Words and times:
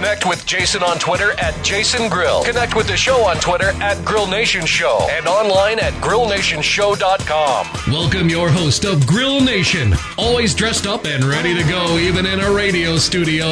Ooh-wee! 0.00 0.06
Connect 0.10 0.26
with 0.26 0.46
Jason 0.46 0.82
on 0.82 0.98
Twitter 0.98 1.32
at 1.38 1.62
Jason 1.62 2.08
Grill. 2.08 2.42
Connect 2.42 2.74
with 2.74 2.86
the 2.86 2.96
show 2.96 3.22
on 3.26 3.36
Twitter 3.36 3.70
at 3.82 4.02
Grill 4.04 4.26
Nation 4.26 4.64
Show 4.64 5.06
and 5.10 5.26
online 5.26 5.78
at 5.78 5.92
grillnationshow.com. 5.94 7.92
Welcome 7.92 8.28
your 8.28 8.48
host 8.48 8.84
of 8.84 9.06
Grill 9.06 9.40
Nation, 9.40 9.94
always 10.16 10.54
dressed 10.54 10.86
up 10.86 11.04
and 11.04 11.24
ready 11.24 11.54
to 11.54 11.62
go, 11.68 11.98
even 11.98 12.26
in 12.26 12.40
a 12.40 12.50
radio 12.50 12.96
studio. 12.96 13.46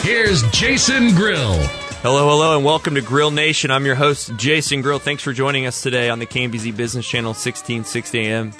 Here's 0.00 0.42
Jason 0.50 1.14
Grill. 1.14 1.58
Hello, 2.02 2.28
hello, 2.28 2.56
and 2.56 2.64
welcome 2.64 2.94
to 2.94 3.02
Grill 3.02 3.30
Nation. 3.30 3.70
I'm 3.70 3.84
your 3.86 3.94
host, 3.94 4.34
Jason 4.36 4.80
Grill. 4.80 4.98
Thanks 4.98 5.22
for 5.22 5.32
joining 5.32 5.66
us 5.66 5.82
today 5.82 6.08
on 6.10 6.18
the 6.18 6.26
KMBZ 6.26 6.74
Business 6.76 7.06
Channel, 7.06 7.30
1660 7.30 8.18
AM, 8.18 8.52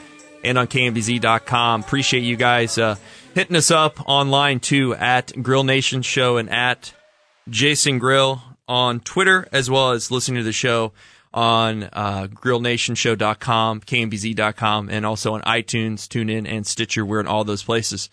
and 0.44 0.58
on 0.58 0.66
KMBZ.com. 0.68 1.80
Appreciate 1.80 2.24
you 2.24 2.36
guys 2.36 2.78
uh, 2.78 2.96
hitting 3.34 3.56
us 3.56 3.70
up 3.70 4.06
online 4.06 4.60
too 4.60 4.94
at 4.94 5.32
Grill 5.42 5.64
Nation 5.64 6.02
Show 6.02 6.36
and 6.36 6.50
at 6.50 6.92
Jason 7.48 7.98
Grill 7.98 8.42
on 8.68 9.00
Twitter, 9.00 9.48
as 9.52 9.68
well 9.68 9.92
as 9.92 10.10
listening 10.10 10.38
to 10.38 10.44
the 10.44 10.52
show 10.52 10.92
on 11.34 11.84
uh, 11.92 12.26
grillnationshow.com, 12.28 13.80
kmbz.com, 13.80 14.88
and 14.90 15.06
also 15.06 15.34
on 15.34 15.42
iTunes, 15.42 16.06
TuneIn, 16.06 16.46
and 16.48 16.66
Stitcher. 16.66 17.04
We're 17.04 17.20
in 17.20 17.26
all 17.26 17.44
those 17.44 17.62
places. 17.62 18.10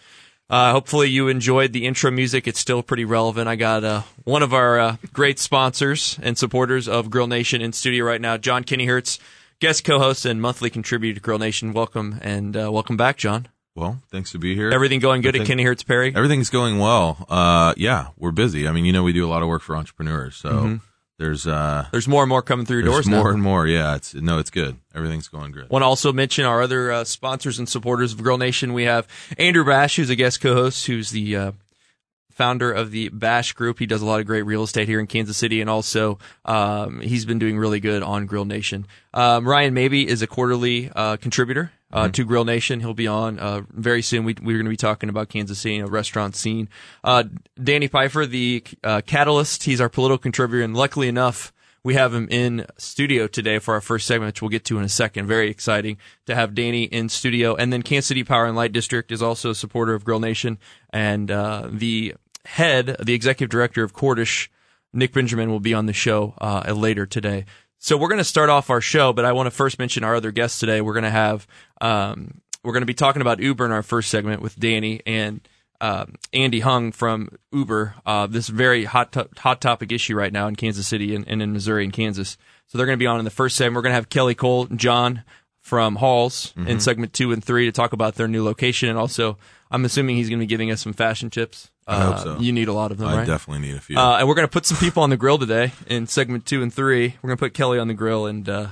Uh, 0.50 0.72
hopefully 0.72 1.10
you 1.10 1.28
enjoyed 1.28 1.74
the 1.74 1.86
intro 1.86 2.10
music. 2.10 2.48
It's 2.48 2.60
still 2.60 2.82
pretty 2.82 3.06
relevant. 3.06 3.48
I 3.48 3.56
got 3.56 3.84
uh, 3.84 4.02
one 4.24 4.42
of 4.42 4.54
our 4.54 4.80
uh, 4.80 4.96
great 5.14 5.38
sponsors 5.38 6.18
and 6.24 6.38
supporters 6.38 6.88
of 6.88 7.12
Grill 7.12 7.28
Nation 7.28 7.62
in 7.62 7.72
studio 7.72 8.06
right 8.06 8.22
now, 8.22 8.38
John 8.38 8.64
Kennyhertz, 8.64 9.20
guest 9.60 9.84
co-host 9.84 10.26
and 10.26 10.42
monthly 10.42 10.72
contributor 10.72 11.16
to 11.16 11.22
Grill 11.22 11.38
Nation. 11.38 11.72
Welcome 11.72 12.20
and 12.24 12.58
uh, 12.58 12.72
welcome 12.72 12.98
back, 12.98 13.18
John. 13.18 13.48
Well, 13.80 14.02
thanks 14.12 14.32
to 14.34 14.38
be 14.40 14.56
here. 14.56 14.70
Everything 14.72 15.00
going 15.00 15.22
good 15.22 15.36
at 15.36 15.48
Kennyhertz 15.48 15.86
Perry? 15.86 16.14
Everything's 16.16 16.50
going 16.50 16.80
well. 16.80 17.26
Uh, 17.30 17.74
yeah, 17.78 18.08
we're 18.18 18.32
busy. 18.32 18.68
I 18.68 18.72
mean, 18.72 18.86
you 18.86 18.92
know, 18.94 19.04
we 19.04 19.14
do 19.14 19.26
a 19.26 19.30
lot 19.30 19.42
of 19.42 19.48
work 19.48 19.62
for 19.62 19.76
entrepreneurs, 19.76 20.36
so 20.36 20.80
there's 21.18 21.48
uh, 21.48 21.86
There's 21.92 22.08
more 22.08 22.24
and 22.24 22.30
more 22.30 22.42
coming 22.42 22.66
through 22.66 22.80
your 22.84 22.92
there's 22.92 23.06
Mm-hmm. 23.06 23.12
doors 23.14 23.24
more 23.24 23.32
now. 23.32 23.34
and 23.36 23.44
more. 23.44 23.68
Yeah, 23.68 23.96
it's 23.96 24.14
no, 24.14 24.38
it's 24.40 24.50
good. 24.50 24.78
Everything's 24.94 25.28
going 25.30 25.52
good. 25.52 25.70
Want 25.70 25.82
to 25.84 25.88
also 25.88 26.12
mention 26.14 26.46
our 26.46 26.62
other 26.62 26.92
uh, 26.92 27.04
sponsors 27.06 27.58
and 27.60 27.68
supporters 27.70 28.14
of 28.14 28.22
Grill 28.24 28.38
Nation. 28.38 28.74
We 28.74 28.84
have 28.84 29.08
Andrew 29.38 29.66
Bash, 29.66 29.96
who's 29.96 30.10
a 30.10 30.16
guest 30.16 30.42
co-host, 30.42 30.86
who's 30.88 31.10
the 31.12 31.36
uh, 31.36 31.52
founder 32.32 32.72
of 32.72 32.92
the 32.92 33.10
Bash 33.10 33.52
Group. 33.54 33.80
He 33.80 33.86
does 33.86 34.02
a 34.02 34.06
lot 34.06 34.20
of 34.22 34.26
great 34.26 34.44
real 34.44 34.64
estate 34.64 34.88
here 34.88 35.00
in 35.00 35.08
Kansas 35.08 35.36
City, 35.38 35.60
and 35.62 35.70
also 35.70 36.20
um, 36.46 37.02
he's 37.02 37.26
been 37.26 37.40
doing 37.40 37.58
really 37.58 37.80
good 37.80 38.02
on 38.04 38.26
Grill 38.26 38.46
Nation. 38.46 38.88
Um, 39.14 39.48
Ryan 39.48 39.74
Maybee 39.74 40.08
is 40.08 40.22
a 40.22 40.28
quarterly 40.28 40.90
uh, 40.96 41.18
contributor. 41.18 41.72
Uh, 41.92 42.08
To 42.10 42.24
Grill 42.24 42.46
Nation, 42.46 42.80
he'll 42.82 42.94
be 42.94 43.08
on 43.08 43.40
uh, 43.40 43.62
very 43.72 44.02
soon. 44.02 44.24
We, 44.24 44.36
we're 44.42 44.58
going 44.58 44.66
to 44.66 44.70
be 44.70 44.78
talking 44.78 45.10
about 45.10 45.30
Kansas 45.30 45.60
City 45.60 45.78
and 45.78 45.88
a 45.88 45.92
restaurant 45.92 46.36
scene. 46.36 46.70
Uh, 47.04 47.24
Danny 47.62 47.88
Pfeiffer, 47.88 48.28
the 48.28 48.64
uh, 48.84 49.02
Catalyst, 49.06 49.64
he's 49.64 49.82
our 49.82 49.90
political 49.90 50.20
contributor, 50.20 50.64
and 50.64 50.76
luckily 50.76 51.08
enough, 51.08 51.52
we 51.84 51.96
have 51.96 52.14
him 52.14 52.28
in 52.30 52.66
studio 52.78 53.26
today 53.28 53.58
for 53.58 53.74
our 53.74 53.82
first 53.82 54.06
segment, 54.06 54.28
which 54.30 54.42
we'll 54.42 54.50
get 54.50 54.66
to 54.66 54.78
in 54.78 54.84
a 54.84 54.90
second. 54.90 55.28
Very 55.28 55.50
exciting 55.50 55.98
to 56.26 56.36
have 56.36 56.54
Danny 56.54 56.84
in 56.84 57.10
studio. 57.10 57.56
And 57.56 57.72
then 57.72 57.84
Kansas 57.84 58.08
City 58.08 58.24
Power 58.24 58.46
and 58.46 58.56
Light 58.56 58.74
District 58.74 59.12
is 59.12 59.22
also 59.22 59.52
a 59.52 59.56
supporter 59.56 59.94
of 59.94 60.04
Grill 60.04 60.20
Nation. 60.20 60.60
And 60.92 61.32
uh, 61.32 61.70
the 61.72 62.16
head, 62.46 62.98
the 63.02 63.14
executive 63.14 63.50
director 63.50 63.82
of 63.84 63.94
Cordish, 63.94 64.50
Nick 64.92 65.14
Benjamin, 65.14 65.50
will 65.50 65.62
be 65.62 65.74
on 65.74 65.86
the 65.86 65.94
show 65.94 66.34
uh, 66.40 66.72
later 66.76 67.06
today. 67.06 67.46
So 67.82 67.96
we're 67.96 68.10
going 68.10 68.20
to 68.20 68.26
start 68.26 68.50
off 68.50 68.70
our 68.70 68.82
show, 68.82 69.14
but 69.14 69.24
I 69.24 69.32
want 69.32 69.48
to 69.48 69.52
first 69.52 69.80
mention 69.80 70.04
our 70.04 70.14
other 70.16 70.32
guests 70.32 70.60
today. 70.60 70.82
We're 70.82 70.94
going 70.94 71.04
to 71.04 71.10
have, 71.10 71.48
um, 71.80 72.42
we're 72.62 72.74
going 72.74 72.82
to 72.82 72.88
be 72.88 72.94
talking 72.94 73.22
about 73.22 73.40
Uber 73.40 73.66
in 73.66 73.72
our 73.72 73.84
first 73.84 74.10
segment 74.12 74.42
with 74.42 74.60
Danny 74.60 75.02
and 75.06 75.40
uh, 75.80 76.06
Andy 76.34 76.60
Hung 76.60 76.92
from 76.92 77.30
Uber. 77.54 77.96
Uh, 78.06 78.28
this 78.28 78.50
very 78.50 78.84
hot 78.84 79.14
to- 79.14 79.30
hot 79.38 79.62
topic 79.62 79.94
issue 79.94 80.14
right 80.14 80.34
now 80.34 80.48
in 80.48 80.58
Kansas 80.58 80.88
City 80.88 81.16
and, 81.16 81.26
and 81.30 81.42
in 81.42 81.54
Missouri 81.54 81.86
and 81.86 81.94
Kansas. 81.94 82.38
So 82.68 82.78
they're 82.78 82.86
going 82.86 82.98
to 82.98 83.02
be 83.02 83.08
on 83.08 83.18
in 83.18 83.26
the 83.26 83.32
first 83.32 83.56
segment. 83.56 83.76
We're 83.76 83.84
going 83.84 83.92
to 83.92 83.96
have 83.96 84.10
Kelly 84.10 84.36
Cole, 84.36 84.68
and 84.70 84.78
John 84.78 85.24
from 85.62 85.96
Halls 85.96 86.54
in 86.68 86.80
segment 86.82 87.14
two 87.14 87.32
and 87.32 87.44
three 87.44 87.66
to 87.66 87.72
talk 87.72 87.94
about 87.94 88.16
their 88.16 88.28
new 88.28 88.44
location, 88.44 88.90
and 88.90 88.98
also 88.98 89.38
I'm 89.72 89.86
assuming 89.86 90.18
he's 90.18 90.28
going 90.28 90.40
to 90.40 90.44
be 90.44 90.50
giving 90.50 90.70
us 90.72 90.82
some 90.82 90.94
fashion 90.94 91.30
tips. 91.30 91.72
I 91.90 92.02
hope 92.02 92.16
Uh, 92.16 92.24
so. 92.24 92.40
You 92.40 92.52
need 92.52 92.68
a 92.68 92.74
lot 92.74 92.92
of 92.92 92.98
them, 92.98 93.08
I 93.08 93.18
right? 93.18 93.28
definitely 93.28 93.68
need 93.68 93.76
a 93.76 93.82
few. 93.82 93.98
Uh, 93.98 94.18
and 94.20 94.28
we're 94.28 94.36
going 94.36 94.48
to 94.48 94.52
put 94.52 94.66
some 94.66 94.78
people 94.78 95.04
on 95.04 95.10
the 95.10 95.18
grill 95.18 95.38
today 95.38 95.72
in 95.88 96.08
segment 96.08 96.46
two 96.46 96.62
and 96.62 96.74
three. 96.74 97.16
We're 97.22 97.28
going 97.30 97.38
to 97.38 97.42
put 97.42 97.54
Kelly 97.54 97.80
on 97.80 97.88
the 97.88 97.94
grill 97.94 98.26
and 98.28 98.48
uh, 98.48 98.68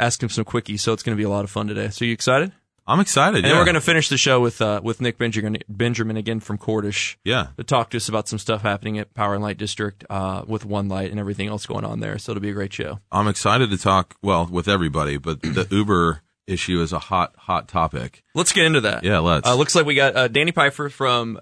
ask 0.00 0.22
him 0.22 0.28
some 0.28 0.44
quickies. 0.44 0.80
So 0.80 0.92
it's 0.92 1.02
going 1.02 1.16
to 1.16 1.20
be 1.20 1.24
a 1.24 1.30
lot 1.30 1.44
of 1.44 1.50
fun 1.50 1.66
today. 1.68 1.88
So 1.90 2.04
you 2.04 2.12
excited? 2.12 2.52
I'm 2.88 3.00
excited. 3.00 3.38
And 3.38 3.44
yeah. 3.44 3.50
then 3.50 3.58
we're 3.58 3.64
going 3.64 3.74
to 3.74 3.80
finish 3.80 4.08
the 4.08 4.16
show 4.16 4.38
with 4.40 4.60
uh, 4.62 4.80
with 4.82 5.00
Nick 5.00 5.18
Benjamin, 5.18 5.58
Benjamin 5.68 6.16
again 6.16 6.38
from 6.38 6.56
Cordish 6.56 7.16
yeah. 7.24 7.48
to 7.56 7.64
talk 7.64 7.90
to 7.90 7.96
us 7.96 8.08
about 8.08 8.28
some 8.28 8.38
stuff 8.38 8.62
happening 8.62 8.98
at 8.98 9.12
Power 9.12 9.34
and 9.34 9.42
Light 9.42 9.58
District 9.58 10.04
uh, 10.08 10.42
with 10.46 10.64
One 10.64 10.88
Light 10.88 11.10
and 11.10 11.18
everything 11.18 11.48
else 11.48 11.66
going 11.66 11.84
on 11.84 11.98
there. 11.98 12.16
So 12.18 12.30
it'll 12.30 12.42
be 12.42 12.50
a 12.50 12.54
great 12.54 12.72
show. 12.72 13.00
I'm 13.10 13.26
excited 13.26 13.70
to 13.70 13.76
talk. 13.78 14.14
Well, 14.22 14.46
with 14.46 14.68
everybody, 14.68 15.16
but 15.16 15.42
the 15.42 15.66
Uber 15.72 16.22
issue 16.46 16.80
is 16.80 16.92
a 16.92 17.00
hot, 17.00 17.34
hot 17.36 17.66
topic. 17.66 18.22
Let's 18.36 18.52
get 18.52 18.66
into 18.66 18.82
that. 18.82 19.02
Yeah, 19.02 19.18
let's. 19.18 19.48
Uh, 19.48 19.56
looks 19.56 19.74
like 19.74 19.84
we 19.84 19.96
got 19.96 20.14
uh, 20.14 20.28
Danny 20.28 20.52
Pfeiffer 20.52 20.88
from 20.88 21.40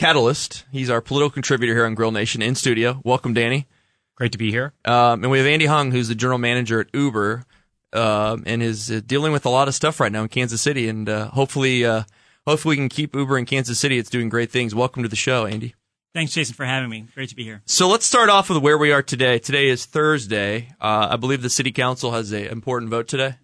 Catalyst. 0.00 0.64
He's 0.72 0.88
our 0.88 1.02
political 1.02 1.30
contributor 1.30 1.74
here 1.74 1.84
on 1.84 1.94
Grill 1.94 2.10
Nation 2.10 2.40
in 2.40 2.54
studio. 2.54 3.02
Welcome, 3.04 3.34
Danny. 3.34 3.66
Great 4.14 4.32
to 4.32 4.38
be 4.38 4.50
here. 4.50 4.72
Um, 4.86 5.22
and 5.22 5.30
we 5.30 5.36
have 5.36 5.46
Andy 5.46 5.66
Hung, 5.66 5.90
who's 5.90 6.08
the 6.08 6.14
general 6.14 6.38
manager 6.38 6.80
at 6.80 6.86
Uber, 6.94 7.44
um, 7.92 8.42
and 8.46 8.62
is 8.62 8.90
uh, 8.90 9.02
dealing 9.06 9.30
with 9.30 9.44
a 9.44 9.50
lot 9.50 9.68
of 9.68 9.74
stuff 9.74 10.00
right 10.00 10.10
now 10.10 10.22
in 10.22 10.28
Kansas 10.30 10.62
City. 10.62 10.88
And 10.88 11.06
uh, 11.06 11.28
hopefully, 11.28 11.84
uh, 11.84 12.04
hopefully, 12.46 12.72
we 12.72 12.76
can 12.78 12.88
keep 12.88 13.14
Uber 13.14 13.36
in 13.36 13.44
Kansas 13.44 13.78
City. 13.78 13.98
It's 13.98 14.08
doing 14.08 14.30
great 14.30 14.50
things. 14.50 14.74
Welcome 14.74 15.02
to 15.02 15.08
the 15.10 15.16
show, 15.16 15.44
Andy. 15.44 15.74
Thanks, 16.14 16.32
Jason, 16.32 16.54
for 16.54 16.64
having 16.64 16.88
me. 16.88 17.06
Great 17.14 17.28
to 17.28 17.36
be 17.36 17.44
here. 17.44 17.60
So 17.66 17.86
let's 17.86 18.06
start 18.06 18.30
off 18.30 18.48
with 18.48 18.62
where 18.62 18.78
we 18.78 18.92
are 18.92 19.02
today. 19.02 19.38
Today 19.38 19.68
is 19.68 19.84
Thursday. 19.84 20.70
Uh, 20.80 21.08
I 21.10 21.16
believe 21.16 21.42
the 21.42 21.50
city 21.50 21.72
council 21.72 22.12
has 22.12 22.32
an 22.32 22.46
important 22.46 22.90
vote 22.90 23.06
today. 23.06 23.34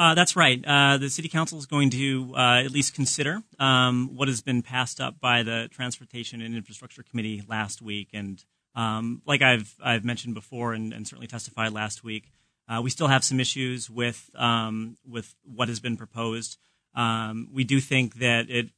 Uh, 0.00 0.14
that's 0.14 0.34
right. 0.34 0.64
Uh, 0.66 0.96
the 0.96 1.10
city 1.10 1.28
council 1.28 1.58
is 1.58 1.66
going 1.66 1.90
to 1.90 2.32
uh, 2.34 2.62
at 2.64 2.70
least 2.70 2.94
consider 2.94 3.42
um, 3.58 4.08
what 4.14 4.28
has 4.28 4.40
been 4.40 4.62
passed 4.62 4.98
up 4.98 5.20
by 5.20 5.42
the 5.42 5.68
Transportation 5.70 6.40
and 6.40 6.56
Infrastructure 6.56 7.02
Committee 7.02 7.42
last 7.46 7.82
week. 7.82 8.08
And 8.14 8.42
um, 8.74 9.20
like 9.26 9.42
I've 9.42 9.74
I've 9.84 10.02
mentioned 10.02 10.32
before, 10.34 10.72
and, 10.72 10.94
and 10.94 11.06
certainly 11.06 11.26
testified 11.26 11.74
last 11.74 12.02
week, 12.02 12.32
uh, 12.66 12.80
we 12.82 12.88
still 12.88 13.08
have 13.08 13.22
some 13.22 13.40
issues 13.40 13.90
with 13.90 14.30
um, 14.36 14.96
with 15.06 15.34
what 15.44 15.68
has 15.68 15.80
been 15.80 15.98
proposed. 15.98 16.56
Um, 16.94 17.50
we 17.52 17.64
do 17.64 17.78
think 17.78 18.20
that 18.20 18.48
it 18.48 18.70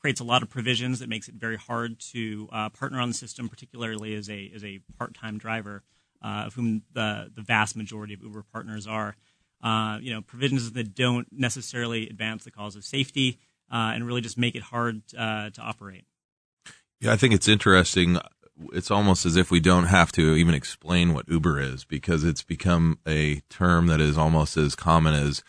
creates 0.00 0.20
a 0.20 0.24
lot 0.24 0.44
of 0.44 0.48
provisions 0.48 1.00
that 1.00 1.08
makes 1.08 1.26
it 1.26 1.34
very 1.34 1.56
hard 1.56 1.98
to 2.12 2.48
uh, 2.52 2.68
partner 2.68 3.00
on 3.00 3.08
the 3.08 3.14
system, 3.14 3.48
particularly 3.48 4.14
as 4.14 4.30
a 4.30 4.52
as 4.54 4.62
a 4.62 4.78
part 4.96 5.12
time 5.12 5.38
driver, 5.38 5.82
uh, 6.24 6.44
of 6.46 6.54
whom 6.54 6.82
the 6.92 7.32
the 7.34 7.42
vast 7.42 7.74
majority 7.74 8.14
of 8.14 8.22
Uber 8.22 8.44
partners 8.52 8.86
are. 8.86 9.16
Uh, 9.62 9.98
you 10.00 10.12
know, 10.12 10.20
provisions 10.20 10.70
that 10.72 10.94
don't 10.94 11.26
necessarily 11.32 12.08
advance 12.08 12.44
the 12.44 12.50
cause 12.50 12.76
of 12.76 12.84
safety 12.84 13.40
uh, 13.72 13.92
and 13.94 14.06
really 14.06 14.20
just 14.20 14.38
make 14.38 14.54
it 14.54 14.62
hard 14.62 15.02
uh, 15.18 15.50
to 15.50 15.60
operate. 15.60 16.04
Yeah, 17.00 17.12
I 17.12 17.16
think 17.16 17.34
it's 17.34 17.48
interesting. 17.48 18.18
It's 18.72 18.90
almost 18.90 19.26
as 19.26 19.36
if 19.36 19.50
we 19.50 19.60
don't 19.60 19.84
have 19.84 20.12
to 20.12 20.34
even 20.34 20.54
explain 20.54 21.12
what 21.12 21.28
Uber 21.28 21.60
is 21.60 21.84
because 21.84 22.24
it's 22.24 22.42
become 22.42 22.98
a 23.06 23.40
term 23.50 23.86
that 23.88 24.00
is 24.00 24.16
almost 24.16 24.56
as 24.56 24.74
common 24.74 25.14
as 25.14 25.42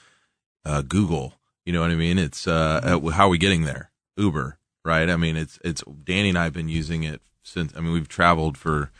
uh, 0.65 0.81
Google. 0.81 1.35
You 1.65 1.73
know 1.73 1.81
what 1.81 1.91
I 1.91 1.95
mean? 1.95 2.17
It's 2.17 2.47
uh, 2.47 2.81
uh, 2.83 3.09
how 3.11 3.27
are 3.27 3.29
we 3.29 3.37
getting 3.37 3.63
there? 3.63 3.91
Uber, 4.17 4.57
right? 4.83 5.09
I 5.09 5.15
mean, 5.15 5.37
it's 5.37 5.59
it's 5.63 5.83
Danny 6.03 6.29
and 6.29 6.37
I 6.37 6.45
have 6.45 6.53
been 6.53 6.69
using 6.69 7.03
it 7.03 7.21
since. 7.43 7.73
I 7.75 7.79
mean, 7.79 7.93
we've 7.93 8.07
traveled 8.07 8.57
for 8.57 8.91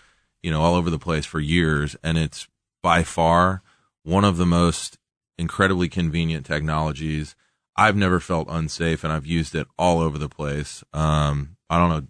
you 0.41 0.51
know 0.51 0.61
all 0.61 0.75
over 0.75 0.89
the 0.89 0.99
place 0.99 1.25
for 1.25 1.39
years, 1.39 1.95
and 2.03 2.17
it's 2.17 2.47
by 2.81 3.03
far 3.03 3.61
one 4.03 4.23
of 4.23 4.37
the 4.37 4.45
most 4.45 4.96
incredibly 5.37 5.89
convenient 5.89 6.45
technologies. 6.45 7.35
I've 7.75 7.95
never 7.95 8.19
felt 8.19 8.47
unsafe, 8.49 9.03
and 9.03 9.13
I've 9.13 9.25
used 9.25 9.53
it 9.53 9.67
all 9.77 9.99
over 9.99 10.17
the 10.17 10.29
place. 10.29 10.83
Um, 10.93 11.57
I 11.69 11.77
don't 11.77 11.89
know. 11.89 12.07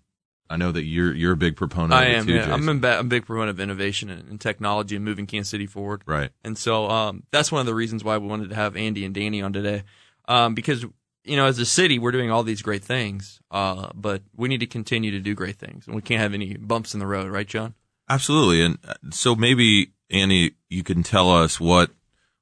I 0.49 0.55
know 0.55 0.71
that 0.71 0.83
you're 0.83 1.13
you're 1.13 1.33
a 1.33 1.37
big 1.37 1.57
proponent. 1.57 1.93
I 1.93 2.05
of 2.05 2.19
am. 2.19 2.25
Too, 2.27 2.33
yeah. 2.35 2.53
I'm. 2.53 2.69
I'm 2.69 2.83
a 2.83 3.03
big 3.03 3.25
proponent 3.25 3.49
of 3.49 3.59
innovation 3.59 4.09
and, 4.09 4.29
and 4.29 4.39
technology 4.39 4.95
and 4.95 5.03
moving 5.03 5.25
Kansas 5.25 5.49
City 5.49 5.65
forward. 5.65 6.03
right. 6.05 6.31
And 6.43 6.57
so 6.57 6.89
um, 6.89 7.23
that's 7.31 7.51
one 7.51 7.59
of 7.59 7.65
the 7.65 7.75
reasons 7.75 8.03
why 8.03 8.17
we 8.17 8.27
wanted 8.27 8.49
to 8.49 8.55
have 8.55 8.77
Andy 8.77 9.03
and 9.03 9.13
Danny 9.13 9.41
on 9.41 9.51
today, 9.51 9.83
um, 10.27 10.55
because 10.55 10.85
you 11.27 11.35
know, 11.35 11.45
as 11.45 11.59
a 11.59 11.65
city, 11.65 11.99
we're 11.99 12.11
doing 12.11 12.31
all 12.31 12.43
these 12.43 12.61
great 12.61 12.83
things, 12.83 13.41
uh, 13.51 13.89
but 13.93 14.21
we 14.35 14.47
need 14.47 14.61
to 14.61 14.67
continue 14.67 15.11
to 15.11 15.19
do 15.19 15.35
great 15.35 15.57
things, 15.57 15.85
and 15.85 15.95
we 15.95 16.01
can't 16.01 16.21
have 16.21 16.33
any 16.33 16.55
bumps 16.55 16.93
in 16.93 17.01
the 17.01 17.07
road, 17.07 17.29
right, 17.29 17.47
John? 17.47 17.73
Absolutely. 18.09 18.63
And 18.63 18.77
uh, 18.87 18.93
so 19.11 19.35
maybe 19.35 19.91
Andy, 20.09 20.55
you 20.69 20.83
can 20.83 21.03
tell 21.03 21.29
us 21.29 21.59
what, 21.59 21.91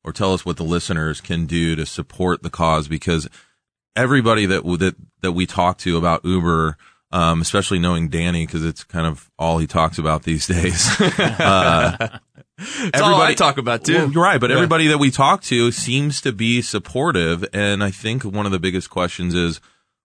or 0.06 0.14
tell 0.14 0.34
us 0.34 0.46
what 0.46 0.56
the 0.58 0.64
listeners 0.64 1.20
can 1.20 1.46
do 1.48 1.76
to 1.76 1.86
support 1.86 2.44
the 2.44 2.50
cause 2.50 2.88
because 2.88 3.28
everybody 3.96 4.46
that 4.46 4.64
that 4.80 4.96
that 5.22 5.32
we 5.34 5.46
talk 5.46 5.78
to 5.80 5.98
about 5.98 6.24
Uber, 6.24 6.78
um, 7.12 7.42
especially 7.42 7.80
knowing 7.80 8.10
Danny 8.10 8.46
because 8.46 8.64
it's 8.64 8.84
kind 8.84 9.08
of 9.08 9.30
all 9.40 9.58
he 9.58 9.68
talks 9.68 9.98
about 9.98 10.24
these 10.24 10.48
days. 10.56 10.88
uh, 11.02 12.20
I 12.94 13.34
talk 13.36 13.58
about 13.58 13.84
too. 13.84 13.96
well, 13.96 14.12
you're 14.12 14.24
right, 14.24 14.40
but 14.40 14.50
Yeah. 14.50 14.56
everybody 14.58 14.88
that 14.88 14.98
we 15.00 15.12
talk 15.12 15.42
to 15.44 15.72
seems 15.72 16.22
to 16.22 16.32
be 16.32 16.62
supportive, 16.62 17.44
and 17.54 17.84
I 17.84 17.92
think 17.92 18.24
one 18.24 18.46
of 18.46 18.52
the 18.52 18.60
biggest 18.60 18.90
questions 18.90 19.34
is, 19.34 19.60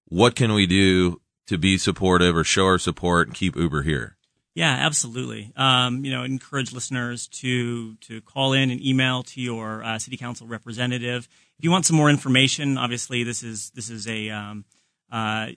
what 0.07 0.35
can 0.35 0.53
we 0.55 0.67
do 0.67 1.21
to 1.47 1.59
be 1.59 1.79
supportive 1.79 2.37
or 2.37 2.43
show 2.45 2.65
our 2.65 2.79
support 2.79 3.29
and 3.29 3.37
keep 3.37 3.55
Uber 3.57 3.83
here? 3.83 4.17
Yeah, 4.55 4.73
absolutely. 4.73 5.53
Um, 5.57 6.05
you 6.05 6.11
know, 6.11 6.25
encourage 6.25 6.73
listeners 6.73 7.29
to 7.29 7.95
to 7.97 8.21
call 8.23 8.53
in 8.53 8.71
and 8.71 8.85
email 8.85 9.23
to 9.25 9.41
your 9.41 9.85
uh, 9.85 9.99
city 9.99 10.17
council 10.17 10.47
representative 10.47 11.29
if 11.59 11.65
you 11.65 11.71
want 11.71 11.87
some 11.87 11.97
more 11.97 12.11
information. 12.11 12.77
Obviously, 12.77 13.23
this 13.23 13.43
is 13.43 13.71
this 13.71 13.91
is 13.91 14.09
a 14.09 14.31
um, 14.31 14.65
uh, 15.13 15.49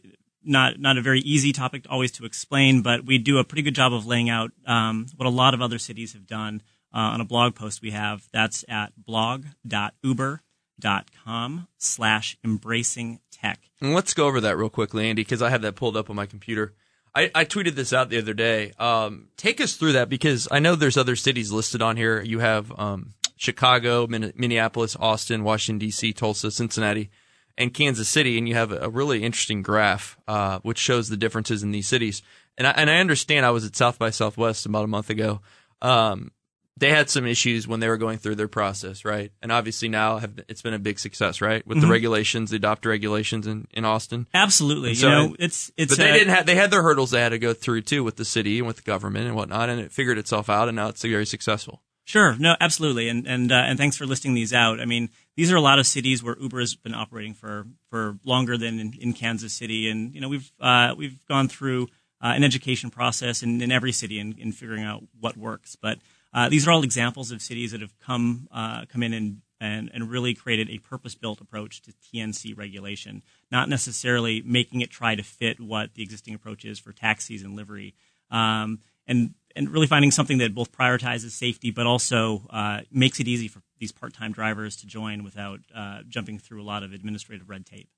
not 0.43 0.79
not 0.79 0.97
a 0.97 1.01
very 1.01 1.21
easy 1.21 1.53
topic 1.53 1.85
always 1.89 2.11
to 2.13 2.25
explain, 2.25 2.81
but 2.81 3.05
we 3.05 3.17
do 3.17 3.39
a 3.39 3.43
pretty 3.43 3.63
good 3.63 3.75
job 3.75 3.93
of 3.93 4.05
laying 4.05 4.29
out 4.29 4.51
um, 4.67 5.07
what 5.15 5.25
a 5.25 5.29
lot 5.29 5.53
of 5.53 5.61
other 5.61 5.79
cities 5.79 6.13
have 6.13 6.27
done 6.27 6.61
uh, 6.93 6.99
on 6.99 7.21
a 7.21 7.25
blog 7.25 7.55
post 7.55 7.81
we 7.81 7.91
have. 7.91 8.27
That's 8.31 8.65
at 8.69 8.93
blog.uber.com 8.97 11.67
slash 11.77 12.37
embracing 12.43 13.19
tech. 13.31 13.59
Let's 13.81 14.13
go 14.13 14.27
over 14.27 14.41
that 14.41 14.57
real 14.57 14.69
quickly, 14.69 15.09
Andy, 15.09 15.23
because 15.23 15.41
I 15.41 15.49
have 15.49 15.63
that 15.63 15.75
pulled 15.75 15.97
up 15.97 16.09
on 16.09 16.15
my 16.15 16.25
computer. 16.25 16.73
I, 17.15 17.29
I 17.35 17.45
tweeted 17.45 17.75
this 17.75 17.93
out 17.93 18.09
the 18.09 18.17
other 18.17 18.33
day. 18.33 18.73
Um, 18.79 19.27
take 19.37 19.61
us 19.61 19.75
through 19.75 19.93
that 19.93 20.09
because 20.09 20.47
I 20.51 20.59
know 20.59 20.75
there's 20.75 20.97
other 20.97 21.15
cities 21.15 21.51
listed 21.51 21.81
on 21.81 21.95
here. 21.95 22.21
You 22.21 22.39
have 22.39 22.71
um, 22.77 23.13
Chicago, 23.35 24.07
Min- 24.07 24.33
Minneapolis, 24.35 24.95
Austin, 24.99 25.43
Washington 25.43 25.79
D.C., 25.79 26.13
Tulsa, 26.13 26.49
Cincinnati, 26.49 27.11
and 27.57 27.73
Kansas 27.73 28.09
City, 28.09 28.37
and 28.37 28.49
you 28.49 28.55
have 28.55 28.71
a 28.71 28.89
really 28.89 29.23
interesting 29.23 29.61
graph 29.61 30.17
uh, 30.27 30.59
which 30.63 30.79
shows 30.79 31.09
the 31.09 31.17
differences 31.17 31.61
in 31.61 31.71
these 31.71 31.87
cities. 31.87 32.23
And 32.57 32.67
I, 32.67 32.71
and 32.71 32.89
I 32.89 32.97
understand 32.97 33.45
I 33.45 33.51
was 33.51 33.65
at 33.65 33.75
South 33.75 33.99
by 33.99 34.09
Southwest 34.09 34.65
about 34.65 34.83
a 34.83 34.87
month 34.87 35.09
ago. 35.09 35.41
Um, 35.81 36.31
they 36.77 36.89
had 36.89 37.09
some 37.09 37.25
issues 37.25 37.67
when 37.67 37.79
they 37.79 37.87
were 37.87 37.97
going 37.97 38.17
through 38.17 38.35
their 38.35 38.47
process, 38.47 39.05
right? 39.05 39.31
And 39.41 39.51
obviously 39.51 39.89
now 39.89 40.17
have, 40.17 40.39
it's 40.47 40.61
been 40.61 40.73
a 40.73 40.79
big 40.79 40.97
success, 40.97 41.39
right? 41.39 41.65
With 41.67 41.81
the 41.81 41.87
regulations, 41.87 42.49
the 42.49 42.55
adopt 42.55 42.85
regulations 42.85 43.45
in, 43.45 43.67
in 43.71 43.85
Austin. 43.85 44.27
Absolutely. 44.33 44.95
So- 44.95 45.07
you 45.07 45.13
know, 45.13 45.35
it's 45.37 45.71
it's 45.77 45.91
But 45.91 46.03
they 46.03 46.09
uh, 46.09 46.13
didn't 46.13 46.33
have, 46.33 46.45
they 46.45 46.55
had 46.55 46.71
their 46.71 46.81
hurdles 46.81 47.11
they 47.11 47.21
had 47.21 47.29
to 47.29 47.39
go 47.39 47.53
through 47.53 47.81
too 47.81 48.03
with 48.03 48.15
the 48.15 48.25
city 48.25 48.57
and 48.57 48.67
with 48.67 48.77
the 48.77 48.81
government 48.81 49.27
and 49.27 49.35
whatnot, 49.35 49.69
and 49.69 49.79
it 49.79 49.91
figured 49.91 50.17
itself 50.17 50.49
out, 50.49 50.67
and 50.67 50.75
now 50.75 50.87
it's 50.87 51.03
very 51.03 51.25
successful. 51.25 51.81
Sure. 52.05 52.35
No, 52.37 52.55
absolutely. 52.59 53.07
And 53.07 53.25
and 53.25 53.51
uh, 53.51 53.55
and 53.55 53.77
thanks 53.77 53.95
for 53.95 54.05
listing 54.05 54.33
these 54.33 54.51
out. 54.51 54.81
I 54.81 54.85
mean, 54.85 55.09
these 55.37 55.51
are 55.51 55.55
a 55.55 55.61
lot 55.61 55.79
of 55.79 55.87
cities 55.87 56.21
where 56.21 56.35
Uber 56.39 56.59
has 56.59 56.75
been 56.75 56.93
operating 56.93 57.33
for 57.33 57.65
for 57.89 58.17
longer 58.25 58.57
than 58.57 58.79
in, 58.79 58.93
in 58.99 59.13
Kansas 59.13 59.53
City, 59.53 59.87
and 59.87 60.13
you 60.13 60.19
know 60.19 60.27
we've 60.27 60.51
uh, 60.59 60.93
we've 60.97 61.25
gone 61.27 61.47
through 61.47 61.87
uh, 62.21 62.33
an 62.35 62.43
education 62.43 62.89
process 62.89 63.41
in, 63.41 63.61
in 63.61 63.71
every 63.71 63.91
city 63.91 64.19
in, 64.19 64.35
in 64.37 64.51
figuring 64.51 64.83
out 64.83 65.03
what 65.19 65.37
works. 65.37 65.77
But 65.77 65.99
uh, 66.33 66.49
these 66.49 66.67
are 66.67 66.71
all 66.71 66.83
examples 66.83 67.31
of 67.31 67.41
cities 67.41 67.71
that 67.71 67.81
have 67.81 67.97
come 67.99 68.47
uh, 68.51 68.85
come 68.89 69.03
in 69.03 69.13
and, 69.13 69.41
and 69.59 69.91
and 69.93 70.09
really 70.09 70.33
created 70.33 70.69
a 70.69 70.79
purpose 70.79 71.15
built 71.15 71.41
approach 71.41 71.81
to 71.83 71.91
TNC 71.91 72.57
regulation, 72.57 73.21
not 73.51 73.69
necessarily 73.69 74.41
making 74.45 74.81
it 74.81 74.89
try 74.89 75.15
to 75.15 75.23
fit 75.23 75.59
what 75.59 75.93
the 75.93 76.03
existing 76.03 76.33
approach 76.33 76.65
is 76.65 76.79
for 76.79 76.91
taxis 76.91 77.43
and 77.43 77.55
livery. 77.55 77.93
Um, 78.31 78.79
and 79.05 79.35
and 79.55 79.69
really 79.69 79.87
finding 79.87 80.09
something 80.09 80.39
that 80.39 80.55
both 80.55 80.71
prioritizes 80.71 81.31
safety 81.31 81.69
but 81.69 81.85
also 81.85 82.41
uh, 82.49 82.81
makes 82.91 83.19
it 83.19 83.27
easy 83.27 83.47
for 83.47 83.61
these 83.79 83.91
part-time 83.91 84.31
drivers 84.31 84.75
to 84.77 84.87
join 84.87 85.23
without 85.23 85.59
uh, 85.75 85.99
jumping 86.07 86.39
through 86.39 86.61
a 86.61 86.65
lot 86.65 86.81
of 86.83 86.93
administrative 86.93 87.49
red 87.49 87.65
tape. 87.65 87.89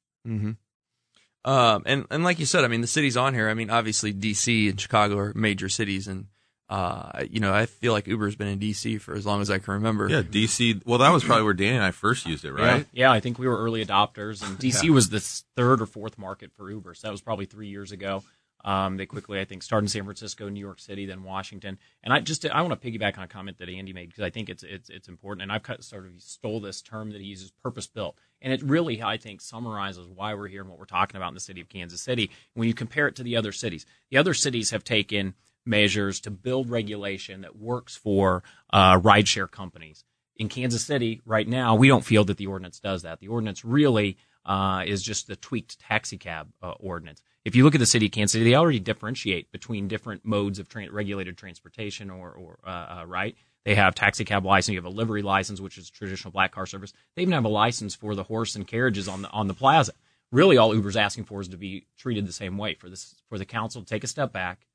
Um, 1.46 1.84
and 1.86 2.06
and 2.10 2.24
like 2.24 2.40
you 2.40 2.46
said, 2.46 2.66
I 2.66 2.68
mean 2.68 2.82
the 2.82 2.88
cities 2.88 3.16
on 3.16 3.34
here. 3.34 3.50
I 3.50 3.54
mean 3.54 3.70
obviously 3.70 4.14
DC 4.14 4.70
and 4.70 4.82
Chicago 4.82 5.18
are 5.20 5.32
major 5.36 5.70
cities, 5.70 6.08
and 6.08 6.26
uh, 6.70 7.24
you 7.30 7.40
know 7.40 7.54
I 7.54 7.66
feel 7.66 7.94
like 7.94 8.08
Uber's 8.08 8.36
been 8.36 8.48
in 8.48 8.60
DC 8.60 9.00
for 9.00 9.16
as 9.16 9.26
long 9.26 9.42
as 9.42 9.52
I 9.52 9.60
can 9.60 9.76
remember. 9.76 10.10
Yeah, 10.10 10.22
DC. 10.22 10.82
Well, 10.86 11.00
that 11.00 11.12
was 11.12 11.24
probably 11.24 11.44
where 11.44 11.54
Danny 11.54 11.76
and 11.76 11.84
I 11.84 11.92
first 11.92 12.26
used 12.26 12.46
it, 12.46 12.52
right? 12.52 12.86
Yeah, 12.92 13.08
yeah, 13.08 13.12
I 13.12 13.20
think 13.20 13.38
we 13.38 13.48
were 13.48 13.58
early 13.58 13.86
adopters, 13.86 14.46
and 14.46 14.58
DC 14.58 14.90
was 14.90 15.10
the 15.10 15.20
third 15.20 15.82
or 15.82 15.86
fourth 15.86 16.18
market 16.18 16.52
for 16.54 16.70
Uber. 16.70 16.96
So 16.96 17.08
that 17.08 17.12
was 17.12 17.22
probably 17.22 17.46
three 17.46 17.68
years 17.68 17.92
ago. 17.92 18.24
Um, 18.66 18.98
they 18.98 19.06
quickly, 19.06 19.40
I 19.40 19.46
think, 19.46 19.62
started 19.62 19.86
in 19.86 19.90
San 19.90 20.04
Francisco, 20.06 20.50
New 20.50 20.60
York 20.60 20.80
City, 20.80 21.06
then 21.06 21.22
Washington. 21.22 21.78
And 22.04 22.12
I 22.12 22.20
just, 22.20 22.48
I 22.48 22.64
want 22.64 22.82
to 22.82 22.92
piggyback 22.92 23.16
on 23.16 23.24
a 23.24 23.28
comment 23.28 23.60
that 23.60 23.70
Andy 23.70 23.94
made 23.94 24.10
because 24.10 24.24
I 24.24 24.32
think 24.32 24.50
it's 24.50 24.64
it's 24.64 24.90
it's 24.90 25.08
important. 25.08 25.44
And 25.44 25.52
I've 25.52 25.62
cut, 25.62 25.84
sort 25.84 26.08
of 26.08 26.20
stole 26.20 26.60
this 26.60 26.82
term 26.82 27.12
that 27.12 27.22
he 27.22 27.28
uses, 27.28 27.52
purpose 27.52 27.86
built, 27.86 28.18
and 28.42 28.52
it 28.52 28.64
really, 28.64 29.04
I 29.04 29.18
think, 29.18 29.42
summarizes 29.42 30.08
why 30.08 30.34
we're 30.34 30.48
here 30.48 30.62
and 30.62 30.70
what 30.70 30.80
we're 30.80 30.86
talking 30.86 31.16
about 31.16 31.28
in 31.28 31.36
the 31.36 31.40
city 31.40 31.62
of 31.62 31.70
Kansas 31.70 32.02
City. 32.02 32.32
When 32.56 32.68
you 32.68 32.74
compare 32.74 33.08
it 33.08 33.16
to 33.18 33.24
the 33.24 33.38
other 33.38 33.52
cities, 33.52 33.86
the 34.10 34.18
other 34.18 34.34
cities 34.34 34.72
have 34.72 34.84
taken 34.84 35.36
measures 35.66 36.20
to 36.22 36.32
build 36.32 36.70
regulation 36.70 37.42
that 37.42 37.56
works 37.56 37.96
for 37.96 38.44
uh, 38.72 39.00
rideshare 39.00 39.50
companies 39.50 40.04
in 40.38 40.50
Kansas 40.50 40.84
City 40.84 41.22
right 41.26 41.48
now, 41.48 41.76
we 41.76 41.88
don't 41.88 42.04
feel 42.06 42.26
that 42.26 42.38
the 42.38 42.48
ordinance 42.48 42.80
does 42.80 43.04
that. 43.04 43.20
The 43.20 43.28
ordinance 43.28 43.64
really 43.64 44.18
uh, 44.46 44.84
is 44.86 45.02
just 45.02 45.28
the 45.28 45.36
tweaked 45.36 45.80
taxi 45.80 46.18
cab 46.18 46.52
uh, 46.62 46.72
ordinance. 46.72 47.22
If 47.46 47.56
you 47.56 47.64
look 47.64 47.76
at 47.76 47.80
the 47.80 47.86
city 47.86 48.08
of 48.08 48.12
Kansas 48.12 48.34
City, 48.34 48.44
they 48.44 48.56
already 48.56 48.80
differentiate 48.80 49.52
between 49.52 49.88
different 49.88 50.26
modes 50.26 50.60
of 50.60 50.68
tra- 50.68 50.92
regulated 50.92 51.38
transportation, 51.38 52.10
or, 52.10 52.32
or 52.32 52.60
uh, 52.66 53.02
uh, 53.02 53.06
right. 53.08 53.36
They 53.64 53.76
have 53.76 53.96
taxi 53.96 54.26
cab 54.26 54.46
license. 54.46 54.74
You 54.74 54.80
have 54.80 54.86
a 54.86 54.96
livery 54.96 55.22
license, 55.22 55.60
which 55.62 55.78
is 55.78 55.90
traditional 55.90 56.32
black 56.32 56.52
car 56.52 56.66
service. 56.66 56.94
They 57.16 57.22
even 57.22 57.34
have 57.34 57.46
a 57.46 57.50
license 57.50 57.96
for 57.96 58.14
the 58.14 58.24
horse 58.24 58.56
and 58.56 58.68
carriages 58.68 59.08
on 59.08 59.24
the 59.24 59.30
on 59.30 59.48
the 59.48 59.54
plaza. 59.54 59.94
Really, 60.32 60.58
all 60.58 60.76
Uber's 60.76 60.98
asking 60.98 61.26
for 61.26 61.40
is 61.40 61.48
to 61.50 61.58
be 61.58 61.88
treated 61.98 62.28
the 62.28 62.34
same 62.34 62.58
way. 62.58 62.76
For 62.76 62.90
this, 62.90 63.16
for 63.30 63.38
the 63.38 63.46
council 63.46 63.82
to 63.82 63.88
take 63.88 64.04
a 64.04 64.08
step 64.08 64.34
back, 64.34 64.66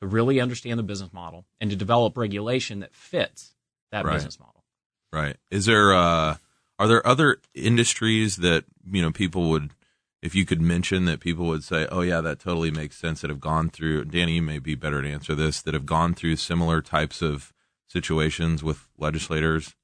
to 0.00 0.06
really 0.06 0.40
understand 0.40 0.78
the 0.78 0.82
business 0.84 1.12
model, 1.12 1.44
and 1.60 1.70
to 1.70 1.76
develop 1.76 2.16
regulation 2.16 2.80
that 2.80 2.94
fits 2.94 3.54
that 3.90 4.04
Right. 4.04 4.14
business 4.14 4.38
model. 4.38 4.64
Right. 5.12 5.36
Is 5.50 5.66
there 5.66 5.94
uh 5.94 6.36
are 6.78 6.86
there 6.86 7.04
other 7.06 7.38
industries 7.54 8.36
that, 8.36 8.64
you 8.90 9.02
know, 9.02 9.10
people 9.10 9.50
would 9.50 9.70
if 10.22 10.34
you 10.34 10.44
could 10.44 10.60
mention 10.60 11.04
that 11.06 11.20
people 11.20 11.46
would 11.46 11.62
say, 11.64 11.86
"Oh 11.90 12.00
yeah, 12.00 12.20
that 12.20 12.40
totally 12.40 12.70
makes 12.72 12.96
sense." 12.96 13.20
That 13.20 13.30
have 13.30 13.40
gone 13.40 13.70
through. 13.70 14.04
Danny, 14.06 14.34
you 14.36 14.42
may 14.42 14.58
be 14.58 14.74
better 14.74 15.00
to 15.02 15.08
answer 15.08 15.34
this. 15.34 15.62
That 15.62 15.74
have 15.74 15.86
gone 15.86 16.12
through 16.14 16.36
similar 16.36 16.80
types 16.82 17.22
of 17.22 17.52
situations 17.88 18.62
with 18.64 18.88
legislators 18.98 19.74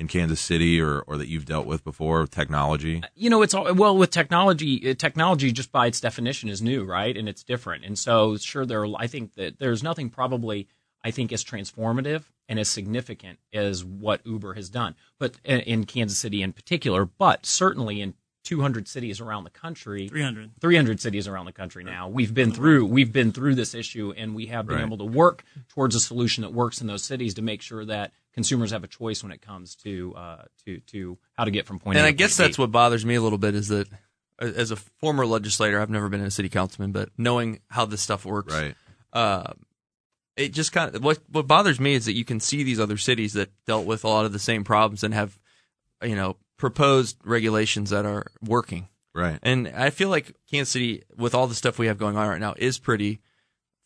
in 0.00 0.08
Kansas 0.08 0.40
City, 0.40 0.80
or 0.80 1.00
or 1.00 1.16
that 1.18 1.28
you've 1.28 1.44
dealt 1.44 1.66
with 1.66 1.84
before. 1.84 2.22
with 2.22 2.30
Technology. 2.30 3.02
you 3.14 3.28
know 3.28 3.42
it's 3.42 3.52
all 3.54 3.72
well 3.74 3.96
with 3.96 4.10
technology 4.10 4.90
uh, 4.90 4.94
technology 4.94 5.52
just 5.52 5.70
by 5.70 5.86
its 5.86 6.00
definition 6.00 6.48
is 6.48 6.62
new 6.62 6.84
right 6.84 7.16
and 7.16 7.28
it's 7.28 7.42
different 7.44 7.84
and 7.84 7.98
so 7.98 8.36
sure 8.38 8.64
there 8.64 8.84
are, 8.84 8.92
i 8.96 9.06
think 9.06 9.34
that 9.34 9.58
there's 9.58 9.82
nothing 9.82 10.08
probably 10.08 10.66
i 11.04 11.10
think 11.10 11.32
as 11.32 11.44
transformative 11.44 12.24
and 12.48 12.58
as 12.58 12.68
significant 12.68 13.38
as 13.52 13.84
what 13.84 14.20
uber 14.24 14.54
has 14.54 14.70
done 14.70 14.94
but 15.18 15.36
uh, 15.48 15.52
in 15.52 15.84
kansas 15.84 16.18
city 16.18 16.42
in 16.42 16.52
particular 16.52 17.04
but 17.04 17.44
certainly 17.44 18.00
in 18.00 18.14
200 18.44 18.88
cities 18.88 19.20
around 19.20 19.44
the 19.44 19.50
country 19.50 20.08
300. 20.08 20.50
300 20.60 21.00
cities 21.00 21.28
around 21.28 21.44
the 21.44 21.52
country 21.52 21.84
now. 21.84 22.08
We've 22.08 22.32
been 22.32 22.52
through 22.52 22.86
we've 22.86 23.12
been 23.12 23.32
through 23.32 23.54
this 23.54 23.74
issue 23.74 24.14
and 24.16 24.34
we 24.34 24.46
have 24.46 24.66
been 24.66 24.76
Right. 24.76 24.84
able 24.86 24.98
to 24.98 25.04
work 25.04 25.44
towards 25.68 25.94
a 25.94 26.00
solution 26.00 26.42
that 26.42 26.52
works 26.52 26.80
in 26.80 26.86
those 26.86 27.04
cities 27.04 27.34
to 27.34 27.42
make 27.42 27.60
sure 27.62 27.84
that 27.84 28.12
consumers 28.32 28.70
have 28.70 28.82
a 28.82 28.86
choice 28.88 29.22
when 29.22 29.30
it 29.32 29.42
comes 29.42 29.74
to 29.76 30.14
uh, 30.16 30.42
to 30.64 30.80
to 30.80 31.18
how 31.36 31.44
to 31.44 31.50
get 31.50 31.66
from 31.66 31.78
point 31.78 31.96
A 31.96 32.00
and 32.00 32.04
to 32.06 32.08
I 32.08 32.12
guess 32.12 32.32
point 32.36 32.46
that's 32.48 32.56
B. 32.56 32.62
what 32.62 32.72
bothers 32.72 33.04
me 33.04 33.14
a 33.16 33.20
little 33.22 33.38
bit 33.38 33.54
is 33.54 33.68
that 33.68 33.88
uh, 34.40 34.46
as 34.56 34.70
a 34.70 34.76
former 34.76 35.26
legislator, 35.26 35.78
I've 35.80 35.90
never 35.90 36.08
been 36.08 36.22
a 36.22 36.30
city 36.30 36.48
councilman, 36.48 36.92
but 36.92 37.10
knowing 37.18 37.60
how 37.68 37.84
this 37.84 38.00
stuff 38.00 38.24
works, 38.24 38.54
Right. 38.54 38.74
uh, 39.12 39.52
it 40.36 40.54
just 40.54 40.72
kind 40.72 40.94
of 40.94 41.04
what 41.04 41.18
what 41.28 41.46
bothers 41.46 41.78
me 41.78 41.92
is 41.92 42.06
that 42.06 42.14
you 42.14 42.24
can 42.24 42.40
see 42.40 42.62
these 42.62 42.80
other 42.80 42.96
cities 42.96 43.34
that 43.34 43.50
dealt 43.66 43.84
with 43.84 44.02
a 44.04 44.08
lot 44.08 44.24
of 44.24 44.32
the 44.32 44.38
same 44.38 44.64
problems 44.64 45.04
and 45.04 45.12
have 45.12 45.38
you 46.02 46.16
know 46.16 46.36
proposed 46.60 47.16
regulations 47.24 47.90
that 47.90 48.06
are 48.06 48.26
working. 48.42 48.88
Right. 49.14 49.40
And 49.42 49.66
I 49.68 49.90
feel 49.90 50.10
like 50.10 50.36
Kansas 50.48 50.70
City, 50.70 51.02
with 51.16 51.34
all 51.34 51.48
the 51.48 51.54
stuff 51.54 51.78
we 51.78 51.88
have 51.88 51.98
going 51.98 52.16
on 52.16 52.28
right 52.28 52.40
now, 52.40 52.54
is 52.56 52.78
pretty 52.78 53.20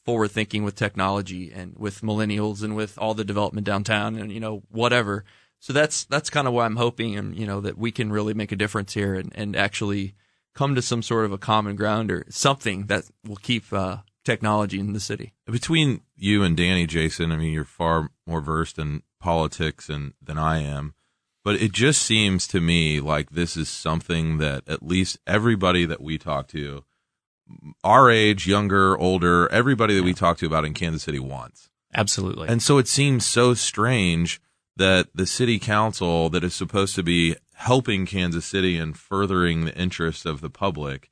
forward 0.05 0.29
thinking 0.29 0.65
with 0.65 0.75
technology 0.75 1.51
and 1.51 1.75
with 1.79 2.03
millennials 2.03 2.63
and 2.63 2.77
with 2.77 2.99
all 2.99 3.15
the 3.15 3.25
development 3.25 3.67
downtown 3.67 4.17
and 4.17 4.31
you 4.31 4.41
know 4.41 4.63
whatever. 4.71 5.25
So 5.61 5.73
that's 5.73 6.05
that's 6.05 6.29
kind 6.29 6.47
of 6.47 6.53
why 6.53 6.67
I'm 6.67 6.77
hoping 6.77 7.17
and 7.17 7.35
you 7.35 7.47
know 7.47 7.63
that 7.63 7.79
we 7.79 7.91
can 7.91 8.13
really 8.13 8.35
make 8.35 8.53
a 8.53 8.57
difference 8.57 8.93
here 8.93 9.15
and, 9.15 9.33
and 9.35 9.57
actually 9.57 10.15
come 10.55 10.75
to 10.75 10.83
some 10.83 11.03
sort 11.03 11.25
of 11.25 11.33
a 11.33 11.39
common 11.39 11.77
ground 11.77 12.11
or 12.11 12.27
something 12.29 12.87
that 12.87 13.05
will 13.25 13.37
keep 13.37 13.73
uh, 13.73 13.99
technology 14.25 14.79
in 14.79 14.93
the 14.93 15.01
city. 15.01 15.33
Between 15.47 16.03
you 16.17 16.43
and 16.43 16.57
Danny, 16.57 16.87
Jason, 16.87 17.33
I 17.33 17.37
mean, 17.37 17.53
you're 17.53 17.65
far 17.65 18.11
more 18.27 18.41
versed 18.41 18.79
in 18.79 19.03
politics 19.21 19.89
and 19.89 20.13
than 20.21 20.39
I 20.39 20.59
am. 20.59 20.95
But 21.45 21.61
it 21.61 21.73
just 21.73 22.03
seems 22.03 22.47
to 22.49 22.61
me 22.61 23.01
like 23.01 23.31
this 23.31 23.57
is 23.57 23.69
something 23.69 24.39
that 24.39 24.67
at 24.67 24.83
least 24.83 25.19
everybody 25.27 25.85
that 25.85 26.01
we 26.01 26.17
talk 26.17 26.49
to, 26.49 26.85
our 27.85 28.11
age, 28.11 28.47
younger, 28.47 28.97
older, 28.99 29.51
everybody 29.53 29.95
that 29.95 30.03
we 30.03 30.15
talk 30.15 30.39
to 30.39 30.47
about 30.47 30.65
in 30.65 30.73
Kansas 30.73 31.03
City 31.03 31.19
wants. 31.19 31.69
Absolutely. 31.95 32.49
And 32.49 32.63
so 32.63 32.79
it 32.79 32.89
seems 32.89 33.27
so 33.27 33.53
strange 33.53 34.41
that 34.77 35.09
the 35.15 35.27
city 35.27 35.59
council 35.59 36.31
that 36.31 36.43
is 36.43 36.55
supposed 36.55 36.95
to 36.97 37.03
be 37.03 37.37
helping 37.55 38.07
Kansas 38.07 38.47
City 38.47 38.79
and 38.79 38.97
furthering 38.97 39.67
the 39.67 39.77
interests 39.77 40.25
of 40.25 40.41
the 40.41 40.51
public 40.51 41.11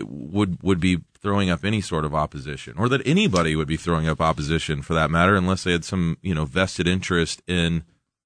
would 0.00 0.62
would 0.62 0.80
be 0.80 1.00
throwing 1.18 1.50
up 1.50 1.64
any 1.64 1.80
sort 1.80 2.04
of 2.04 2.14
opposition 2.14 2.74
or 2.78 2.88
that 2.88 3.06
anybody 3.06 3.56
would 3.56 3.68
be 3.68 3.76
throwing 3.76 4.08
up 4.08 4.20
opposition 4.20 4.82
for 4.82 4.94
that 4.94 5.10
matter 5.10 5.34
unless 5.34 5.64
they 5.64 5.72
had 5.72 5.84
some, 5.84 6.16
you 6.22 6.34
know, 6.34 6.44
vested 6.44 6.86
interest 6.86 7.42
in 7.46 7.84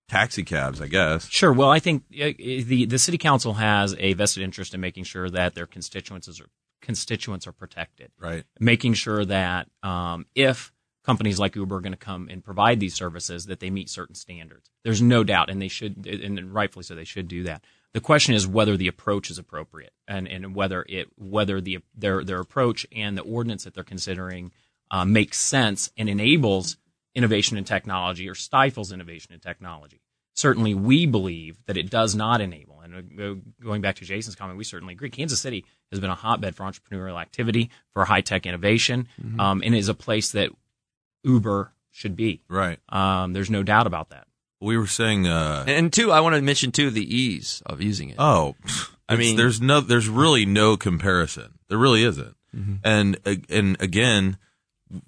taxi 0.08 0.42
cabs, 0.42 0.80
I 0.80 0.88
guess. 0.88 1.28
Sure. 1.28 1.52
Well, 1.52 1.70
I 1.70 1.78
think 1.78 2.04
uh, 2.12 2.32
the 2.36 2.86
the 2.86 2.98
city 2.98 3.18
council 3.18 3.54
has 3.54 3.94
a 3.98 4.14
vested 4.14 4.42
interest 4.42 4.74
in 4.74 4.80
making 4.80 5.04
sure 5.04 5.30
that 5.30 5.54
their 5.54 5.66
constituents 5.66 6.28
are 6.40 6.46
constituents 6.80 7.46
are 7.46 7.52
protected. 7.52 8.10
Right. 8.18 8.44
Making 8.58 8.94
sure 8.94 9.24
that 9.24 9.68
um, 9.82 10.26
if 10.34 10.72
companies 11.04 11.38
like 11.38 11.56
Uber 11.56 11.76
are 11.76 11.80
going 11.80 11.92
to 11.92 11.98
come 11.98 12.28
and 12.30 12.44
provide 12.44 12.80
these 12.80 12.94
services, 12.94 13.46
that 13.46 13.60
they 13.60 13.70
meet 13.70 13.88
certain 13.88 14.14
standards. 14.14 14.70
There's 14.84 15.00
no 15.00 15.24
doubt, 15.24 15.48
and 15.48 15.60
they 15.60 15.68
should, 15.68 16.06
and 16.06 16.52
rightfully 16.52 16.82
so, 16.82 16.94
they 16.94 17.04
should 17.04 17.28
do 17.28 17.44
that. 17.44 17.64
The 17.94 18.00
question 18.02 18.34
is 18.34 18.46
whether 18.46 18.76
the 18.76 18.88
approach 18.88 19.30
is 19.30 19.38
appropriate, 19.38 19.94
and, 20.06 20.28
and 20.28 20.54
whether 20.54 20.84
it 20.88 21.08
whether 21.16 21.60
the 21.60 21.78
their 21.94 22.22
their 22.22 22.40
approach 22.40 22.86
and 22.94 23.16
the 23.16 23.22
ordinance 23.22 23.64
that 23.64 23.74
they're 23.74 23.84
considering 23.84 24.52
uh, 24.90 25.06
makes 25.06 25.38
sense 25.38 25.90
and 25.96 26.08
enables 26.08 26.76
innovation 27.18 27.58
in 27.58 27.64
technology 27.64 28.28
or 28.28 28.34
stifles 28.34 28.92
innovation 28.92 29.34
in 29.34 29.40
technology. 29.40 30.00
Certainly, 30.34 30.74
we 30.74 31.04
believe 31.06 31.58
that 31.66 31.76
it 31.76 31.90
does 31.90 32.14
not 32.14 32.40
enable. 32.40 32.80
And 32.80 32.92
uh, 33.20 33.34
going 33.62 33.82
back 33.82 33.96
to 33.96 34.04
Jason's 34.04 34.36
comment, 34.36 34.56
we 34.56 34.64
certainly 34.64 34.94
agree. 34.94 35.10
Kansas 35.10 35.40
City 35.40 35.64
has 35.90 35.98
been 36.00 36.10
a 36.10 36.14
hotbed 36.14 36.54
for 36.54 36.62
entrepreneurial 36.62 37.20
activity, 37.20 37.70
for 37.92 38.04
high 38.04 38.20
tech 38.22 38.46
innovation, 38.46 39.08
Mm-hmm. 39.20 39.40
um, 39.40 39.62
and 39.64 39.74
is 39.74 39.88
a 39.88 39.94
place 39.94 40.30
that 40.32 40.50
Uber 41.24 41.72
should 41.90 42.16
be. 42.16 42.40
Right. 42.48 42.78
Um, 42.88 43.32
there's 43.32 43.50
no 43.50 43.62
doubt 43.62 43.86
about 43.88 44.10
that. 44.10 44.26
We 44.60 44.76
were 44.76 44.86
saying 44.86 45.26
uh 45.26 45.64
And 45.66 45.92
two, 45.92 46.10
I 46.12 46.20
want 46.20 46.34
to 46.36 46.42
mention 46.42 46.72
too 46.72 46.90
the 46.90 47.04
ease 47.16 47.62
of 47.66 47.80
using 47.82 48.10
it. 48.10 48.16
Oh, 48.18 48.54
I 49.08 49.14
I 49.14 49.16
mean- 49.16 49.28
mean, 49.28 49.36
there's 49.36 49.60
no, 49.60 49.80
there's 49.80 50.08
really 50.08 50.46
no 50.46 50.76
comparison. 50.76 51.58
There 51.68 51.78
really 51.78 52.02
isn't. 52.04 52.36
Mm-hmm. 52.56 52.74
And 52.84 53.18
uh, 53.26 53.34
and 53.50 53.76
again, 53.80 54.38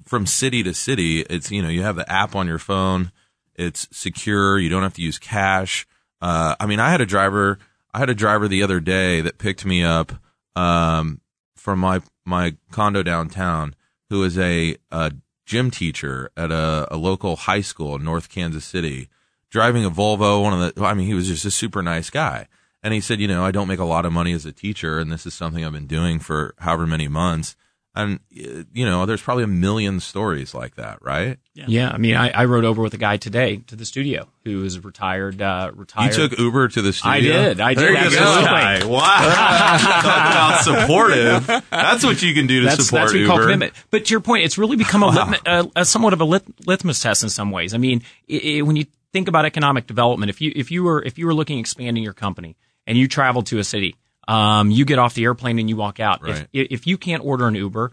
from 0.05 0.27
city 0.27 0.63
to 0.63 0.75
city, 0.75 1.21
it's 1.23 1.51
you 1.51 1.63
know 1.63 1.69
you 1.69 1.83
have 1.83 1.97
the 1.97 2.11
app 2.11 2.35
on 2.35 2.47
your 2.47 2.59
phone. 2.59 3.13
It's 3.55 3.89
secure. 3.93 4.59
You 4.59 4.69
don't 4.69 4.83
have 4.83 4.95
to 4.95 5.03
use 5.03 5.19
cash. 5.19 5.87
Uh, 6.21 6.55
I 6.59 6.67
mean, 6.67 6.81
I 6.81 6.91
had 6.91 7.01
a 7.01 7.07
driver. 7.07 7.59
I 7.93 7.99
had 7.99 8.11
a 8.11 8.15
driver 8.15 8.49
the 8.49 8.63
other 8.63 8.81
day 8.81 9.21
that 9.21 9.39
picked 9.39 9.65
me 9.65 9.83
up 9.83 10.13
um, 10.57 11.21
from 11.57 11.79
my 11.79 12.01
my 12.25 12.57
condo 12.71 13.03
downtown, 13.03 13.75
who 14.09 14.23
is 14.23 14.39
a, 14.39 14.77
a 14.91 15.13
gym 15.47 15.71
teacher 15.71 16.31
at 16.37 16.51
a, 16.51 16.87
a 16.91 16.97
local 16.97 17.37
high 17.37 17.61
school 17.61 17.97
in 17.97 18.05
North 18.05 18.29
Kansas 18.29 18.65
City, 18.65 19.09
driving 19.51 19.85
a 19.85 19.91
Volvo. 19.91 20.43
One 20.43 20.61
of 20.61 20.75
the, 20.75 20.85
I 20.85 20.95
mean, 20.95 21.07
he 21.07 21.15
was 21.15 21.29
just 21.29 21.45
a 21.45 21.51
super 21.51 21.83
nice 21.83 22.11
guy. 22.11 22.47
And 22.83 22.95
he 22.95 23.01
said, 23.01 23.21
you 23.21 23.29
know, 23.29 23.45
I 23.45 23.51
don't 23.51 23.69
make 23.69 23.79
a 23.79 23.85
lot 23.85 24.07
of 24.07 24.13
money 24.13 24.33
as 24.33 24.47
a 24.47 24.53
teacher, 24.53 24.99
and 24.99 25.13
this 25.13 25.27
is 25.27 25.35
something 25.35 25.65
I've 25.65 25.73
been 25.73 25.87
doing 25.87 26.19
for 26.19 26.55
however 26.59 26.87
many 26.87 27.09
months. 27.09 27.57
And 27.93 28.21
uh, 28.33 28.63
you 28.73 28.85
know, 28.85 29.05
there's 29.05 29.21
probably 29.21 29.43
a 29.45 29.49
million 29.49 29.99
stories 29.99 30.55
like 30.55 30.77
that, 30.77 31.03
right? 31.03 31.39
Yeah, 31.55 31.91
I 31.91 31.99
mean, 31.99 32.15
I, 32.15 32.31
I 32.31 32.45
rode 32.45 32.65
over 32.65 32.81
with 32.83 32.95
a 32.95 32.99
guy 32.99 33.17
today 33.17 33.57
to 33.67 33.77
the 33.77 33.85
studio 33.85 34.29
who 34.45 34.65
is 34.65 34.83
retired. 34.83 35.43
Uh, 35.43 35.73
retired 35.75 36.17
You 36.17 36.29
took 36.29 36.39
Uber 36.39 36.69
to 36.69 36.83
the 36.83 36.93
studio. 36.93 37.13
I 37.13 37.21
did. 37.21 37.61
I 37.61 37.75
There 37.75 37.93
did. 37.93 38.13
you 38.13 38.19
go. 38.19 38.25
Absolutely. 38.25 38.95
Wow. 38.97 39.01
Talk 39.81 40.27
about 40.31 40.61
supportive. 40.63 41.47
That's 41.71 42.05
what 42.05 42.23
you 42.23 42.33
can 42.33 42.47
do 42.47 42.61
to 42.61 42.67
that's, 42.67 42.87
support 42.87 43.01
that's 43.03 43.13
what 43.13 43.17
we 43.19 43.23
Uber. 43.23 43.33
call 43.33 43.43
commitment. 43.43 43.73
But 43.91 44.07
to 44.07 44.11
your 44.11 44.21
point, 44.21 44.45
it's 44.45 44.57
really 44.57 44.77
become 44.77 45.03
a, 45.03 45.09
litmus, 45.09 45.41
uh, 45.45 45.65
a 45.77 45.85
somewhat 45.85 46.13
of 46.13 46.21
a 46.21 46.25
lit, 46.25 46.45
litmus 46.67 47.01
test 47.01 47.23
in 47.25 47.29
some 47.29 47.51
ways. 47.51 47.75
I 47.75 47.79
mean, 47.79 48.03
i 48.31 48.59
i 48.59 48.63
when 48.63 48.77
you 48.77 48.87
think 49.13 49.27
about 49.29 49.45
economic 49.45 49.87
development, 49.87 50.31
if 50.31 50.41
you 50.41 50.53
if 50.55 50.71
you 50.71 50.85
were 50.85 51.03
if 51.03 51.19
you 51.19 51.27
were 51.27 51.35
looking 51.35 51.59
expanding 51.59 52.03
your 52.05 52.15
company 52.15 52.57
and 52.87 52.97
you 52.97 53.09
travel 53.09 53.43
to 53.43 53.59
a 53.59 53.65
city, 53.65 53.97
um, 54.31 54.71
you 54.71 54.85
get 54.85 54.99
off 54.99 55.15
the 55.15 55.25
airplane 55.25 55.59
and 55.59 55.69
you 55.69 55.77
walk 55.77 56.01
out. 56.01 56.23
Right. 56.23 56.47
If 56.53 56.69
if 56.71 56.87
you 56.87 56.97
can't 56.97 57.25
order 57.25 57.49
an 57.49 57.55
Uber. 57.55 57.93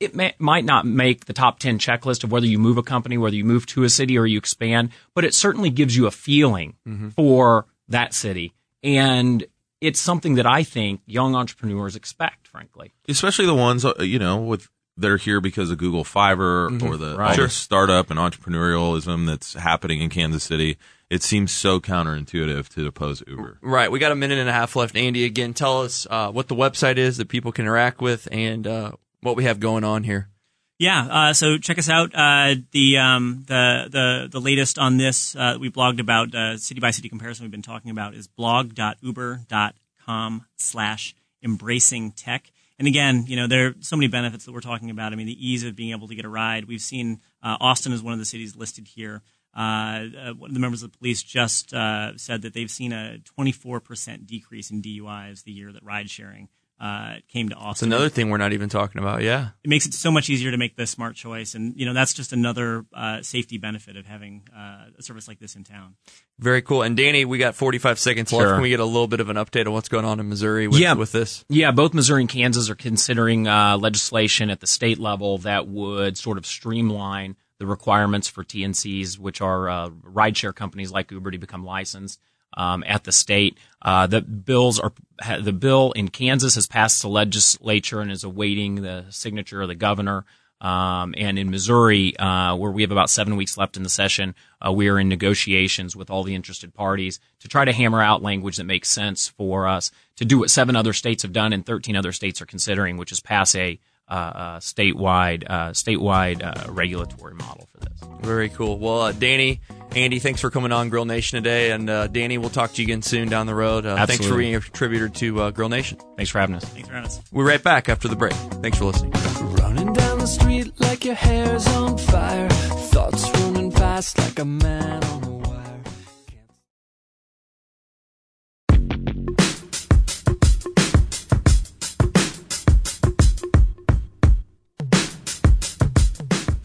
It 0.00 0.16
may, 0.16 0.34
might 0.40 0.64
not 0.64 0.84
make 0.84 1.26
the 1.26 1.32
top 1.32 1.60
10 1.60 1.78
checklist 1.78 2.24
of 2.24 2.32
whether 2.32 2.44
you 2.46 2.58
move 2.58 2.76
a 2.76 2.82
company, 2.82 3.16
whether 3.18 3.36
you 3.36 3.44
move 3.44 3.66
to 3.66 3.84
a 3.84 3.88
city 3.88 4.18
or 4.18 4.26
you 4.26 4.36
expand, 4.36 4.90
but 5.14 5.24
it 5.24 5.32
certainly 5.32 5.70
gives 5.70 5.96
you 5.96 6.08
a 6.08 6.10
feeling 6.10 6.74
for 7.14 7.66
that 7.86 8.12
city. 8.12 8.52
And 8.82 9.44
it's 9.80 10.00
something 10.00 10.34
that 10.34 10.46
I 10.46 10.64
think 10.64 11.02
young 11.06 11.36
entrepreneurs 11.36 11.94
expect, 11.94 12.48
frankly. 12.48 12.92
especially 13.08 13.46
the 13.46 13.54
ones 13.54 13.84
uh, 13.84 13.94
you 14.00 14.18
know 14.18 14.38
with 14.38 14.68
they're 14.96 15.18
here 15.18 15.40
because 15.40 15.70
of 15.70 15.78
Google 15.78 16.04
Fiber 16.04 16.66
or 16.66 16.96
the, 16.96 17.16
Right. 17.16 17.36
The 17.36 17.48
startup 17.48 18.10
and 18.10 18.18
entrepreneurialism 18.18 19.26
that's 19.26 19.54
happening 19.54 20.00
in 20.00 20.10
Kansas 20.10 20.42
City. 20.44 20.78
It 21.12 21.22
seems 21.22 21.52
so 21.52 21.78
counterintuitive 21.78 22.70
to 22.70 22.86
oppose 22.86 23.22
Uber. 23.26 23.58
Right. 23.60 23.92
We 23.92 23.98
got 23.98 24.12
a 24.12 24.14
minute 24.14 24.38
and 24.38 24.48
a 24.48 24.52
half 24.52 24.74
left. 24.74 24.96
Andy, 24.96 25.26
again, 25.26 25.52
tell 25.52 25.82
us 25.82 26.06
uh, 26.08 26.30
what 26.30 26.48
the 26.48 26.54
website 26.54 26.96
is 26.96 27.18
that 27.18 27.28
people 27.28 27.52
can 27.52 27.66
interact 27.66 28.00
with 28.00 28.26
and 28.32 28.66
uh, 28.66 28.92
what 29.20 29.36
we 29.36 29.44
have 29.44 29.60
going 29.60 29.84
on 29.84 30.04
here. 30.04 30.30
Yeah, 30.78 31.06
uh, 31.10 31.34
so 31.34 31.58
check 31.58 31.78
us 31.78 31.90
out. 31.90 32.14
Uh, 32.14 32.54
the 32.70 32.96
um, 32.96 33.44
the 33.46 33.88
the 33.90 34.30
the 34.32 34.40
latest 34.40 34.78
on 34.78 34.96
this 34.96 35.36
uh, 35.36 35.58
we 35.60 35.70
blogged 35.70 36.00
about 36.00 36.34
uh, 36.34 36.56
city 36.56 36.80
by 36.80 36.92
city 36.92 37.10
comparison. 37.10 37.44
We've 37.44 37.52
been 37.52 37.60
talking 37.60 37.90
about 37.90 38.14
is 38.14 38.26
blog.uber.com 38.26 40.46
slash 40.56 41.14
embracing 41.42 42.12
tech. 42.12 42.50
And 42.78 42.88
again, 42.88 43.26
you 43.26 43.36
know 43.36 43.46
there 43.46 43.66
are 43.66 43.74
so 43.80 43.96
many 43.96 44.08
benefits 44.08 44.46
that 44.46 44.52
we're 44.52 44.60
talking 44.60 44.88
about. 44.88 45.12
I 45.12 45.16
mean, 45.16 45.26
the 45.26 45.46
ease 45.46 45.62
of 45.62 45.76
being 45.76 45.90
able 45.90 46.08
to 46.08 46.14
get 46.14 46.24
a 46.24 46.30
ride. 46.30 46.64
We've 46.64 46.80
seen 46.80 47.20
uh, 47.42 47.58
Austin 47.60 47.92
is 47.92 48.02
one 48.02 48.14
of 48.14 48.18
the 48.18 48.24
cities 48.24 48.56
listed 48.56 48.88
here. 48.88 49.20
Uh, 49.54 49.60
uh, 49.60 50.32
one 50.34 50.50
of 50.50 50.54
the 50.54 50.60
members 50.60 50.82
of 50.82 50.92
the 50.92 50.98
police 50.98 51.22
just 51.22 51.74
uh, 51.74 52.16
said 52.16 52.42
that 52.42 52.54
they've 52.54 52.70
seen 52.70 52.92
a 52.92 53.18
24% 53.38 54.26
decrease 54.26 54.70
in 54.70 54.80
DUIs 54.82 55.44
the 55.44 55.52
year 55.52 55.72
that 55.72 55.82
ride 55.82 56.08
sharing 56.10 56.48
uh, 56.80 57.16
came 57.28 57.48
to 57.48 57.54
Austin. 57.54 57.88
It's 57.88 57.94
another 57.94 58.08
thing 58.08 58.28
we're 58.30 58.38
not 58.38 58.52
even 58.52 58.68
talking 58.68 59.00
about. 59.00 59.22
Yeah. 59.22 59.50
it 59.62 59.68
makes 59.70 59.86
it 59.86 59.94
so 59.94 60.10
much 60.10 60.28
easier 60.28 60.50
to 60.50 60.56
make 60.56 60.74
the 60.76 60.84
smart 60.86 61.14
choice 61.14 61.54
and 61.54 61.74
you 61.76 61.86
know 61.86 61.92
that's 61.92 62.12
just 62.12 62.32
another 62.32 62.84
uh, 62.92 63.22
safety 63.22 63.56
benefit 63.56 63.96
of 63.96 64.04
having 64.06 64.42
uh, 64.56 64.86
a 64.98 65.02
service 65.02 65.28
like 65.28 65.38
this 65.38 65.54
in 65.54 65.62
town 65.62 65.94
Very 66.40 66.60
cool. 66.62 66.82
And 66.82 66.96
Danny, 66.96 67.24
we 67.24 67.38
got 67.38 67.54
45 67.54 67.98
seconds 68.00 68.32
left. 68.32 68.50
Can 68.54 68.62
we 68.62 68.70
get 68.70 68.80
a 68.80 68.84
little 68.84 69.06
bit 69.06 69.20
of 69.20 69.28
an 69.28 69.36
update 69.36 69.66
on 69.66 69.74
what's 69.74 69.88
going 69.88 70.04
on 70.04 70.18
in 70.18 70.28
Missouri 70.28 70.66
with, 70.66 70.80
Yeah. 70.80 70.94
with 70.94 71.12
this? 71.12 71.44
Yeah, 71.48 71.70
both 71.70 71.94
Missouri 71.94 72.22
and 72.22 72.28
Kansas 72.28 72.68
are 72.68 72.74
considering 72.74 73.46
uh, 73.46 73.76
legislation 73.78 74.50
at 74.50 74.58
the 74.60 74.66
state 74.66 74.98
level 74.98 75.38
that 75.38 75.68
would 75.68 76.16
sort 76.18 76.36
of 76.38 76.46
streamline 76.46 77.36
the 77.62 77.66
requirements 77.68 78.26
for 78.26 78.42
TNCs, 78.42 79.20
which 79.20 79.40
are 79.40 79.68
uh, 79.68 79.88
rideshare 79.88 80.52
companies 80.52 80.90
like 80.90 81.12
Uber, 81.12 81.30
to 81.30 81.38
become 81.38 81.64
licensed 81.64 82.20
um, 82.54 82.82
at 82.88 83.04
the 83.04 83.12
state. 83.12 83.56
Uh, 83.80 84.08
the 84.08 84.20
bills 84.20 84.80
are 84.80 84.92
the 85.40 85.52
bill 85.52 85.92
in 85.92 86.08
Kansas 86.08 86.56
has 86.56 86.66
passed 86.66 87.02
the 87.02 87.08
legislature 87.08 88.00
and 88.00 88.10
is 88.10 88.24
awaiting 88.24 88.82
the 88.82 89.04
signature 89.10 89.62
of 89.62 89.68
the 89.68 89.76
governor. 89.76 90.24
Um, 90.60 91.14
and 91.16 91.38
in 91.38 91.50
Missouri, 91.50 92.16
uh, 92.16 92.56
where 92.56 92.72
we 92.72 92.82
have 92.82 92.90
about 92.90 93.10
seven 93.10 93.36
weeks 93.36 93.56
left 93.56 93.76
in 93.76 93.84
the 93.84 93.88
session, 93.88 94.34
uh, 94.64 94.72
we 94.72 94.88
are 94.88 94.98
in 94.98 95.08
negotiations 95.08 95.94
with 95.94 96.10
all 96.10 96.24
the 96.24 96.34
interested 96.34 96.74
parties 96.74 97.20
to 97.40 97.48
try 97.48 97.64
to 97.64 97.72
hammer 97.72 98.02
out 98.02 98.22
language 98.22 98.56
that 98.56 98.64
makes 98.64 98.88
sense 98.88 99.28
for 99.28 99.68
us 99.68 99.92
to 100.16 100.24
do 100.24 100.38
what 100.38 100.50
seven 100.50 100.74
other 100.74 100.92
states 100.92 101.22
have 101.22 101.32
done 101.32 101.52
and 101.52 101.64
13 101.64 101.94
other 101.94 102.12
states 102.12 102.42
are 102.42 102.46
considering, 102.46 102.96
which 102.96 103.12
is 103.12 103.20
pass 103.20 103.54
a 103.54 103.78
statewide 104.12 105.44
uh, 105.48 105.70
statewide 105.70 106.42
uh, 106.42 106.70
regulatory 106.72 107.34
model 107.34 107.68
for 107.72 107.80
this. 107.80 107.98
Very 108.20 108.48
cool. 108.48 108.78
Well, 108.78 109.00
uh, 109.00 109.12
Danny, 109.12 109.60
Andy, 109.96 110.18
thanks 110.18 110.40
for 110.40 110.50
coming 110.50 110.72
on 110.72 110.88
Grill 110.88 111.04
Nation 111.04 111.42
today. 111.42 111.72
And 111.72 111.88
uh, 111.90 112.06
Danny, 112.06 112.38
we'll 112.38 112.50
talk 112.50 112.72
to 112.74 112.82
you 112.82 112.86
again 112.86 113.02
soon 113.02 113.28
down 113.28 113.46
the 113.46 113.54
road. 113.54 113.84
Uh, 113.84 114.06
thanks 114.06 114.26
for 114.26 114.36
being 114.36 114.54
a 114.54 114.60
contributor 114.60 115.08
to 115.08 115.42
uh, 115.42 115.50
Grill 115.50 115.68
Nation. 115.68 115.98
Thanks 116.16 116.30
for 116.30 116.38
having 116.38 116.56
us. 116.56 116.64
thanks 116.64 116.88
for 116.88 116.94
having 116.94 117.08
us 117.08 117.20
We're 117.32 117.46
right 117.46 117.62
back 117.62 117.88
after 117.88 118.08
the 118.08 118.16
break. 118.16 118.32
Thanks 118.32 118.78
for 118.78 118.86
listening. 118.86 119.12
Running 119.56 119.92
down 119.92 120.18
the 120.18 120.26
street 120.26 120.72
like 120.80 121.04
your 121.04 121.14
hair's 121.14 121.66
on 121.68 121.98
fire. 121.98 122.48
Thoughts 122.48 123.30
running 123.40 123.70
fast 123.70 124.18
like 124.18 124.38
a 124.38 124.44
man 124.44 125.04
on 125.04 125.24
a 125.24 125.31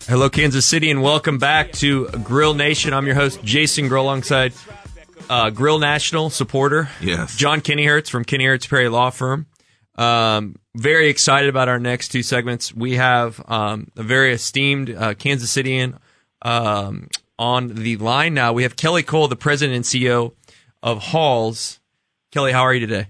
Hello, 0.07 0.29
Kansas 0.29 0.65
City, 0.65 0.89
and 0.89 1.01
welcome 1.01 1.37
back 1.37 1.73
to 1.73 2.07
Grill 2.23 2.53
Nation. 2.53 2.93
I'm 2.93 3.05
your 3.05 3.15
host, 3.15 3.43
Jason 3.43 3.89
Grill, 3.89 4.03
alongside 4.03 4.53
uh, 5.29 5.49
Grill 5.49 5.79
National 5.79 6.29
supporter, 6.29 6.89
Yes. 7.01 7.35
John 7.35 7.59
Kennyhertz 7.59 8.09
from 8.09 8.23
Kennyhertz 8.23 8.69
Perry 8.69 8.87
Law 8.87 9.09
Firm. 9.09 9.47
Um, 9.95 10.55
very 10.75 11.09
excited 11.09 11.49
about 11.49 11.67
our 11.67 11.79
next 11.79 12.09
two 12.09 12.23
segments. 12.23 12.73
We 12.73 12.93
have 12.95 13.43
um, 13.49 13.89
a 13.97 14.03
very 14.03 14.31
esteemed 14.31 14.91
uh, 14.95 15.13
Kansas 15.15 15.53
Cityan 15.53 15.97
um, 16.41 17.09
on 17.37 17.67
the 17.75 17.97
line 17.97 18.33
now. 18.33 18.53
We 18.53 18.63
have 18.63 18.77
Kelly 18.77 19.03
Cole, 19.03 19.27
the 19.27 19.35
president 19.35 19.75
and 19.75 19.83
CEO 19.83 20.33
of 20.81 20.99
Halls. 20.99 21.81
Kelly, 22.31 22.53
how 22.53 22.61
are 22.61 22.73
you 22.73 22.79
today? 22.85 23.07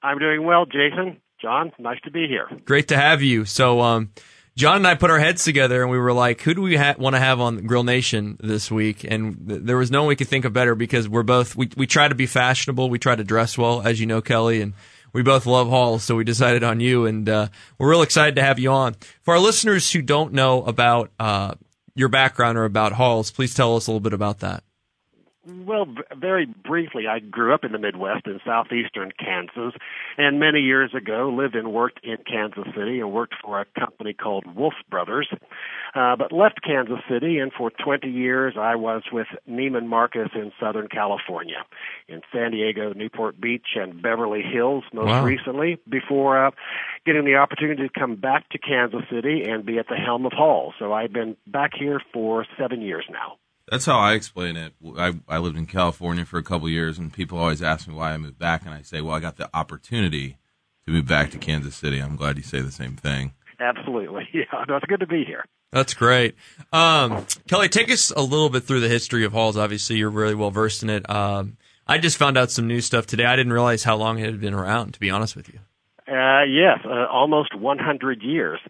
I'm 0.00 0.18
doing 0.20 0.44
well, 0.44 0.64
Jason. 0.64 1.20
John, 1.42 1.72
nice 1.80 2.00
to 2.04 2.10
be 2.12 2.28
here. 2.28 2.48
Great 2.64 2.88
to 2.88 2.96
have 2.96 3.20
you. 3.20 3.44
So, 3.44 3.80
um, 3.80 4.12
John 4.56 4.76
and 4.76 4.86
I 4.86 4.94
put 4.94 5.10
our 5.10 5.18
heads 5.18 5.44
together 5.44 5.82
and 5.82 5.90
we 5.90 5.98
were 5.98 6.14
like, 6.14 6.40
who 6.40 6.54
do 6.54 6.62
we 6.62 6.76
ha- 6.76 6.94
want 6.96 7.14
to 7.14 7.20
have 7.20 7.40
on 7.40 7.66
Grill 7.66 7.84
Nation 7.84 8.38
this 8.40 8.70
week? 8.70 9.04
And 9.04 9.46
th- 9.46 9.60
there 9.62 9.76
was 9.76 9.90
no 9.90 10.00
one 10.02 10.08
we 10.08 10.16
could 10.16 10.28
think 10.28 10.46
of 10.46 10.54
better 10.54 10.74
because 10.74 11.08
we're 11.08 11.22
both, 11.22 11.54
we, 11.54 11.68
we 11.76 11.86
try 11.86 12.08
to 12.08 12.14
be 12.14 12.26
fashionable. 12.26 12.88
We 12.88 12.98
try 12.98 13.14
to 13.14 13.24
dress 13.24 13.58
well, 13.58 13.82
as 13.82 14.00
you 14.00 14.06
know, 14.06 14.22
Kelly, 14.22 14.62
and 14.62 14.72
we 15.12 15.22
both 15.22 15.44
love 15.44 15.68
halls. 15.68 16.04
So 16.04 16.16
we 16.16 16.24
decided 16.24 16.64
on 16.64 16.80
you 16.80 17.04
and, 17.04 17.28
uh, 17.28 17.48
we're 17.78 17.90
real 17.90 18.00
excited 18.00 18.36
to 18.36 18.42
have 18.42 18.58
you 18.58 18.72
on. 18.72 18.96
For 19.24 19.34
our 19.34 19.40
listeners 19.40 19.92
who 19.92 20.00
don't 20.00 20.32
know 20.32 20.62
about, 20.62 21.10
uh, 21.20 21.54
your 21.94 22.08
background 22.08 22.56
or 22.56 22.64
about 22.64 22.92
halls, 22.92 23.30
please 23.30 23.54
tell 23.54 23.76
us 23.76 23.86
a 23.86 23.90
little 23.90 24.00
bit 24.00 24.12
about 24.14 24.40
that. 24.40 24.62
Well, 25.48 25.86
very 26.16 26.46
briefly, 26.46 27.06
I 27.06 27.20
grew 27.20 27.54
up 27.54 27.62
in 27.62 27.70
the 27.70 27.78
Midwest 27.78 28.26
in 28.26 28.40
southeastern 28.44 29.12
Kansas, 29.16 29.74
and 30.18 30.40
many 30.40 30.58
years 30.58 30.92
ago 30.92 31.32
lived 31.32 31.54
and 31.54 31.72
worked 31.72 32.00
in 32.02 32.16
Kansas 32.26 32.64
City 32.76 32.98
and 32.98 33.12
worked 33.12 33.34
for 33.44 33.60
a 33.60 33.64
company 33.78 34.12
called 34.12 34.44
Woolf 34.56 34.74
Brothers, 34.90 35.28
uh, 35.94 36.16
but 36.16 36.32
left 36.32 36.62
Kansas 36.62 36.98
City, 37.08 37.38
and 37.38 37.52
for 37.52 37.70
20 37.70 38.08
years 38.08 38.54
I 38.58 38.74
was 38.74 39.04
with 39.12 39.28
Neiman 39.48 39.86
Marcus 39.86 40.30
in 40.34 40.50
Southern 40.58 40.88
California, 40.88 41.64
in 42.08 42.22
San 42.32 42.50
Diego, 42.50 42.92
Newport 42.92 43.40
Beach, 43.40 43.76
and 43.76 44.02
Beverly 44.02 44.42
Hills 44.42 44.82
most 44.92 45.06
Wow. 45.06 45.24
recently, 45.24 45.78
before 45.88 46.46
uh, 46.46 46.50
getting 47.04 47.24
the 47.24 47.36
opportunity 47.36 47.86
to 47.86 48.00
come 48.00 48.16
back 48.16 48.48
to 48.48 48.58
Kansas 48.58 49.02
City 49.08 49.44
and 49.48 49.64
be 49.64 49.78
at 49.78 49.86
the 49.88 49.94
helm 49.94 50.26
of 50.26 50.32
Hall. 50.32 50.74
So 50.80 50.92
I've 50.92 51.12
been 51.12 51.36
back 51.46 51.70
here 51.78 52.00
for 52.12 52.44
seven 52.58 52.80
years 52.80 53.04
now. 53.08 53.38
That's 53.70 53.86
how 53.86 53.98
I 53.98 54.12
explain 54.14 54.56
it. 54.56 54.74
I, 54.96 55.14
I 55.28 55.38
lived 55.38 55.56
in 55.56 55.66
California 55.66 56.24
for 56.24 56.38
a 56.38 56.42
couple 56.42 56.68
years, 56.68 56.98
and 56.98 57.12
people 57.12 57.38
always 57.38 57.62
ask 57.62 57.88
me 57.88 57.94
why 57.94 58.12
I 58.12 58.16
moved 58.16 58.38
back, 58.38 58.64
and 58.64 58.72
I 58.72 58.82
say, 58.82 59.00
well, 59.00 59.14
I 59.14 59.20
got 59.20 59.36
the 59.36 59.50
opportunity 59.52 60.36
to 60.86 60.92
move 60.92 61.06
back 61.06 61.30
to 61.32 61.38
Kansas 61.38 61.74
City. 61.74 61.98
I'm 61.98 62.16
glad 62.16 62.36
you 62.36 62.44
say 62.44 62.60
the 62.60 62.70
same 62.70 62.96
thing. 62.96 63.32
Absolutely. 63.58 64.28
Yeah, 64.32 64.64
no, 64.68 64.76
it's 64.76 64.86
good 64.86 65.00
to 65.00 65.06
be 65.06 65.24
here. 65.24 65.44
That's 65.72 65.94
great. 65.94 66.36
Um, 66.72 67.26
Kelly, 67.48 67.68
take 67.68 67.90
us 67.90 68.10
a 68.10 68.20
little 68.22 68.50
bit 68.50 68.64
through 68.64 68.80
the 68.80 68.88
history 68.88 69.24
of 69.24 69.32
halls. 69.32 69.56
Obviously, 69.56 69.96
you're 69.96 70.10
really 70.10 70.34
well 70.34 70.50
versed 70.50 70.82
in 70.82 70.90
it. 70.90 71.08
Um, 71.10 71.56
I 71.86 71.98
just 71.98 72.16
found 72.16 72.36
out 72.36 72.50
some 72.50 72.66
new 72.66 72.80
stuff 72.80 73.06
today. 73.06 73.24
I 73.24 73.34
didn't 73.34 73.52
realize 73.52 73.82
how 73.82 73.96
long 73.96 74.18
it 74.18 74.26
had 74.26 74.40
been 74.40 74.54
around, 74.54 74.94
to 74.94 75.00
be 75.00 75.10
honest 75.10 75.36
with 75.36 75.48
you. 75.48 75.58
Uh, 76.08 76.44
yes, 76.44 76.78
uh, 76.84 77.06
almost 77.10 77.54
100 77.56 78.22
years. 78.22 78.60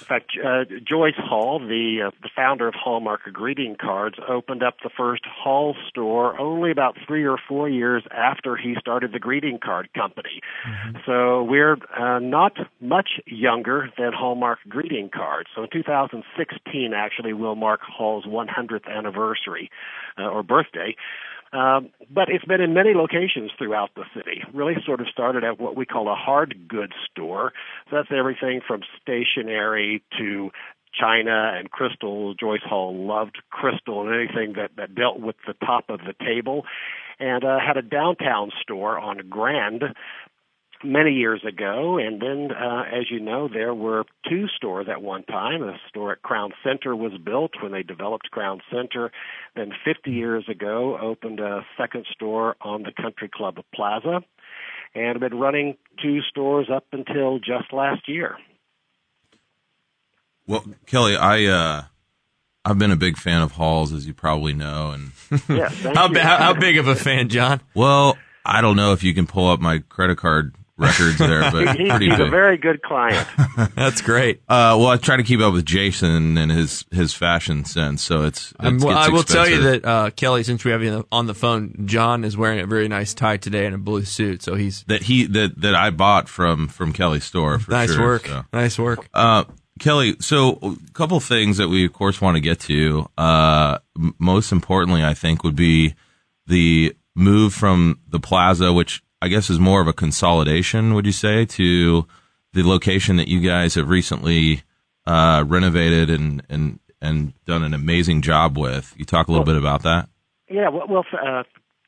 In 0.00 0.06
fact, 0.06 0.32
uh, 0.42 0.64
Joyce 0.86 1.14
Hall, 1.16 1.58
the 1.58 2.08
uh, 2.08 2.10
the 2.22 2.30
founder 2.34 2.68
of 2.68 2.74
Hallmark 2.74 3.22
greeting 3.32 3.76
cards, 3.80 4.16
opened 4.28 4.62
up 4.62 4.76
the 4.82 4.90
first 4.96 5.24
Hall 5.26 5.74
store 5.88 6.38
only 6.40 6.70
about 6.70 6.96
three 7.06 7.24
or 7.24 7.38
four 7.48 7.68
years 7.68 8.02
after 8.10 8.56
he 8.56 8.74
started 8.80 9.12
the 9.12 9.18
greeting 9.18 9.58
card 9.62 9.92
company. 9.94 10.40
So 11.06 11.42
we're 11.42 11.76
uh, 11.96 12.18
not 12.18 12.52
much 12.80 13.20
younger 13.26 13.90
than 13.98 14.12
Hallmark 14.12 14.60
greeting 14.68 15.10
cards. 15.12 15.48
So 15.54 15.64
in 15.64 15.70
2016, 15.72 16.92
actually, 16.94 17.32
we'll 17.32 17.54
mark 17.54 17.80
Hall's 17.82 18.24
100th 18.24 18.88
anniversary 18.88 19.70
uh, 20.18 20.22
or 20.22 20.42
birthday. 20.42 20.96
Um, 21.52 21.90
but 22.08 22.28
it's 22.28 22.44
been 22.44 22.60
in 22.60 22.74
many 22.74 22.94
locations 22.94 23.50
throughout 23.58 23.90
the 23.96 24.04
city. 24.14 24.42
Really 24.54 24.74
sort 24.86 25.00
of 25.00 25.08
started 25.08 25.42
at 25.42 25.58
what 25.58 25.76
we 25.76 25.84
call 25.84 26.08
a 26.08 26.14
hard 26.14 26.68
goods 26.68 26.92
store. 27.10 27.52
So 27.90 27.96
that's 27.96 28.08
everything 28.16 28.60
from 28.66 28.82
stationery 29.02 30.02
to 30.18 30.50
china 30.92 31.52
and 31.56 31.70
crystal. 31.70 32.34
Joyce 32.34 32.62
Hall 32.64 32.94
loved 32.94 33.38
crystal 33.50 34.06
and 34.06 34.14
anything 34.14 34.54
that, 34.54 34.70
that 34.76 34.94
dealt 34.94 35.20
with 35.20 35.36
the 35.46 35.54
top 35.54 35.84
of 35.88 36.00
the 36.00 36.14
table. 36.24 36.64
And 37.18 37.44
uh, 37.44 37.58
had 37.58 37.76
a 37.76 37.82
downtown 37.82 38.50
store 38.62 38.98
on 38.98 39.28
Grand 39.28 39.82
many 40.84 41.12
years 41.12 41.42
ago. 41.46 41.98
And 41.98 42.20
then, 42.20 42.50
uh, 42.52 42.82
as 42.82 43.10
you 43.10 43.20
know, 43.20 43.48
there 43.48 43.74
were 43.74 44.04
two 44.28 44.46
stores 44.56 44.86
at 44.90 45.02
one 45.02 45.24
time. 45.24 45.62
A 45.62 45.76
store 45.88 46.12
at 46.12 46.22
Crown 46.22 46.52
Center 46.64 46.94
was 46.94 47.12
built 47.24 47.52
when 47.62 47.72
they 47.72 47.82
developed 47.82 48.30
Crown 48.30 48.60
Center. 48.70 49.10
Then, 49.56 49.72
50 49.84 50.10
years 50.10 50.48
ago, 50.48 50.98
opened 51.00 51.40
a 51.40 51.64
second 51.78 52.06
store 52.12 52.56
on 52.60 52.82
the 52.82 52.92
Country 52.92 53.28
Club 53.32 53.58
Plaza. 53.74 54.20
And 54.94 55.20
have 55.20 55.30
been 55.30 55.38
running 55.38 55.76
two 56.02 56.20
stores 56.22 56.68
up 56.74 56.84
until 56.92 57.38
just 57.38 57.72
last 57.72 58.08
year. 58.08 58.36
Well, 60.48 60.64
Kelly, 60.86 61.14
I 61.14 61.44
uh, 61.44 61.84
I've 62.64 62.78
been 62.78 62.90
a 62.90 62.96
big 62.96 63.16
fan 63.16 63.42
of 63.42 63.52
Halls, 63.52 63.92
as 63.92 64.06
you 64.06 64.14
probably 64.14 64.52
know, 64.52 64.90
and 64.90 65.12
Yes, 65.48 65.72
thank 65.76 65.96
How, 65.96 66.12
how, 66.12 66.36
how 66.38 66.52
big 66.54 66.76
of 66.76 66.88
a 66.88 66.96
fan, 66.96 67.28
John? 67.28 67.60
well, 67.74 68.18
I 68.44 68.60
don't 68.60 68.74
know 68.74 68.92
if 68.92 69.04
you 69.04 69.14
can 69.14 69.28
pull 69.28 69.48
up 69.48 69.60
my 69.60 69.78
credit 69.78 70.18
card 70.18 70.56
records 70.80 71.18
there, 71.18 71.50
but 71.52 71.76
He- 71.76 71.88
pretty 71.88 72.10
he's 72.10 72.18
a 72.18 72.26
very 72.26 72.56
good 72.56 72.82
client. 72.82 73.28
That's 73.76 74.00
great. 74.00 74.38
Uh, 74.48 74.74
well, 74.78 74.86
I 74.88 74.96
try 74.96 75.16
to 75.16 75.22
keep 75.22 75.40
up 75.40 75.52
with 75.52 75.64
Jason 75.66 76.36
and 76.38 76.50
his 76.50 76.84
his 76.90 77.14
fashion 77.14 77.64
sense, 77.64 78.02
so 78.02 78.24
it's. 78.24 78.52
Um, 78.58 78.76
it's 78.76 78.84
well, 78.84 78.94
gets 78.96 79.08
I 79.08 79.10
will 79.12 79.22
tell 79.22 79.48
you 79.48 79.62
that 79.62 79.84
uh, 79.84 80.10
Kelly, 80.10 80.42
since 80.42 80.64
we 80.64 80.70
have 80.72 80.82
you 80.82 81.06
on 81.12 81.26
the 81.26 81.34
phone, 81.34 81.84
John 81.86 82.24
is 82.24 82.36
wearing 82.36 82.60
a 82.60 82.66
very 82.66 82.88
nice 82.88 83.14
tie 83.14 83.36
today 83.36 83.66
and 83.66 83.74
a 83.74 83.78
blue 83.78 84.04
suit, 84.04 84.42
so 84.42 84.54
he's 84.54 84.82
that 84.84 85.02
he 85.02 85.26
that 85.26 85.60
that 85.60 85.74
I 85.74 85.90
bought 85.90 86.28
from 86.28 86.68
from 86.68 86.92
Kelly's 86.92 87.24
store. 87.24 87.58
For 87.58 87.70
nice 87.70 87.92
sure, 87.92 88.02
work. 88.02 88.26
so. 88.26 88.44
Nice 88.52 88.78
work. 88.78 89.06
Uh, 89.14 89.44
Kelly, 89.78 90.16
so 90.20 90.58
a 90.62 90.76
couple 90.92 91.16
of 91.18 91.24
things 91.24 91.56
that 91.58 91.68
we 91.68 91.86
of 91.86 91.92
course 91.92 92.20
want 92.20 92.36
to 92.36 92.40
get 92.40 92.60
to. 92.60 93.08
Uh, 93.16 93.78
m- 93.96 94.14
most 94.18 94.52
importantly, 94.52 95.04
I 95.04 95.14
think 95.14 95.44
would 95.44 95.56
be 95.56 95.94
the 96.46 96.94
move 97.14 97.54
from 97.54 97.98
the 98.08 98.20
plaza, 98.20 98.72
which 98.72 99.02
I 99.22 99.28
guess 99.28 99.50
is 99.50 99.58
more 99.58 99.80
of 99.80 99.88
a 99.88 99.92
consolidation. 99.92 100.94
Would 100.94 101.06
you 101.06 101.12
say 101.12 101.44
to 101.44 102.06
the 102.52 102.62
location 102.62 103.16
that 103.16 103.28
you 103.28 103.40
guys 103.40 103.74
have 103.74 103.88
recently 103.88 104.62
uh, 105.06 105.44
renovated 105.46 106.10
and 106.10 106.42
and 106.48 106.78
and 107.02 107.32
done 107.44 107.62
an 107.62 107.74
amazing 107.74 108.22
job 108.22 108.56
with? 108.56 108.94
You 108.96 109.04
talk 109.04 109.28
a 109.28 109.30
little 109.30 109.44
bit 109.44 109.56
about 109.56 109.82
that. 109.82 110.08
Yeah, 110.48 110.70
well, 110.70 110.86
well 110.88 111.04
uh, 111.12 111.42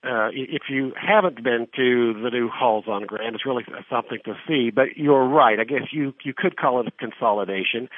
uh, 0.05 0.29
if 0.33 0.63
you 0.69 0.93
haven't 1.01 1.43
been 1.43 1.69
to 1.77 2.15
the 2.23 2.31
new 2.31 2.49
halls 2.49 2.85
on 2.87 3.07
Grand, 3.07 3.35
it's 3.35 3.47
really 3.47 3.65
something 3.89 4.19
to 4.25 4.35
see. 4.47 4.71
But 4.71 4.97
you're 4.97 5.27
right. 5.27 5.59
I 5.59 5.65
guess 5.65 5.89
you 5.91 6.15
you 6.25 6.35
could 6.37 6.57
call 6.57 6.81
it 6.81 6.87
a 6.87 6.91
consolidation. 6.91 7.89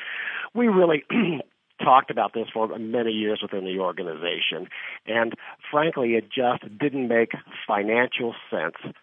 We 0.54 0.68
really 0.68 1.02
talked 1.82 2.12
about 2.12 2.34
this 2.34 2.46
for 2.52 2.78
many 2.78 3.10
years 3.10 3.40
within 3.42 3.64
the 3.64 3.80
organization, 3.80 4.68
and 5.06 5.34
frankly, 5.72 6.10
it 6.14 6.26
just 6.30 6.78
didn't 6.78 7.08
make 7.08 7.32
financial 7.66 8.34
sense 8.48 8.94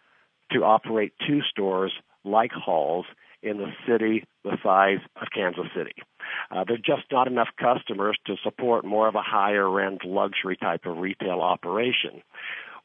to 0.54 0.64
operate 0.64 1.14
two 1.28 1.42
stores 1.50 1.92
like 2.24 2.52
Halls 2.52 3.06
in 3.42 3.58
the 3.58 3.72
city 3.88 4.26
the 4.44 4.58
size 4.64 5.00
of 5.22 5.28
Kansas 5.34 5.66
City. 5.76 5.94
Uh, 6.50 6.64
there's 6.68 6.82
just 6.82 7.04
not 7.12 7.28
enough 7.28 7.50
customers 7.60 8.18
to 8.26 8.36
support 8.44 8.86
more 8.86 9.08
of 9.08 9.16
a 9.16 9.22
higher 9.22 9.82
end 9.82 10.02
luxury 10.06 10.58
type 10.58 10.86
of 10.86 10.98
retail 10.98 11.42
operation. 11.42 12.22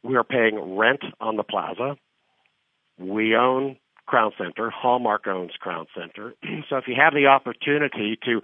We 0.02 0.16
are 0.16 0.24
paying 0.24 0.76
rent 0.76 1.02
on 1.20 1.36
the 1.36 1.42
plaza. 1.42 1.96
We 2.98 3.34
own 3.34 3.76
Crown 4.06 4.32
Center. 4.38 4.70
Hallmark 4.70 5.26
owns 5.26 5.52
Crown 5.58 5.86
Center. 5.94 6.34
so 6.68 6.76
if 6.76 6.88
you 6.88 6.94
have 6.96 7.14
the 7.14 7.26
opportunity 7.26 8.18
to 8.24 8.40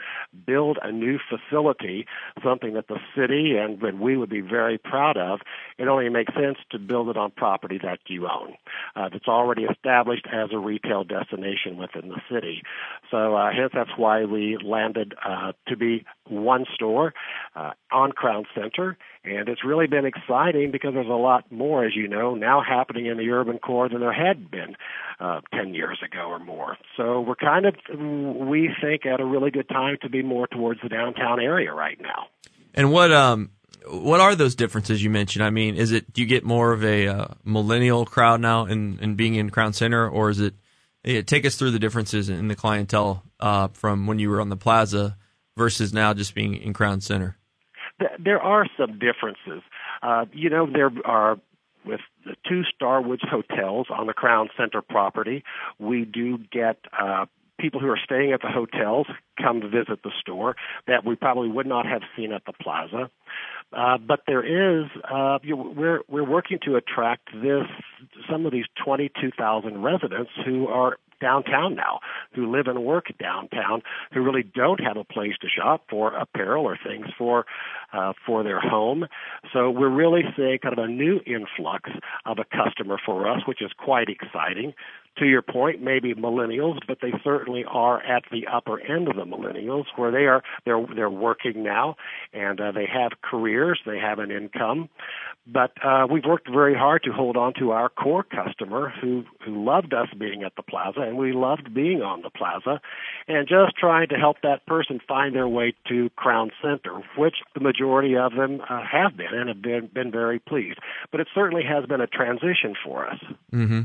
build 0.46 0.79
a 0.83 0.92
new 0.92 1.18
facility, 1.29 2.07
something 2.44 2.75
that 2.75 2.88
the 2.88 2.98
city 3.16 3.57
and 3.57 3.81
that 3.81 3.98
we 3.98 4.16
would 4.16 4.31
be 4.31 4.40
very 4.40 4.79
proud 4.79 5.16
of, 5.16 5.40
it 5.79 5.88
only 5.88 6.09
makes 6.09 6.35
sense 6.35 6.59
to 6.70 6.79
build 6.79 7.09
it 7.09 7.16
on 7.16 7.31
property 7.31 7.79
that 7.83 8.01
you 8.09 8.27
own, 8.27 8.55
uh, 8.96 9.09
that's 9.09 9.29
already 9.29 9.64
established 9.64 10.27
as 10.33 10.51
a 10.53 10.59
retail 10.59 11.05
destination 11.05 11.77
within 11.77 12.09
the 12.09 12.20
city. 12.31 12.62
So 13.11 13.35
uh, 13.37 13.51
hence 13.53 13.72
that's 13.75 13.96
why 13.96 14.25
we 14.25 14.59
landed 14.62 15.14
uh, 15.25 15.53
to 15.68 15.77
be 15.77 16.05
one 16.29 16.64
store 16.75 17.14
uh, 17.55 17.72
on 17.90 18.12
Crown 18.12 18.44
Center, 18.55 18.96
and 19.24 19.48
it's 19.48 19.64
really 19.64 19.87
been 19.87 20.04
exciting 20.04 20.70
because 20.72 20.94
there's 20.94 21.06
a 21.06 21.11
lot 21.11 21.50
more, 21.50 21.85
as 21.85 21.94
you 21.94 22.08
know, 22.08 22.35
now 22.35 22.61
happening 22.61 23.06
in 23.06 23.18
the 23.18 23.30
urban 23.30 23.58
core 23.58 23.88
than 23.88 24.00
there 24.00 24.12
had 24.12 24.50
been 24.50 24.74
uh, 25.20 25.40
10 25.54 25.74
years 25.74 25.98
ago 26.04 26.26
or 26.28 26.38
more. 26.38 26.76
So 26.96 27.20
we're 27.20 27.37
kind 27.37 27.66
of, 27.66 27.74
we 27.96 28.70
think, 28.80 29.06
at 29.06 29.20
a 29.20 29.24
really 29.24 29.50
good 29.50 29.68
time 29.68 29.98
to 30.02 30.08
be 30.08 30.22
more 30.22 30.46
towards 30.48 30.80
the 30.82 30.88
downtown 30.88 31.40
area 31.40 31.72
right 31.72 32.00
now. 32.00 32.26
And 32.74 32.90
what 32.90 33.12
um 33.12 33.50
what 33.88 34.20
are 34.20 34.35
those 34.35 34.54
differences 34.54 35.02
you 35.02 35.11
mentioned? 35.11 35.44
I 35.44 35.50
mean, 35.50 35.76
is 35.76 35.92
it 35.92 36.12
do 36.12 36.22
you 36.22 36.26
get 36.26 36.44
more 36.44 36.72
of 36.72 36.85
a 36.85 37.08
uh, 37.08 37.26
millennial 37.44 38.04
crowd 38.04 38.40
now 38.40 38.66
in, 38.66 38.98
in 39.00 39.16
being 39.16 39.35
in 39.35 39.50
Crown 39.50 39.72
Center, 39.72 40.08
or 40.08 40.30
is 40.30 40.40
it? 40.40 40.54
Take 41.26 41.44
us 41.44 41.56
through 41.56 41.72
the 41.72 41.80
differences 41.80 42.28
in 42.28 42.46
the 42.46 42.54
clientele 42.54 43.24
uh, 43.40 43.68
from 43.72 44.06
when 44.06 44.20
you 44.20 44.30
were 44.30 44.40
on 44.40 44.50
the 44.50 44.56
Plaza 44.56 45.16
versus 45.56 45.92
now 45.92 46.14
just 46.14 46.32
being 46.32 46.54
in 46.54 46.72
Crown 46.72 47.00
Center. 47.00 47.37
Th- 48.02 48.20
There 48.22 48.40
are 48.40 48.66
some 48.76 48.98
differences. 48.98 49.62
Uh, 50.02 50.26
you 50.32 50.50
know, 50.50 50.66
there 50.66 50.90
are 51.04 51.38
with 51.84 52.00
the 52.24 52.36
two 52.48 52.62
Starwoods 52.74 53.28
hotels 53.28 53.86
on 53.90 54.06
the 54.06 54.12
Crown 54.12 54.48
Center 54.56 54.82
property, 54.82 55.42
we 55.78 56.04
do 56.04 56.38
get 56.38 56.78
uh, 56.96 57.26
people 57.58 57.80
who 57.80 57.88
are 57.88 57.98
staying 58.02 58.32
at 58.32 58.40
the 58.40 58.48
hotels 58.48 59.06
come 59.40 59.60
to 59.60 59.68
visit 59.68 60.02
the 60.02 60.10
store 60.20 60.56
that 60.86 61.04
we 61.04 61.14
probably 61.16 61.48
would 61.48 61.66
not 61.66 61.86
have 61.86 62.02
seen 62.16 62.32
at 62.32 62.44
the 62.44 62.52
plaza. 62.52 63.10
Uh, 63.72 63.98
but 63.98 64.20
there 64.26 64.44
is 64.44 64.86
uh, 65.10 65.38
you, 65.42 65.56
we're 65.56 66.00
we're 66.08 66.28
working 66.28 66.58
to 66.64 66.76
attract 66.76 67.28
this 67.34 67.66
some 68.30 68.44
of 68.46 68.52
these 68.52 68.66
22,000 68.84 69.82
residents 69.82 70.30
who 70.44 70.68
are 70.68 70.98
downtown 71.22 71.74
now, 71.74 72.00
who 72.35 72.50
live 72.50 72.66
and 72.66 72.85
work 72.85 73.06
downtown, 73.18 73.82
who 74.12 74.22
really 74.22 74.42
don't 74.42 74.80
have 74.80 74.96
a 74.96 75.04
place 75.04 75.35
to 75.40 75.48
shop 75.48 75.85
for 75.88 76.14
apparel 76.14 76.64
or 76.66 76.76
things 76.76 77.06
for 77.16 77.46
uh, 77.92 78.12
for 78.26 78.42
their 78.42 78.61
home. 78.61 79.06
So 79.52 79.70
we're 79.70 79.88
really 79.88 80.22
seeing 80.37 80.58
kind 80.58 80.76
of 80.76 80.85
a 80.85 80.88
new 80.88 81.20
influx 81.26 81.90
of 82.26 82.38
a 82.38 82.44
customer 82.44 82.98
for 83.04 83.30
us, 83.30 83.42
which 83.46 83.62
is 83.62 83.70
quite 83.78 84.08
exciting 84.08 84.74
to 85.18 85.27
your 85.27 85.42
point, 85.42 85.83
maybe 85.83 86.14
millennials, 86.14 86.79
but 86.87 86.98
they 87.03 87.12
certainly 87.22 87.64
are 87.68 88.03
at 88.03 88.25
the 88.31 88.46
upper 88.46 88.81
end 88.81 89.09
of 89.09 89.16
the 89.16 89.25
millennials, 89.25 89.85
where 89.96 90.11
they 90.11 90.27
are 90.27 90.42
they're 90.64 90.85
they're 90.94 91.11
working 91.11 91.62
now, 91.62 91.96
and 92.33 92.61
uh, 92.61 92.72
they 92.72 92.87
have 92.87 93.12
careers, 93.22 93.81
they 93.85 93.98
have 93.98 94.18
an 94.18 94.31
income, 94.31 94.88
but 95.46 95.72
uh, 95.85 96.07
we've 96.11 96.25
worked 96.25 96.48
very 96.48 96.75
hard 96.75 97.03
to 97.03 97.12
hold 97.12 97.37
on 97.37 97.53
to 97.59 97.72
our 97.72 97.88
core 97.88 98.22
customer 98.22 98.92
who 99.01 99.25
who 99.44 99.64
loved 99.64 99.92
us 99.92 100.09
being 100.18 100.44
at 100.44 100.57
the 100.57 100.62
plaza, 100.62 101.01
and 101.01 101.18
we 101.18 101.33
loved 101.33 101.75
being 101.75 102.01
on 102.03 102.22
the 102.22 102.31
plaza, 102.31 102.81
and 103.29 103.48
just 103.48 103.77
trying 103.77 104.09
to 104.09 104.16
help 104.16 104.37
that 104.42 104.64
person 104.66 105.01
find 105.07 105.35
their 105.35 105.48
way 105.48 105.75
to 105.88 106.11
Crown 106.16 106.51
Center, 106.62 107.03
which 107.16 107.37
the 107.55 107.61
majority 107.61 108.16
of 108.16 108.35
them 108.35 108.61
uh, 108.68 108.83
have 108.90 109.16
been 109.16 109.33
and 109.35 109.48
have 109.48 109.62
been 109.62 109.88
been 109.92 110.11
very 110.11 110.38
pleased. 110.38 110.79
But 111.11 111.20
it 111.20 111.29
certainly 111.35 111.64
has 111.64 111.85
been 111.87 112.01
a 112.01 112.07
transition 112.07 112.75
for 112.85 113.07
us. 113.07 113.18
Mm-hmm. 113.53 113.83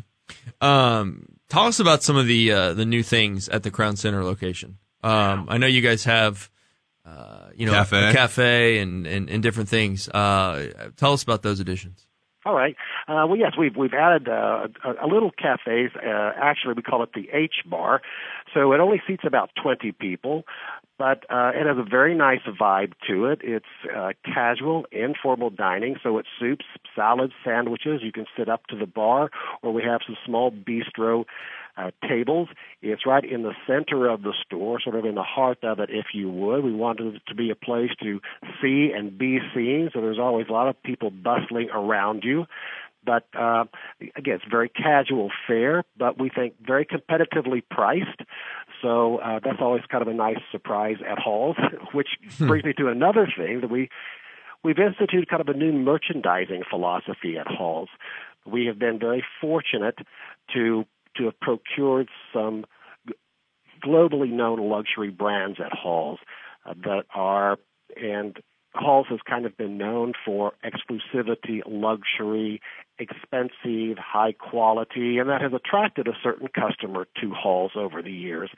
Um, 0.62 1.26
tell 1.50 1.63
us 1.63 1.80
about 1.80 2.04
some 2.04 2.16
of 2.18 2.28
the 2.28 2.52
uh, 2.52 2.74
the 2.74 2.86
new 2.86 3.04
things 3.04 3.50
at 3.50 3.63
the 3.63 3.72
Crown 3.72 3.96
Center 3.96 4.24
location. 4.24 4.78
Um, 5.04 5.48
I 5.50 5.58
know 5.58 5.68
you 5.68 5.82
guys 5.82 6.04
have, 6.06 6.50
uh, 7.06 7.50
you 7.56 7.66
know, 7.66 7.74
Cafe. 7.74 8.10
A 8.10 8.13
cafe 8.13 8.80
and, 8.80 9.06
and, 9.06 9.30
and 9.30 9.44
different 9.44 9.70
things. 9.70 10.10
Uh, 10.10 10.90
tell 10.98 11.13
us 11.13 11.24
about 11.24 11.44
those 11.44 11.60
additions. 11.60 12.08
All 12.46 12.54
right. 12.54 12.76
Uh, 13.10 13.28
well, 13.28 13.36
yes, 13.36 13.54
we've 13.60 13.76
we've 13.76 13.94
added 13.94 14.30
uh, 14.30 14.68
a, 14.86 15.06
a 15.06 15.08
little 15.08 15.32
cafe. 15.32 15.90
Uh, 15.96 16.32
actually, 16.42 16.76
we 16.76 16.82
call 16.82 17.04
it 17.04 17.10
the 17.13 17.28
H 17.34 17.56
Bar. 17.66 18.02
So 18.54 18.72
it 18.72 18.80
only 18.80 19.02
seats 19.06 19.24
about 19.26 19.50
20 19.62 19.92
people, 19.92 20.44
but 20.98 21.26
uh, 21.30 21.52
it 21.54 21.66
has 21.68 21.78
a 21.78 21.88
very 21.88 22.16
nice 22.16 22.42
vibe 22.60 22.94
to 23.08 23.26
it. 23.26 23.42
It's 23.44 23.66
uh, 23.96 24.14
casual, 24.26 24.86
informal 24.92 25.50
dining. 25.50 25.96
So 26.02 26.18
it's 26.18 26.28
soups, 26.40 26.66
salads, 26.96 27.34
sandwiches. 27.44 28.02
You 28.04 28.12
can 28.12 28.26
sit 28.38 28.50
up 28.50 28.66
to 28.68 28.78
the 28.78 28.88
bar, 28.88 29.30
or 29.62 29.74
we 29.74 29.84
have 29.84 30.02
some 30.06 30.18
small 30.26 30.52
bistro 30.52 31.26
uh, 31.78 31.92
tables. 32.08 32.50
It's 32.82 33.06
right 33.06 33.24
in 33.24 33.44
the 33.44 33.54
center 33.68 34.10
of 34.10 34.24
the 34.24 34.34
store, 34.46 34.80
sort 34.82 34.96
of 34.96 35.06
in 35.06 35.16
the 35.16 35.24
heart 35.24 35.60
of 35.64 35.80
it, 35.80 35.90
if 35.92 36.08
you 36.14 36.30
would. 36.30 36.64
We 36.64 36.74
wanted 36.74 37.16
it 37.16 37.22
to 37.28 37.36
be 37.36 37.52
a 37.52 37.56
place 37.56 37.92
to 38.02 38.20
see 38.62 38.92
and 38.96 39.18
be 39.18 39.40
seen, 39.54 39.90
so 39.94 40.02
there's 40.02 40.20
always 40.20 40.48
a 40.50 40.54
lot 40.54 40.68
of 40.68 40.82
people 40.82 41.12
bustling 41.12 41.70
around 41.72 42.24
you. 42.24 42.46
But 43.08 43.24
uh, 43.39 43.63
again, 44.17 44.36
it's 44.36 44.43
very 44.52 44.67
casual 44.67 45.32
fare, 45.48 45.86
but 45.98 46.20
we 46.20 46.30
think 46.30 46.56
very 46.62 46.86
competitively 46.86 47.63
priced. 47.72 48.22
So 48.82 49.20
uh, 49.20 49.39
that's 49.41 49.62
always 49.62 49.84
kind 49.89 50.02
of 50.02 50.10
a 50.10 50.13
nice 50.13 50.41
surprise 50.52 50.98
at 51.10 51.17
Halls, 51.17 51.56
which 51.93 52.10
brings 52.38 52.65
me 52.65 52.74
to 52.74 52.89
another 52.89 53.26
thing 53.26 53.62
that 53.62 53.70
we 53.70 53.89
we've 54.63 54.78
instituted 54.78 55.30
kind 55.30 55.41
of 55.41 55.48
a 55.48 55.58
new 55.58 55.72
merchandising 55.72 56.63
philosophy 56.70 57.38
at 57.39 57.48
Halls. 57.48 57.89
We 58.46 58.65
have 58.65 58.78
been 58.78 59.00
very 59.00 59.24
fortunate 59.39 60.00
to 60.54 60.84
to 61.15 61.26
have 61.26 61.39
procured 61.39 62.10
some 62.34 62.65
globally 63.84 64.32
known 64.32 64.70
luxury 64.70 65.12
brands 65.12 65.60
at 65.63 65.72
Halls 65.72 66.20
uh, 66.65 66.74
that 66.84 67.06
are 67.15 67.58
and 67.96 68.38
Halls 68.78 69.08
has 69.10 69.20
kind 69.28 69.46
of 69.46 69.58
been 69.58 69.78
known 69.78 70.13
for 70.26 70.54
exclusivity, 70.63 71.62
luxury, 71.66 72.62
expensive, 73.00 73.98
high 73.98 74.34
quality, 74.34 75.18
and 75.18 75.30
that 75.30 75.42
has 75.42 75.54
attracted 75.54 76.08
a 76.08 76.18
certain 76.24 76.48
customer 76.48 77.08
to 77.22 77.34
Halls 77.34 77.72
over 77.76 78.02
the 78.02 78.12
years. 78.12 78.50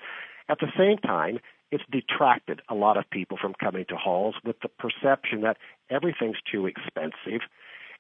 At 0.48 0.60
the 0.60 0.72
same 0.78 0.98
time, 0.98 1.40
it's 1.72 1.84
detracted 1.92 2.62
a 2.70 2.76
lot 2.76 2.98
of 2.98 3.10
people 3.10 3.38
from 3.40 3.54
coming 3.54 3.86
to 3.90 3.96
Halls 3.96 4.36
with 4.44 4.60
the 4.62 4.70
perception 4.70 5.42
that 5.42 5.58
everything's 5.90 6.38
too 6.52 6.66
expensive. 6.66 7.42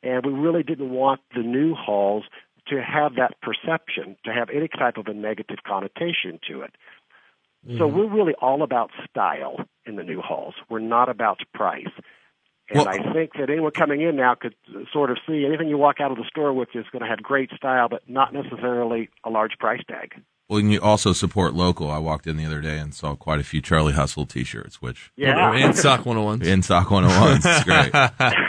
And 0.02 0.26
we 0.26 0.32
really 0.32 0.64
didn't 0.64 0.90
want 0.90 1.22
the 1.36 1.44
new 1.44 1.76
Halls 1.76 2.24
to 2.68 2.82
have 2.82 3.16
that 3.16 3.36
perception, 3.42 4.16
to 4.26 4.34
have 4.34 4.50
any 4.50 4.68
type 4.68 4.98
of 4.98 5.08
a 5.08 5.14
negative 5.14 5.60
connotation 5.66 6.40
to 6.48 6.62
it. 6.62 6.72
So 7.66 7.72
mm-hmm. 7.72 7.98
we're 7.98 8.08
really 8.10 8.34
all 8.42 8.64
about 8.64 8.90
style 9.10 9.58
in 9.86 9.96
the 9.96 10.04
new 10.04 10.22
halls. 10.22 10.54
We're 10.70 10.80
not 10.80 11.10
about 11.10 11.40
price. 11.54 11.88
And 12.70 12.78
Well- 12.80 12.88
I 12.88 13.14
think 13.14 13.32
that 13.40 13.50
anyone 13.50 13.72
coming 13.72 14.02
in 14.02 14.16
now 14.16 14.36
could 14.36 14.56
sort 14.94 15.12
of 15.12 15.18
see 15.28 15.46
anything 15.46 15.68
you 15.68 15.78
walk 15.78 16.00
out 16.00 16.12
of 16.12 16.18
the 16.18 16.24
store 16.30 16.54
with 16.54 16.70
is 16.74 16.86
going 16.92 17.04
to 17.04 17.10
have 17.10 17.22
great 17.22 17.52
style, 17.56 17.90
but 17.90 18.08
not 18.08 18.34
necessarily 18.34 19.10
a 19.26 19.30
large 19.30 19.58
price 19.60 19.82
tag. 19.90 20.14
Well, 20.48 20.60
and 20.60 20.72
you 20.72 20.82
also 20.82 21.14
support 21.14 21.54
local. 21.54 21.92
I 21.92 22.00
walked 22.00 22.26
in 22.26 22.38
the 22.38 22.46
other 22.46 22.60
day 22.62 22.80
and 22.80 22.94
saw 22.94 23.16
quite 23.16 23.40
a 23.40 23.44
few 23.44 23.62
Charlie 23.62 23.94
Hustle 23.94 24.26
T-shirts, 24.26 24.82
which 24.82 25.12
Yeah. 25.16 25.54
And 25.54 25.78
Sock 25.78 26.02
101s. 26.06 26.44
in 26.44 26.64
Sock 26.64 26.88
101s. 26.88 27.42
It's 27.46 27.64
great. 27.64 27.92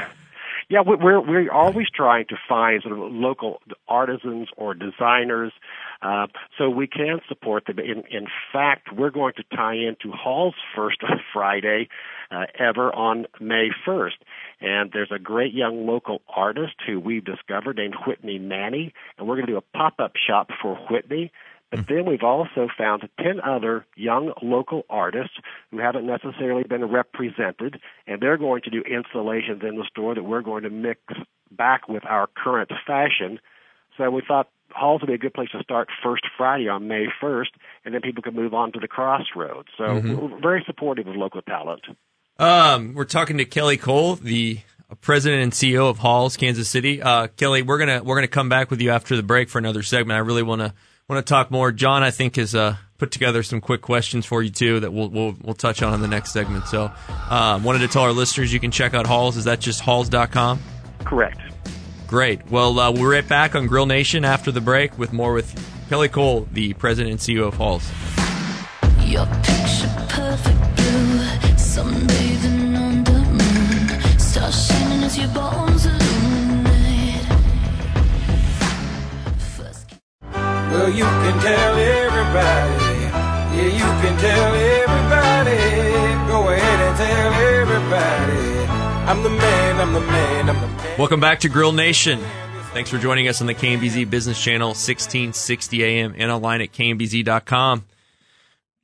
Yeah, 0.70 0.83
we- 0.83 0.94
we're 0.94 1.20
we're 1.20 1.50
always 1.52 1.90
trying 1.90 2.26
to 2.26 2.37
find 2.48 2.80
sort 2.80 2.92
of 2.96 3.12
local 3.12 3.61
artisans 3.88 4.48
or 4.56 4.72
designers, 4.72 5.52
uh, 6.00 6.28
so 6.56 6.70
we 6.70 6.87
can 6.87 7.20
support 7.28 7.66
them. 7.66 7.80
In 7.80 8.04
in 8.09 8.28
fact, 8.52 8.92
we're 8.92 9.11
going 9.11 9.35
to 9.35 9.42
tie 9.56 9.74
into 9.74 10.12
Hall's 10.12 10.54
first 10.76 11.02
Friday 11.33 11.88
uh, 12.30 12.46
ever 12.56 12.94
on 12.94 13.26
May 13.40 13.70
first, 13.85 14.18
and 14.61 14.92
there's 14.92 15.11
a 15.11 15.18
great 15.18 15.52
young 15.52 15.88
local 15.88 16.22
artist 16.28 16.74
who 16.87 17.00
we've 17.00 17.24
discovered 17.24 17.76
named 17.76 17.96
Whitney 18.06 18.38
Manney, 18.38 18.94
and 19.18 19.26
we're 19.26 19.35
going 19.35 19.46
to 19.46 19.52
do 19.52 19.59
a 19.59 19.76
pop 19.76 19.94
up 19.98 20.12
shop 20.16 20.50
for 20.62 20.76
Whitney. 20.88 21.33
But 21.70 21.87
then 21.88 22.04
we've 22.04 22.24
also 22.24 22.68
found 22.76 23.09
10 23.22 23.40
other 23.40 23.87
young 23.96 24.33
local 24.42 24.83
artists 24.90 25.35
who 25.70 25.78
haven't 25.78 26.04
necessarily 26.04 26.64
been 26.64 26.85
represented, 26.87 27.80
and 28.09 28.20
they're 28.20 28.37
going 28.37 28.62
to 28.62 28.70
do 28.70 28.83
installations 28.83 29.62
in 29.62 29.76
the 29.76 29.85
store 29.88 30.14
that 30.16 30.24
we're 30.24 30.42
going 30.42 30.64
to 30.64 30.70
mix 30.70 31.00
back 31.50 31.88
with 31.88 32.04
our 32.06 32.28
current 32.37 32.70
fashion. 32.87 33.38
So 33.96 34.11
we 34.11 34.22
thought 34.26 34.48
Halls 34.72 35.00
would 35.00 35.09
be 35.09 35.14
a 35.14 35.18
good 35.18 35.35
place 35.35 35.50
to 35.50 35.62
start 35.62 35.88
first 36.02 36.22
Friday 36.37 36.68
on 36.68 36.88
May 36.88 37.06
1st, 37.22 37.50
and 37.85 37.94
then 37.94 38.00
people 38.00 38.22
can 38.22 38.35
move 38.35 38.54
on 38.54 38.72
to 38.72 38.80
the 38.80 38.88
crossroads. 38.88 39.68
So 39.76 39.94
we're 39.94 40.40
very 40.40 40.64
supportive 40.66 41.06
of 41.06 41.16
local 41.16 41.42
talent. 41.42 41.83
Um, 42.38 42.94
we're 42.94 43.04
talking 43.04 43.38
to 43.38 43.44
Kelly 43.44 43.76
Cole, 43.76 44.16
the 44.16 44.61
president 45.00 45.42
and 45.42 45.52
CEO 45.52 45.90
of 45.90 45.98
Halls, 45.98 46.37
Kansas 46.37 46.68
City. 46.68 47.02
Uh, 47.02 47.28
Kelly, 47.28 47.62
we're 47.62 47.78
gonna 47.78 48.02
we're 48.02 48.16
gonna 48.16 48.28
come 48.28 48.48
back 48.48 48.70
with 48.70 48.80
you 48.80 48.90
after 48.90 49.16
the 49.16 49.22
break 49.22 49.48
for 49.48 49.59
another 49.59 49.83
segment. 49.83 50.16
I 50.16 50.20
really 50.20 50.42
want 50.42 50.62
to 50.62 50.72
want 51.10 51.26
to 51.26 51.28
talk 51.28 51.50
more. 51.50 51.72
John, 51.72 52.04
I 52.04 52.12
think, 52.12 52.36
has 52.36 52.54
uh, 52.54 52.76
put 52.98 53.10
together 53.10 53.42
some 53.42 53.60
quick 53.60 53.82
questions 53.82 54.24
for 54.24 54.42
you 54.42 54.50
too 54.50 54.80
that 54.80 54.92
we'll 54.92 55.08
we'll, 55.08 55.36
we'll 55.42 55.54
touch 55.54 55.82
on 55.82 55.92
in 55.92 56.00
the 56.00 56.08
next 56.08 56.32
segment. 56.32 56.68
So, 56.68 56.90
um, 57.28 57.64
wanted 57.64 57.80
to 57.80 57.88
tell 57.88 58.02
our 58.02 58.12
listeners 58.12 58.52
you 58.52 58.60
can 58.60 58.70
check 58.70 58.94
out 58.94 59.06
Halls. 59.06 59.36
Is 59.36 59.44
that 59.44 59.60
just 59.60 59.80
halls.com? 59.80 60.60
Correct. 61.04 61.40
Great. 62.06 62.48
Well, 62.50 62.78
uh, 62.78 62.90
we'll 62.92 63.02
be 63.02 63.08
right 63.08 63.28
back 63.28 63.54
on 63.54 63.66
Grill 63.66 63.86
Nation 63.86 64.24
after 64.24 64.52
the 64.52 64.60
break 64.60 64.96
with 64.98 65.12
more 65.12 65.32
with 65.32 65.52
Kelly 65.88 66.08
Cole, 66.08 66.46
the 66.52 66.74
president 66.74 67.12
and 67.12 67.20
CEO 67.20 67.48
of 67.48 67.54
Halls. 67.54 67.90
Well, 80.80 80.88
you 80.88 81.04
can 81.04 81.40
tell 81.42 81.76
everybody. 81.76 83.04
Yeah, 83.54 83.64
you 83.64 83.84
can 84.00 84.18
tell 84.18 84.54
everybody. 84.54 85.58
Go 86.26 86.48
ahead 86.48 86.88
and 86.88 86.96
tell 86.96 87.32
everybody. 87.34 88.66
I'm 89.10 89.22
the 89.22 89.28
man, 89.28 89.78
I'm 89.78 89.92
the 89.92 90.00
man, 90.00 90.48
I'm 90.48 90.58
the 90.58 90.66
man. 90.68 90.98
Welcome 90.98 91.20
back 91.20 91.40
to 91.40 91.50
Grill 91.50 91.72
Nation. 91.72 92.18
Thanks 92.72 92.88
for 92.88 92.96
joining 92.96 93.28
us 93.28 93.42
on 93.42 93.46
the 93.46 93.54
KMBZ 93.54 94.08
Business 94.08 94.42
Channel, 94.42 94.68
1660 94.68 95.84
AM, 95.84 96.14
and 96.16 96.30
online 96.30 96.62
at 96.62 96.72
kmbz.com. 96.72 97.84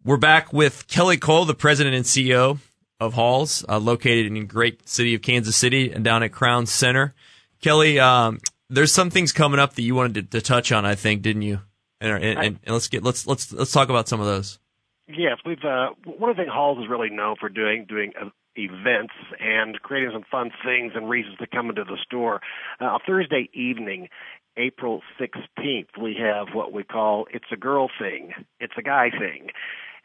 We're 0.05 0.19
back 0.19 0.53
with 0.53 0.87
Kelly 0.89 1.17
Cole, 1.17 1.47
the 1.47 1.55
president 1.55 1.97
and 1.97 2.05
CEO 2.05 2.59
of 3.01 3.15
Halls, 3.15 3.65
uh, 3.71 3.79
located 3.79 4.27
in 4.27 4.35
the 4.35 4.45
great 4.45 4.87
city 4.87 5.15
of 5.15 5.23
Kansas 5.23 5.57
City 5.57 5.93
and 5.93 6.05
down 6.05 6.23
at 6.23 6.31
Crown 6.31 6.67
Center. 6.67 7.15
Kelly, 7.63 7.99
um, 7.99 8.39
there's 8.69 8.93
some 8.93 9.09
things 9.09 9.33
coming 9.33 9.59
up 9.59 9.77
that 9.77 9.83
you 9.83 9.95
wanted 9.95 10.31
to, 10.31 10.41
to 10.41 10.45
touch 10.45 10.73
on, 10.73 10.85
I 10.85 10.95
think, 10.95 11.23
didn't 11.23 11.41
you? 11.41 11.61
And, 12.01 12.13
and, 12.13 12.39
and, 12.39 12.59
and 12.65 12.73
let's 12.73 12.89
get 12.89 13.03
let's 13.03 13.27
let's 13.27 13.53
let's 13.53 13.73
talk 13.73 13.89
about 13.89 14.09
some 14.09 14.21
of 14.21 14.27
those. 14.27 14.59
Yes, 15.09 15.39
we've 15.47 15.65
uh, 15.65 15.91
one 16.05 16.31
of 16.31 16.37
the 16.37 16.43
things 16.43 16.53
Halls 16.53 16.79
is 16.79 16.91
really 16.91 17.11
known 17.11 17.37
for 17.39 17.49
doing 17.49 17.87
doing 17.89 18.13
uh, 18.21 18.29
events 18.57 19.15
and 19.39 19.81
creating 19.83 20.11
some 20.13 20.25
fun 20.31 20.51
things 20.65 20.93
and 20.95 21.09
reasons 21.09 21.37
to 21.39 21.47
come 21.47 21.69
into 21.69 21.85
the 21.85 21.99
store. 22.03 22.41
Uh, 22.81 22.99
Thursday 23.07 23.49
evening, 23.55 24.09
April 24.57 25.03
16th, 25.21 26.01
we 26.01 26.17
have 26.21 26.49
what 26.55 26.73
we 26.73 26.83
call 26.83 27.27
"It's 27.33 27.47
a 27.53 27.57
Girl 27.57 27.89
Thing, 28.01 28.33
It's 28.59 28.75
a 28.77 28.83
Guy 28.83 29.11
Thing," 29.11 29.49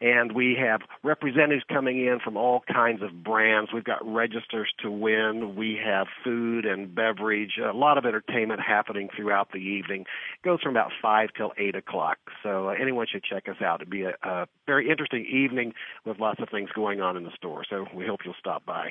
and 0.02 0.32
we 0.32 0.56
have 0.60 0.80
representatives 1.04 1.62
coming 1.68 1.98
in 1.98 2.18
from 2.22 2.36
all 2.36 2.62
kinds 2.70 3.02
of 3.02 3.22
brands. 3.22 3.70
We've 3.72 3.84
got 3.84 4.04
registers 4.04 4.68
to 4.82 4.90
win. 4.90 5.54
We 5.54 5.78
have 5.82 6.08
food 6.24 6.66
and 6.66 6.92
beverage, 6.92 7.52
a 7.62 7.72
lot 7.72 7.98
of 7.98 8.04
entertainment 8.04 8.60
happening 8.60 9.08
throughout 9.16 9.52
the 9.52 9.58
evening. 9.58 10.00
It 10.02 10.44
goes 10.44 10.60
from 10.60 10.72
about 10.72 10.90
five 11.00 11.28
till 11.36 11.52
eight 11.56 11.76
o'clock. 11.76 12.18
So 12.42 12.68
uh, 12.68 12.72
anyone 12.72 13.06
should 13.10 13.22
check 13.22 13.48
us 13.48 13.62
out. 13.62 13.80
It'd 13.80 13.90
be 13.90 14.02
a, 14.02 14.14
a 14.24 14.46
very 14.66 14.90
interesting 14.90 15.24
evening 15.24 15.72
with 16.04 16.18
lots 16.18 16.40
of 16.42 16.48
things 16.48 16.70
going 16.74 17.00
on 17.00 17.16
in 17.16 17.22
the 17.22 17.32
store. 17.36 17.64
So 17.70 17.86
we 17.94 18.04
hope 18.04 18.20
you'll 18.24 18.34
stop 18.40 18.66
by. 18.66 18.90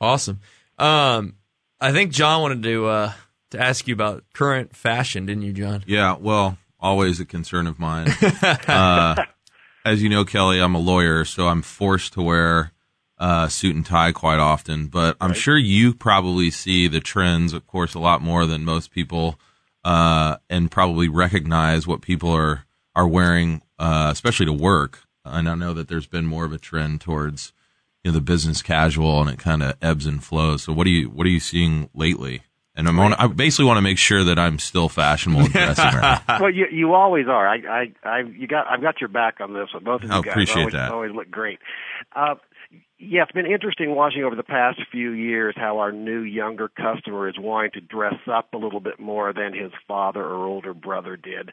Awesome. 0.00 0.40
Um, 0.76 1.36
I 1.80 1.92
think 1.92 2.10
John 2.10 2.42
wanted 2.42 2.64
to 2.64 2.86
uh, 2.86 3.12
to 3.50 3.60
ask 3.60 3.86
you 3.86 3.94
about 3.94 4.24
current 4.32 4.74
fashion, 4.74 5.26
didn't 5.26 5.42
you, 5.42 5.52
John? 5.52 5.84
Yeah, 5.86 6.16
well, 6.18 6.58
always 6.80 7.20
a 7.20 7.24
concern 7.24 7.68
of 7.68 7.78
mine. 7.78 8.08
uh, 8.42 9.14
as 9.84 10.02
you 10.02 10.08
know, 10.08 10.24
Kelly, 10.24 10.60
I'm 10.60 10.74
a 10.74 10.80
lawyer, 10.80 11.24
so 11.24 11.48
I'm 11.48 11.62
forced 11.62 12.12
to 12.14 12.22
wear 12.22 12.72
uh, 13.18 13.48
suit 13.48 13.76
and 13.76 13.86
tie 13.86 14.12
quite 14.12 14.38
often. 14.38 14.86
But 14.86 15.16
I'm 15.20 15.32
sure 15.32 15.56
you 15.56 15.94
probably 15.94 16.50
see 16.50 16.88
the 16.88 17.00
trends, 17.00 17.52
of 17.52 17.66
course, 17.66 17.94
a 17.94 18.00
lot 18.00 18.22
more 18.22 18.46
than 18.46 18.64
most 18.64 18.90
people, 18.90 19.38
uh, 19.84 20.36
and 20.48 20.70
probably 20.70 21.08
recognize 21.08 21.86
what 21.86 22.02
people 22.02 22.30
are 22.30 22.64
are 22.94 23.08
wearing, 23.08 23.62
uh, 23.78 24.10
especially 24.12 24.46
to 24.46 24.52
work. 24.52 25.04
And 25.24 25.48
I 25.48 25.54
know 25.54 25.72
that 25.72 25.88
there's 25.88 26.06
been 26.06 26.26
more 26.26 26.44
of 26.44 26.52
a 26.52 26.58
trend 26.58 27.00
towards 27.00 27.52
you 28.02 28.10
know 28.10 28.14
the 28.14 28.20
business 28.20 28.62
casual, 28.62 29.20
and 29.20 29.30
it 29.30 29.38
kind 29.38 29.62
of 29.62 29.76
ebbs 29.80 30.06
and 30.06 30.22
flows. 30.22 30.64
So 30.64 30.72
what 30.72 30.86
are 30.86 30.90
you 30.90 31.08
what 31.08 31.26
are 31.26 31.30
you 31.30 31.40
seeing 31.40 31.88
lately? 31.94 32.42
And 32.74 32.88
I'm 32.88 32.98
on, 32.98 33.12
I 33.12 33.26
basically 33.26 33.66
want 33.66 33.76
to 33.76 33.82
make 33.82 33.98
sure 33.98 34.24
that 34.24 34.38
I'm 34.38 34.58
still 34.58 34.88
fashionable 34.88 35.42
and 35.42 35.52
dressing 35.52 35.84
right. 35.84 36.22
well, 36.40 36.50
you 36.50 36.66
you 36.72 36.94
always 36.94 37.26
are. 37.28 37.46
I 37.46 37.56
I 37.56 37.92
I 38.02 38.20
you 38.20 38.46
got 38.46 38.66
I've 38.66 38.80
got 38.80 39.00
your 39.00 39.08
back 39.08 39.40
on 39.40 39.52
this 39.52 39.68
one. 39.74 39.84
Both 39.84 40.02
of 40.04 40.08
you 40.08 40.14
I 40.14 40.22
guys 40.22 40.32
appreciate 40.32 40.58
always, 40.58 40.72
that. 40.72 40.90
always 40.90 41.12
look 41.12 41.30
great. 41.30 41.58
Uh, 42.16 42.36
yeah, 43.04 43.24
it's 43.24 43.32
been 43.32 43.50
interesting 43.50 43.96
watching 43.96 44.22
over 44.22 44.36
the 44.36 44.44
past 44.44 44.78
few 44.92 45.10
years 45.10 45.54
how 45.56 45.78
our 45.78 45.90
new 45.90 46.20
younger 46.20 46.68
customer 46.68 47.28
is 47.28 47.34
wanting 47.36 47.72
to 47.72 47.80
dress 47.80 48.14
up 48.30 48.54
a 48.54 48.56
little 48.56 48.78
bit 48.78 49.00
more 49.00 49.32
than 49.32 49.52
his 49.54 49.72
father 49.88 50.22
or 50.22 50.46
older 50.46 50.72
brother 50.72 51.16
did. 51.16 51.50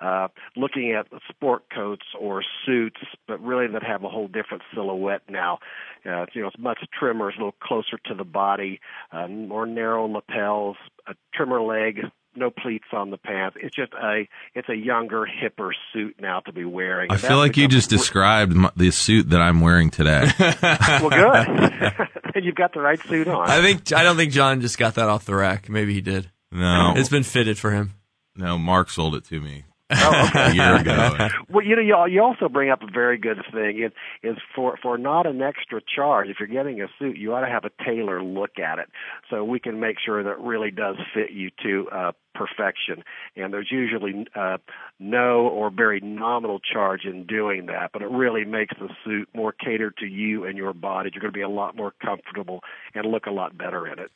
Uh, 0.00 0.28
looking 0.54 0.92
at 0.92 1.06
sport 1.28 1.64
coats 1.74 2.06
or 2.18 2.44
suits, 2.64 3.00
but 3.26 3.42
really 3.42 3.66
that 3.66 3.82
have 3.82 4.04
a 4.04 4.08
whole 4.08 4.28
different 4.28 4.62
silhouette 4.72 5.22
now. 5.28 5.58
Uh, 6.06 6.26
you 6.34 6.42
know, 6.42 6.48
it's 6.48 6.58
much 6.58 6.78
trimmer, 6.96 7.30
it's 7.30 7.36
a 7.36 7.40
little 7.40 7.54
closer 7.60 7.98
to 8.06 8.14
the 8.14 8.24
body, 8.24 8.80
uh, 9.10 9.26
more 9.26 9.66
narrow 9.66 10.06
lapels, 10.06 10.76
a 11.08 11.14
trimmer 11.34 11.60
leg, 11.60 12.02
no 12.34 12.50
pleats 12.50 12.86
on 12.92 13.10
the 13.10 13.16
pants. 13.16 13.56
It's 13.60 13.74
just 13.74 13.92
a 13.94 14.28
it's 14.54 14.68
a 14.68 14.76
younger, 14.76 15.26
hipper 15.26 15.70
suit 15.92 16.16
now 16.20 16.40
to 16.40 16.52
be 16.52 16.64
wearing. 16.64 17.10
I 17.10 17.16
feel 17.16 17.36
like 17.36 17.56
you 17.56 17.64
become- 17.64 17.70
just 17.78 17.90
described 17.90 18.54
my, 18.54 18.70
the 18.76 18.90
suit 18.90 19.30
that 19.30 19.40
I'm 19.40 19.60
wearing 19.60 19.90
today. 19.90 20.30
well, 20.62 21.10
good. 21.10 22.08
You've 22.44 22.54
got 22.54 22.72
the 22.72 22.80
right 22.80 23.00
suit 23.00 23.28
on. 23.28 23.48
I 23.48 23.60
think 23.60 23.92
I 23.92 24.02
don't 24.02 24.16
think 24.16 24.32
John 24.32 24.60
just 24.60 24.78
got 24.78 24.94
that 24.94 25.08
off 25.08 25.24
the 25.24 25.34
rack. 25.34 25.68
Maybe 25.68 25.94
he 25.94 26.00
did. 26.00 26.30
No. 26.50 26.92
it's 26.96 27.08
been 27.08 27.22
fitted 27.22 27.58
for 27.58 27.70
him. 27.70 27.94
No, 28.36 28.58
Mark 28.58 28.90
sold 28.90 29.14
it 29.14 29.24
to 29.26 29.40
me 29.40 29.64
Oh, 29.94 30.26
okay. 30.28 30.50
a 30.50 30.54
year 30.54 30.76
ago. 30.76 31.28
Well, 31.48 31.64
you 31.64 31.76
know, 31.76 31.82
you, 31.82 32.14
you 32.14 32.22
also 32.22 32.48
bring 32.48 32.70
up 32.70 32.82
a 32.82 32.90
very 32.90 33.18
good 33.18 33.38
thing. 33.52 33.80
It 33.80 33.92
is 34.26 34.36
for 34.54 34.76
for 34.82 34.98
not 34.98 35.26
an 35.26 35.42
extra 35.42 35.80
charge. 35.80 36.28
If 36.28 36.36
you're 36.40 36.48
getting 36.48 36.80
a 36.80 36.86
suit, 36.98 37.16
you 37.16 37.34
ought 37.34 37.42
to 37.42 37.50
have 37.50 37.64
a 37.64 37.84
tailor 37.84 38.22
look 38.22 38.58
at 38.58 38.78
it, 38.78 38.88
so 39.30 39.44
we 39.44 39.60
can 39.60 39.80
make 39.80 39.96
sure 40.04 40.22
that 40.22 40.30
it 40.30 40.38
really 40.38 40.70
does 40.70 40.96
fit 41.14 41.30
you 41.30 41.50
to 41.62 41.88
uh, 41.90 42.12
perfection. 42.34 43.04
And 43.36 43.52
there's 43.52 43.70
usually 43.70 44.26
uh, 44.34 44.58
no 44.98 45.48
or 45.48 45.70
very 45.70 46.00
nominal 46.00 46.60
charge 46.60 47.04
in 47.04 47.26
doing 47.26 47.66
that, 47.66 47.90
but 47.92 48.02
it 48.02 48.10
really 48.10 48.44
makes 48.44 48.74
the 48.78 48.88
suit 49.04 49.28
more 49.34 49.52
catered 49.52 49.96
to 49.98 50.06
you 50.06 50.44
and 50.44 50.56
your 50.56 50.72
body. 50.72 51.10
You're 51.12 51.20
going 51.20 51.32
to 51.32 51.36
be 51.36 51.42
a 51.42 51.48
lot 51.48 51.76
more 51.76 51.92
comfortable 52.04 52.60
and 52.94 53.06
look 53.06 53.26
a 53.26 53.30
lot 53.30 53.56
better 53.56 53.86
in 53.86 53.98
it. 53.98 54.10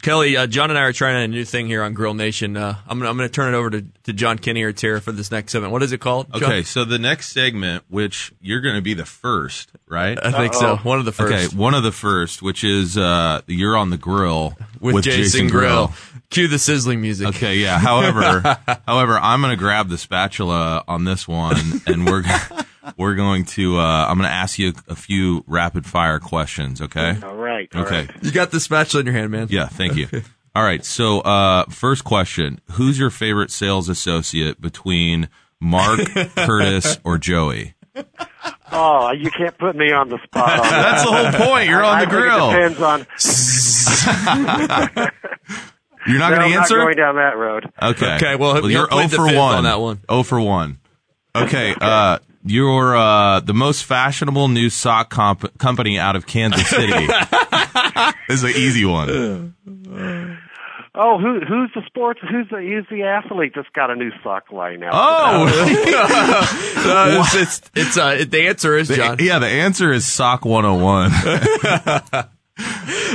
Kelly, 0.00 0.36
uh, 0.36 0.46
John 0.46 0.70
and 0.70 0.78
I 0.78 0.82
are 0.82 0.92
trying 0.92 1.24
a 1.24 1.28
new 1.28 1.44
thing 1.44 1.66
here 1.66 1.82
on 1.82 1.92
Grill 1.92 2.14
Nation. 2.14 2.56
Uh, 2.56 2.76
I'm 2.86 2.98
gonna 2.98 3.10
I'm 3.10 3.16
gonna 3.16 3.28
turn 3.28 3.52
it 3.52 3.56
over 3.56 3.68
to, 3.70 3.84
to 4.04 4.12
John 4.12 4.38
or 4.38 4.72
Tara 4.72 5.00
for 5.00 5.10
this 5.10 5.32
next 5.32 5.50
segment. 5.50 5.72
What 5.72 5.82
is 5.82 5.90
it 5.90 5.98
called? 5.98 6.32
John? 6.32 6.44
Okay, 6.44 6.62
so 6.62 6.84
the 6.84 7.00
next 7.00 7.32
segment, 7.32 7.82
which 7.88 8.32
you're 8.40 8.60
going 8.60 8.76
to 8.76 8.80
be 8.80 8.94
the 8.94 9.04
first, 9.04 9.72
right? 9.88 10.16
I 10.24 10.30
think 10.30 10.54
so. 10.54 10.76
One 10.76 11.00
of 11.00 11.04
the 11.04 11.10
first. 11.10 11.32
Okay, 11.32 11.56
one 11.56 11.74
of 11.74 11.82
the 11.82 11.90
first, 11.90 12.42
which 12.42 12.62
is 12.62 12.96
uh, 12.96 13.40
you're 13.48 13.76
on 13.76 13.90
the 13.90 13.98
grill 13.98 14.56
with, 14.80 15.02
Jason, 15.02 15.48
Grill. 15.48 15.92
Cue 16.30 16.46
the 16.46 16.60
sizzling 16.60 17.00
music. 17.00 17.26
Okay, 17.28 17.56
yeah. 17.56 17.78
However, 17.78 18.40
however, 18.86 19.18
I'm 19.18 19.40
going 19.40 19.50
to 19.50 19.58
grab 19.58 19.88
the 19.88 19.98
spatula 19.98 20.84
on 20.86 21.04
this 21.04 21.26
one, 21.26 21.56
and 21.88 22.06
we're 22.06 22.22
we're 22.96 23.14
going 23.14 23.44
to 23.46 23.78
uh, 23.78 24.06
I'm 24.08 24.18
going 24.18 24.28
to 24.28 24.34
ask 24.34 24.58
you 24.58 24.72
a 24.88 24.94
few 24.96 25.44
rapid 25.46 25.86
fire 25.86 26.18
questions. 26.18 26.80
Okay. 26.82 27.16
All 27.22 27.34
right. 27.36 27.68
all 27.74 27.82
Okay. 27.82 28.06
right. 28.06 28.10
You 28.24 28.30
got 28.32 28.50
the 28.50 28.60
spatula 28.60 29.00
in 29.00 29.06
your 29.06 29.14
hand, 29.14 29.30
man. 29.30 29.46
Yeah. 29.50 29.66
Thank 29.66 29.96
you. 29.96 30.08
All 30.54 30.62
right. 30.62 30.84
So, 30.84 31.20
uh, 31.20 31.64
first 31.70 32.04
question: 32.04 32.60
Who's 32.72 32.98
your 32.98 33.08
favorite 33.08 33.50
sales 33.50 33.88
associate 33.88 34.60
between 34.60 35.30
Mark, 35.60 36.00
Curtis, 36.36 36.98
or 37.04 37.16
Joey? 37.16 37.72
Oh, 38.70 39.12
you 39.12 39.30
can't 39.30 39.56
put 39.56 39.76
me 39.76 39.92
on 39.92 40.10
the 40.10 40.18
spot. 40.24 40.58
On 40.60 40.70
That's 40.70 41.04
the 41.04 41.10
whole 41.10 41.46
point. 41.48 41.68
You're 41.70 41.82
on 41.82 41.96
I 41.96 42.04
the 42.04 42.10
think 42.10 42.22
grill. 42.22 42.50
It 42.50 42.54
depends 42.54 42.80
on. 42.82 43.06
You're 46.06 46.18
not 46.18 46.30
No, 46.30 46.36
going 46.36 46.42
I'm 46.46 46.50
to 46.52 46.58
answer. 46.58 46.76
going 46.76 46.96
down 46.96 47.14
that 47.16 47.36
road. 47.36 47.72
Okay. 47.80 48.14
Okay, 48.16 48.36
well, 48.36 48.54
he'll 48.56 48.70
you're 48.70 48.88
plead 48.88 49.10
0 49.10 49.22
for 49.28 49.34
1 49.34 49.36
on 49.56 49.64
that 49.64 49.80
one. 49.80 50.00
0 50.10 50.22
for 50.24 50.40
1. 50.40 50.78
Okay, 51.34 51.74
uh, 51.80 52.18
you're 52.44 52.96
uh, 52.96 53.40
the 53.40 53.54
most 53.54 53.84
fashionable 53.84 54.48
new 54.48 54.70
sock 54.70 55.10
comp- 55.10 55.56
company 55.58 55.98
out 55.98 56.16
of 56.16 56.26
Kansas 56.26 56.68
City. 56.68 56.92
this 58.28 58.42
is 58.42 58.44
an 58.44 58.50
easy 58.50 58.84
one. 58.84 59.56
Oh, 60.94 61.18
who 61.18 61.40
who's 61.40 61.70
the 61.74 61.80
sports? 61.86 62.20
Who's 62.20 62.48
the 62.50 62.56
who's 62.58 62.84
the 62.90 63.04
athlete 63.04 63.52
that's 63.56 63.68
got 63.74 63.90
a 63.90 63.96
new 63.96 64.10
sock 64.22 64.52
line 64.52 64.80
now? 64.80 64.90
Oh, 64.92 65.46
Uh, 66.84 67.22
it's 67.24 67.34
it's, 67.34 67.70
it's 67.74 67.96
uh, 67.96 68.24
the 68.28 68.48
answer 68.48 68.76
is 68.76 68.88
John. 68.88 69.16
yeah, 69.20 69.38
the 69.38 69.46
answer 69.46 69.92
is 69.92 70.04
Sock 70.04 70.44
101. 70.44 71.12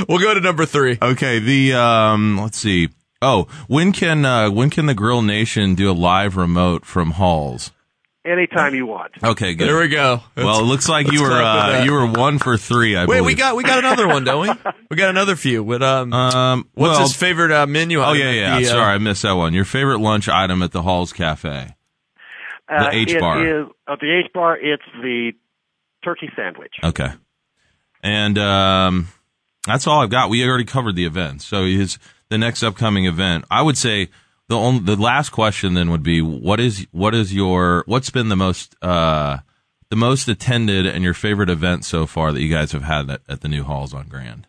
We'll 0.08 0.18
go 0.18 0.34
to 0.34 0.40
number 0.40 0.64
three. 0.66 0.98
okay, 1.00 1.38
the 1.38 1.74
um, 1.74 2.38
let's 2.40 2.58
see. 2.58 2.88
Oh, 3.20 3.46
when 3.68 3.92
can 3.92 4.24
uh, 4.24 4.50
when 4.50 4.70
can 4.70 4.86
the 4.86 4.94
Grill 4.94 5.22
Nation 5.22 5.74
do 5.74 5.90
a 5.90 5.92
live 5.92 6.36
remote 6.36 6.84
from 6.84 7.12
Halls? 7.12 7.70
Anytime 8.28 8.74
you 8.74 8.86
want. 8.86 9.12
Okay, 9.22 9.54
good. 9.54 9.68
There 9.68 9.78
we 9.78 9.88
go. 9.88 10.20
well, 10.36 10.60
it 10.60 10.64
looks 10.64 10.88
like 10.88 11.10
you 11.10 11.22
were 11.22 11.32
uh, 11.32 11.84
you 11.84 11.92
were 11.92 12.06
one 12.06 12.38
for 12.38 12.56
three. 12.56 12.94
I 12.96 13.06
Wait, 13.06 13.16
believe. 13.18 13.24
we 13.24 13.34
got 13.34 13.56
we 13.56 13.62
got 13.62 13.78
another 13.78 14.06
one, 14.06 14.24
don't 14.24 14.42
we? 14.42 14.72
We 14.90 14.96
got 14.96 15.10
another 15.10 15.36
few. 15.36 15.62
With 15.62 15.82
um, 15.82 16.12
um. 16.14 16.68
what's 16.74 16.92
well, 16.92 17.02
his 17.02 17.16
favorite 17.16 17.52
uh, 17.52 17.66
menu? 17.66 18.02
Oh 18.02 18.12
yeah, 18.12 18.30
yeah. 18.30 18.60
the, 18.60 18.66
uh, 18.66 18.70
Sorry, 18.70 18.94
I 18.94 18.98
missed 18.98 19.22
that 19.22 19.32
one. 19.32 19.54
Your 19.54 19.64
favorite 19.64 19.98
lunch 19.98 20.28
item 20.28 20.62
at 20.62 20.72
the 20.72 20.82
Halls 20.82 21.12
Cafe? 21.12 21.74
The 22.68 22.90
H 22.92 23.18
bar. 23.18 23.62
is- 23.62 23.68
at 23.88 24.00
the 24.00 24.22
H 24.24 24.30
bar, 24.34 24.58
it's 24.58 24.82
the 25.00 25.32
turkey 26.04 26.30
sandwich. 26.36 26.74
Okay. 26.84 27.10
And 28.02 28.38
um, 28.38 29.08
that's 29.66 29.86
all 29.86 30.00
I've 30.00 30.10
got. 30.10 30.28
We 30.28 30.46
already 30.46 30.64
covered 30.64 30.94
the 30.94 31.06
event. 31.06 31.42
So 31.42 31.64
his 31.64 31.98
the 32.28 32.38
next 32.38 32.62
upcoming 32.62 33.06
event. 33.06 33.44
I 33.50 33.62
would 33.62 33.78
say 33.78 34.10
the 34.48 34.56
only 34.56 34.80
the 34.80 34.96
last 34.96 35.30
question 35.30 35.74
then 35.74 35.90
would 35.90 36.02
be 36.02 36.20
what 36.20 36.60
is 36.60 36.86
what 36.90 37.14
is 37.14 37.34
your 37.34 37.84
what's 37.86 38.10
been 38.10 38.28
the 38.28 38.36
most 38.36 38.76
uh 38.82 39.38
the 39.90 39.96
most 39.96 40.28
attended 40.28 40.86
and 40.86 41.02
your 41.02 41.14
favorite 41.14 41.50
event 41.50 41.84
so 41.84 42.06
far 42.06 42.32
that 42.32 42.42
you 42.42 42.52
guys 42.52 42.72
have 42.72 42.82
had 42.82 43.10
at, 43.10 43.20
at 43.28 43.40
the 43.40 43.48
new 43.48 43.64
halls 43.64 43.94
on 43.94 44.06
Grand? 44.08 44.46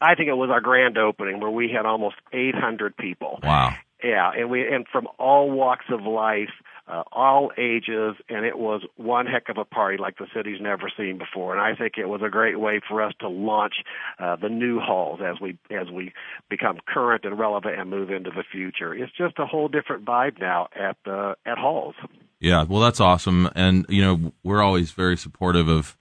I 0.00 0.16
think 0.16 0.28
it 0.28 0.34
was 0.34 0.50
our 0.50 0.60
grand 0.60 0.98
opening 0.98 1.38
where 1.38 1.50
we 1.50 1.70
had 1.70 1.86
almost 1.86 2.16
800 2.32 2.96
people. 2.96 3.38
Wow. 3.42 3.74
Yeah, 4.02 4.32
and 4.36 4.50
we 4.50 4.66
and 4.66 4.84
from 4.90 5.06
all 5.18 5.48
walks 5.48 5.84
of 5.88 6.02
life, 6.02 6.50
uh, 6.88 7.04
all 7.12 7.52
ages, 7.56 8.16
and 8.28 8.44
it 8.44 8.58
was 8.58 8.82
one 8.96 9.26
heck 9.26 9.48
of 9.48 9.58
a 9.58 9.64
party 9.64 9.98
like 9.98 10.18
the 10.18 10.26
city's 10.34 10.60
never 10.60 10.90
seen 10.96 11.18
before. 11.18 11.52
And 11.56 11.60
I 11.60 11.76
think 11.76 11.94
it 11.96 12.06
was 12.06 12.22
a 12.24 12.28
great 12.28 12.58
way 12.58 12.80
for 12.88 13.02
us 13.02 13.12
to 13.20 13.28
launch 13.28 13.74
uh, 14.18 14.36
the 14.36 14.48
new 14.48 14.80
halls 14.80 15.20
as 15.24 15.40
we 15.40 15.58
as 15.70 15.90
we 15.90 16.12
become 16.50 16.78
current 16.86 17.24
and 17.24 17.38
relevant 17.38 17.78
and 17.78 17.88
move 17.88 18.10
into 18.10 18.30
the 18.30 18.44
future. 18.50 18.94
It's 18.94 19.12
just 19.16 19.38
a 19.38 19.46
whole 19.46 19.68
different 19.68 20.04
vibe 20.04 20.40
now 20.40 20.68
at 20.74 20.96
uh, 21.06 21.34
at 21.46 21.58
halls. 21.58 21.94
Yeah, 22.40 22.64
well, 22.64 22.80
that's 22.80 23.00
awesome, 23.00 23.48
and 23.54 23.86
you 23.88 24.02
know 24.02 24.32
we're 24.42 24.62
always 24.62 24.90
very 24.90 25.16
supportive 25.16 25.68
of 25.68 25.96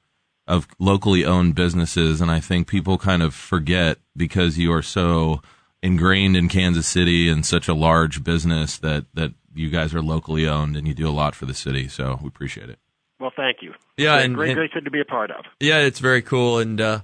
of 0.47 0.67
locally 0.79 1.23
owned 1.23 1.53
businesses, 1.53 2.19
and 2.21 2.31
I 2.31 2.39
think 2.39 2.67
people 2.67 2.97
kind 2.97 3.21
of 3.21 3.35
forget 3.35 3.99
because 4.17 4.57
you 4.57 4.73
are 4.73 4.81
so 4.81 5.41
ingrained 5.83 6.35
in 6.35 6.49
Kansas 6.49 6.87
City 6.87 7.29
and 7.29 7.45
such 7.45 7.67
a 7.67 7.73
large 7.73 8.23
business 8.23 8.77
that 8.79 9.05
that 9.13 9.33
you 9.53 9.69
guys 9.69 9.93
are 9.93 10.01
locally 10.01 10.47
owned 10.47 10.75
and 10.77 10.87
you 10.87 10.93
do 10.93 11.07
a 11.07 11.11
lot 11.11 11.35
for 11.35 11.45
the 11.45 11.53
city. 11.53 11.87
So 11.87 12.19
we 12.21 12.27
appreciate 12.27 12.69
it. 12.69 12.79
Well, 13.19 13.31
thank 13.35 13.57
you. 13.61 13.73
Yeah, 13.97 14.15
Great- 14.15 14.25
and- 14.25 14.35
great, 14.35 14.49
and- 14.51 14.57
great 14.57 14.73
thing 14.73 14.83
to 14.85 14.91
be 14.91 14.99
a 15.01 15.05
part 15.05 15.29
of. 15.31 15.45
Yeah, 15.59 15.79
it's 15.79 15.99
very 15.99 16.21
cool, 16.21 16.57
and 16.59 16.79
uh, 16.81 17.01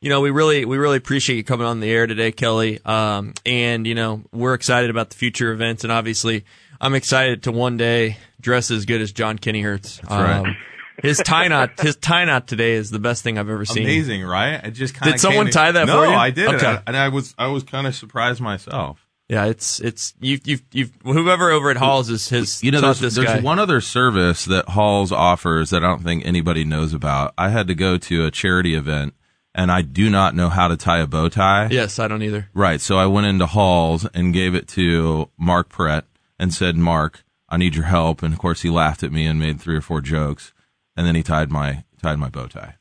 you 0.00 0.08
know 0.10 0.20
we 0.20 0.30
really 0.30 0.64
we 0.64 0.76
really 0.78 0.96
appreciate 0.98 1.36
you 1.36 1.44
coming 1.44 1.66
on 1.66 1.80
the 1.80 1.90
air 1.90 2.06
today, 2.06 2.30
Kelly. 2.32 2.78
Um, 2.84 3.34
and 3.44 3.86
you 3.86 3.94
know 3.94 4.22
we're 4.32 4.54
excited 4.54 4.90
about 4.90 5.10
the 5.10 5.16
future 5.16 5.50
events, 5.50 5.82
and 5.82 5.92
obviously 5.92 6.44
I'm 6.80 6.94
excited 6.94 7.42
to 7.44 7.52
one 7.52 7.76
day 7.76 8.18
dress 8.40 8.70
as 8.70 8.84
good 8.84 9.00
as 9.00 9.10
John 9.12 9.38
Kennyhertz. 9.38 10.08
right. 10.08 10.36
Um, 10.46 10.56
his 11.02 11.18
tie 11.18 11.48
knot, 11.48 11.78
his 11.80 11.96
tie 11.96 12.24
knot 12.24 12.46
today 12.48 12.72
is 12.72 12.90
the 12.90 12.98
best 12.98 13.22
thing 13.22 13.36
I've 13.38 13.50
ever 13.50 13.66
seen. 13.66 13.82
Amazing, 13.82 14.22
right? 14.24 14.58
I 14.64 14.70
just 14.70 14.94
kind 14.94 15.12
Did 15.12 15.20
someone 15.20 15.50
tie 15.50 15.70
that 15.72 15.86
no, 15.86 15.92
for 15.98 16.04
you? 16.06 16.12
No, 16.12 16.16
I 16.16 16.30
did, 16.30 16.48
Okay. 16.54 16.74
it. 16.74 16.82
and 16.86 16.96
I 16.96 17.08
was 17.08 17.34
I 17.36 17.48
was 17.48 17.64
kind 17.64 17.86
of 17.86 17.94
surprised 17.94 18.40
myself. 18.40 19.05
Yeah, 19.28 19.46
it's 19.46 19.80
it's 19.80 20.14
you 20.20 20.38
you 20.44 20.58
you 20.70 20.88
whoever 21.02 21.50
over 21.50 21.70
at 21.70 21.76
Halls 21.76 22.10
is 22.10 22.28
his. 22.28 22.62
You 22.62 22.70
know, 22.70 22.80
there's, 22.80 23.00
this 23.00 23.16
there's 23.16 23.26
guy. 23.26 23.40
one 23.40 23.58
other 23.58 23.80
service 23.80 24.44
that 24.44 24.68
Halls 24.68 25.10
offers 25.10 25.70
that 25.70 25.82
I 25.82 25.88
don't 25.88 26.04
think 26.04 26.24
anybody 26.24 26.64
knows 26.64 26.94
about. 26.94 27.34
I 27.36 27.48
had 27.48 27.66
to 27.66 27.74
go 27.74 27.98
to 27.98 28.24
a 28.24 28.30
charity 28.30 28.76
event, 28.76 29.14
and 29.52 29.72
I 29.72 29.82
do 29.82 30.10
not 30.10 30.36
know 30.36 30.48
how 30.48 30.68
to 30.68 30.76
tie 30.76 30.98
a 31.00 31.08
bow 31.08 31.28
tie. 31.28 31.68
Yes, 31.72 31.98
I 31.98 32.06
don't 32.06 32.22
either. 32.22 32.48
Right. 32.54 32.80
So 32.80 32.98
I 32.98 33.06
went 33.06 33.26
into 33.26 33.46
Halls 33.46 34.06
and 34.14 34.32
gave 34.32 34.54
it 34.54 34.68
to 34.68 35.28
Mark 35.36 35.70
Perret 35.70 36.04
and 36.38 36.54
said, 36.54 36.76
Mark, 36.76 37.24
I 37.48 37.56
need 37.56 37.74
your 37.74 37.86
help. 37.86 38.22
And 38.22 38.32
of 38.32 38.38
course, 38.38 38.62
he 38.62 38.70
laughed 38.70 39.02
at 39.02 39.10
me 39.10 39.26
and 39.26 39.40
made 39.40 39.60
three 39.60 39.76
or 39.76 39.80
four 39.80 40.00
jokes, 40.00 40.52
and 40.96 41.04
then 41.04 41.16
he 41.16 41.24
tied 41.24 41.50
my 41.50 41.82
tied 42.00 42.20
my 42.20 42.28
bow 42.28 42.46
tie. 42.46 42.76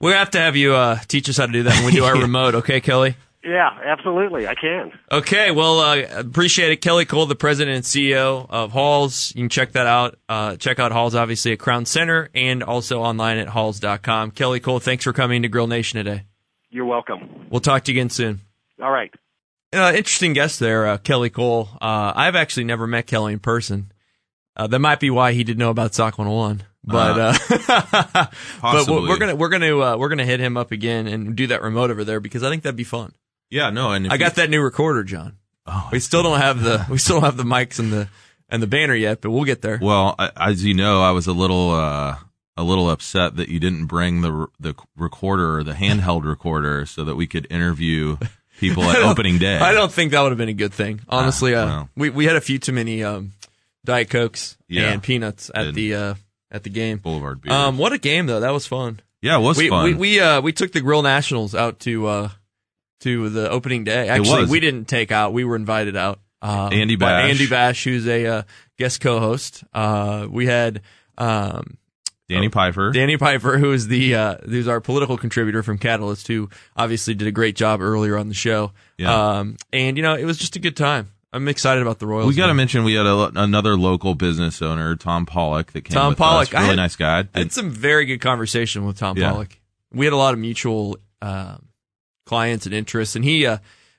Gonna 0.00 0.16
have 0.16 0.30
to 0.32 0.38
have 0.38 0.54
you 0.54 0.74
uh, 0.74 0.98
teach 1.08 1.28
us 1.28 1.38
how 1.38 1.46
to 1.46 1.52
do 1.52 1.62
that 1.64 1.74
when 1.76 1.86
we 1.86 1.92
do 1.92 2.04
our 2.04 2.16
remote. 2.20 2.54
Okay, 2.56 2.80
Kelly. 2.80 3.16
Yeah, 3.44 3.68
absolutely. 3.84 4.48
I 4.48 4.54
can. 4.54 4.90
Okay, 5.12 5.50
well, 5.50 5.78
uh, 5.80 6.02
appreciate 6.16 6.72
it. 6.72 6.76
Kelly 6.76 7.04
Cole, 7.04 7.26
the 7.26 7.34
president 7.34 7.76
and 7.76 7.84
CEO 7.84 8.46
of 8.48 8.72
Halls. 8.72 9.34
You 9.36 9.42
can 9.42 9.48
check 9.50 9.72
that 9.72 9.86
out. 9.86 10.18
Uh, 10.28 10.56
check 10.56 10.78
out 10.78 10.92
Halls, 10.92 11.14
obviously, 11.14 11.52
at 11.52 11.58
Crown 11.58 11.84
Center 11.84 12.30
and 12.34 12.62
also 12.62 13.02
online 13.02 13.36
at 13.36 13.48
halls.com. 13.48 14.30
Kelly 14.30 14.60
Cole, 14.60 14.80
thanks 14.80 15.04
for 15.04 15.12
coming 15.12 15.42
to 15.42 15.48
Grill 15.48 15.66
Nation 15.66 16.02
today. 16.02 16.24
You're 16.70 16.86
welcome. 16.86 17.46
We'll 17.50 17.60
talk 17.60 17.84
to 17.84 17.92
you 17.92 18.00
again 18.00 18.08
soon. 18.10 18.40
All 18.82 18.90
right. 18.90 19.12
Uh, 19.74 19.92
interesting 19.94 20.32
guest 20.32 20.58
there, 20.58 20.86
uh, 20.86 20.98
Kelly 20.98 21.30
Cole. 21.30 21.68
Uh, 21.82 22.12
I've 22.16 22.36
actually 22.36 22.64
never 22.64 22.86
met 22.86 23.06
Kelly 23.06 23.34
in 23.34 23.40
person. 23.40 23.92
Uh, 24.56 24.68
that 24.68 24.78
might 24.78 25.00
be 25.00 25.10
why 25.10 25.32
he 25.32 25.44
didn't 25.44 25.58
know 25.58 25.70
about 25.70 25.94
Sock 25.94 26.16
101. 26.16 26.62
But 26.86 27.18
uh, 27.18 28.26
but 28.62 28.88
we're 28.88 29.16
gonna 29.16 29.34
we're 29.34 29.48
gonna 29.48 29.78
uh, 29.78 29.96
we're 29.96 30.10
gonna 30.10 30.26
hit 30.26 30.38
him 30.38 30.58
up 30.58 30.70
again 30.70 31.06
and 31.06 31.34
do 31.34 31.46
that 31.46 31.62
remote 31.62 31.90
over 31.90 32.04
there 32.04 32.20
because 32.20 32.42
I 32.42 32.50
think 32.50 32.62
that'd 32.62 32.76
be 32.76 32.84
fun. 32.84 33.14
Yeah, 33.50 33.70
no, 33.70 33.92
and 33.92 34.08
I 34.08 34.14
you- 34.14 34.18
got 34.18 34.34
that 34.36 34.50
new 34.50 34.60
recorder, 34.62 35.04
John. 35.04 35.36
we 35.92 35.98
still 36.00 36.22
don't 36.22 36.40
have 36.40 36.62
the 36.62 36.84
we 36.90 36.98
still 36.98 37.16
don't 37.16 37.24
have 37.24 37.36
the 37.36 37.42
mics 37.44 37.78
and 37.78 37.92
the 37.92 38.08
and 38.48 38.62
the 38.62 38.66
banner 38.66 38.94
yet, 38.94 39.20
but 39.20 39.30
we'll 39.30 39.44
get 39.44 39.62
there. 39.62 39.78
Well, 39.80 40.14
as 40.36 40.64
you 40.64 40.74
know, 40.74 41.00
I 41.02 41.12
was 41.12 41.26
a 41.26 41.32
little 41.32 41.70
uh, 41.72 42.16
a 42.56 42.62
little 42.62 42.90
upset 42.90 43.36
that 43.36 43.48
you 43.48 43.58
didn't 43.60 43.86
bring 43.86 44.20
the 44.20 44.46
the 44.60 44.74
recorder 44.96 45.62
the 45.64 45.72
handheld 45.72 46.24
recorder 46.24 46.84
so 46.86 47.04
that 47.04 47.16
we 47.16 47.26
could 47.26 47.46
interview 47.50 48.16
people 48.60 48.82
at 48.84 48.96
opening 49.02 49.38
day. 49.38 49.58
I 49.58 49.72
don't 49.72 49.90
think 49.90 50.10
that 50.12 50.20
would 50.22 50.30
have 50.32 50.38
been 50.38 50.48
a 50.50 50.52
good 50.52 50.72
thing. 50.74 51.00
Honestly, 51.08 51.54
Ah, 51.54 51.58
uh, 51.62 51.66
well. 51.66 51.88
we 51.96 52.10
we 52.10 52.24
had 52.26 52.36
a 52.36 52.40
few 52.42 52.58
too 52.58 52.72
many 52.72 53.02
um, 53.02 53.32
diet 53.84 54.10
cokes 54.10 54.56
Yeah. 54.68 54.92
and 54.92 55.02
peanuts 55.02 55.50
at 55.54 55.72
the 55.74 55.94
uh, 55.94 56.14
at 56.50 56.62
the 56.64 56.70
game. 56.70 56.98
Boulevard 56.98 57.40
beer. 57.40 57.52
Um, 57.52 57.78
what 57.78 57.92
a 57.94 57.98
game 57.98 58.26
though! 58.26 58.40
That 58.40 58.52
was 58.52 58.66
fun. 58.66 59.00
Yeah, 59.22 59.38
it 59.38 59.40
was 59.42 59.56
we, 59.56 59.70
fun. 59.70 59.84
We 59.86 59.94
we 59.94 60.20
uh, 60.20 60.40
we 60.42 60.52
took 60.52 60.72
the 60.72 60.82
Grill 60.82 61.02
Nationals 61.02 61.54
out 61.54 61.80
to 61.80 62.06
uh, 62.06 62.28
to 63.00 63.28
the 63.28 63.50
opening 63.50 63.84
day. 63.84 64.08
Actually, 64.08 64.46
we 64.46 64.60
didn't 64.60 64.86
take 64.86 65.12
out. 65.12 65.32
We 65.32 65.44
were 65.44 65.56
invited 65.56 65.96
out. 65.96 66.20
Uh, 66.40 66.68
Andy 66.72 66.96
by 66.96 67.06
Bash. 67.22 67.30
Andy 67.30 67.46
Bash, 67.46 67.84
who's 67.84 68.06
a 68.06 68.26
uh, 68.26 68.42
guest 68.78 69.00
co-host. 69.00 69.64
Uh, 69.72 70.26
we 70.30 70.46
had 70.46 70.82
um, 71.16 71.78
Danny 72.28 72.48
Piper. 72.48 72.90
Danny 72.92 73.16
Piper, 73.16 73.56
who 73.58 73.72
is 73.72 73.88
the 73.88 74.14
uh, 74.14 74.36
who's 74.44 74.68
our 74.68 74.80
political 74.80 75.16
contributor 75.16 75.62
from 75.62 75.78
Catalyst, 75.78 76.28
who 76.28 76.50
obviously 76.76 77.14
did 77.14 77.28
a 77.28 77.32
great 77.32 77.56
job 77.56 77.80
earlier 77.80 78.16
on 78.18 78.28
the 78.28 78.34
show. 78.34 78.72
Yeah. 78.98 79.36
Um, 79.38 79.56
and 79.72 79.96
you 79.96 80.02
know, 80.02 80.14
it 80.14 80.24
was 80.24 80.38
just 80.38 80.56
a 80.56 80.58
good 80.58 80.76
time. 80.76 81.10
I'm 81.32 81.48
excited 81.48 81.82
about 81.82 81.98
the 81.98 82.06
Royals. 82.06 82.28
we 82.28 82.34
got 82.36 82.46
to 82.46 82.54
mention 82.54 82.84
we 82.84 82.94
had 82.94 83.06
a, 83.06 83.32
another 83.34 83.76
local 83.76 84.14
business 84.14 84.62
owner, 84.62 84.94
Tom 84.94 85.26
Pollock, 85.26 85.72
that 85.72 85.82
came. 85.82 85.94
Tom 85.94 86.14
Pollock. 86.14 86.52
really 86.52 86.66
had- 86.66 86.76
nice 86.76 86.94
guy. 86.94 87.24
I 87.34 87.38
had 87.38 87.52
some 87.52 87.70
very 87.70 88.04
good 88.04 88.20
conversation 88.20 88.86
with 88.86 88.98
Tom 88.98 89.16
Yeah. 89.18 89.30
Pollock. 89.32 89.58
We 89.92 90.06
had 90.06 90.12
a 90.12 90.16
lot 90.16 90.34
of 90.34 90.40
mutual 90.40 90.96
um, 91.20 91.66
clients 92.26 92.66
and 92.66 92.74
interests, 92.74 93.16
and 93.16 93.24
he. 93.24 93.46
Uh, 93.46 93.58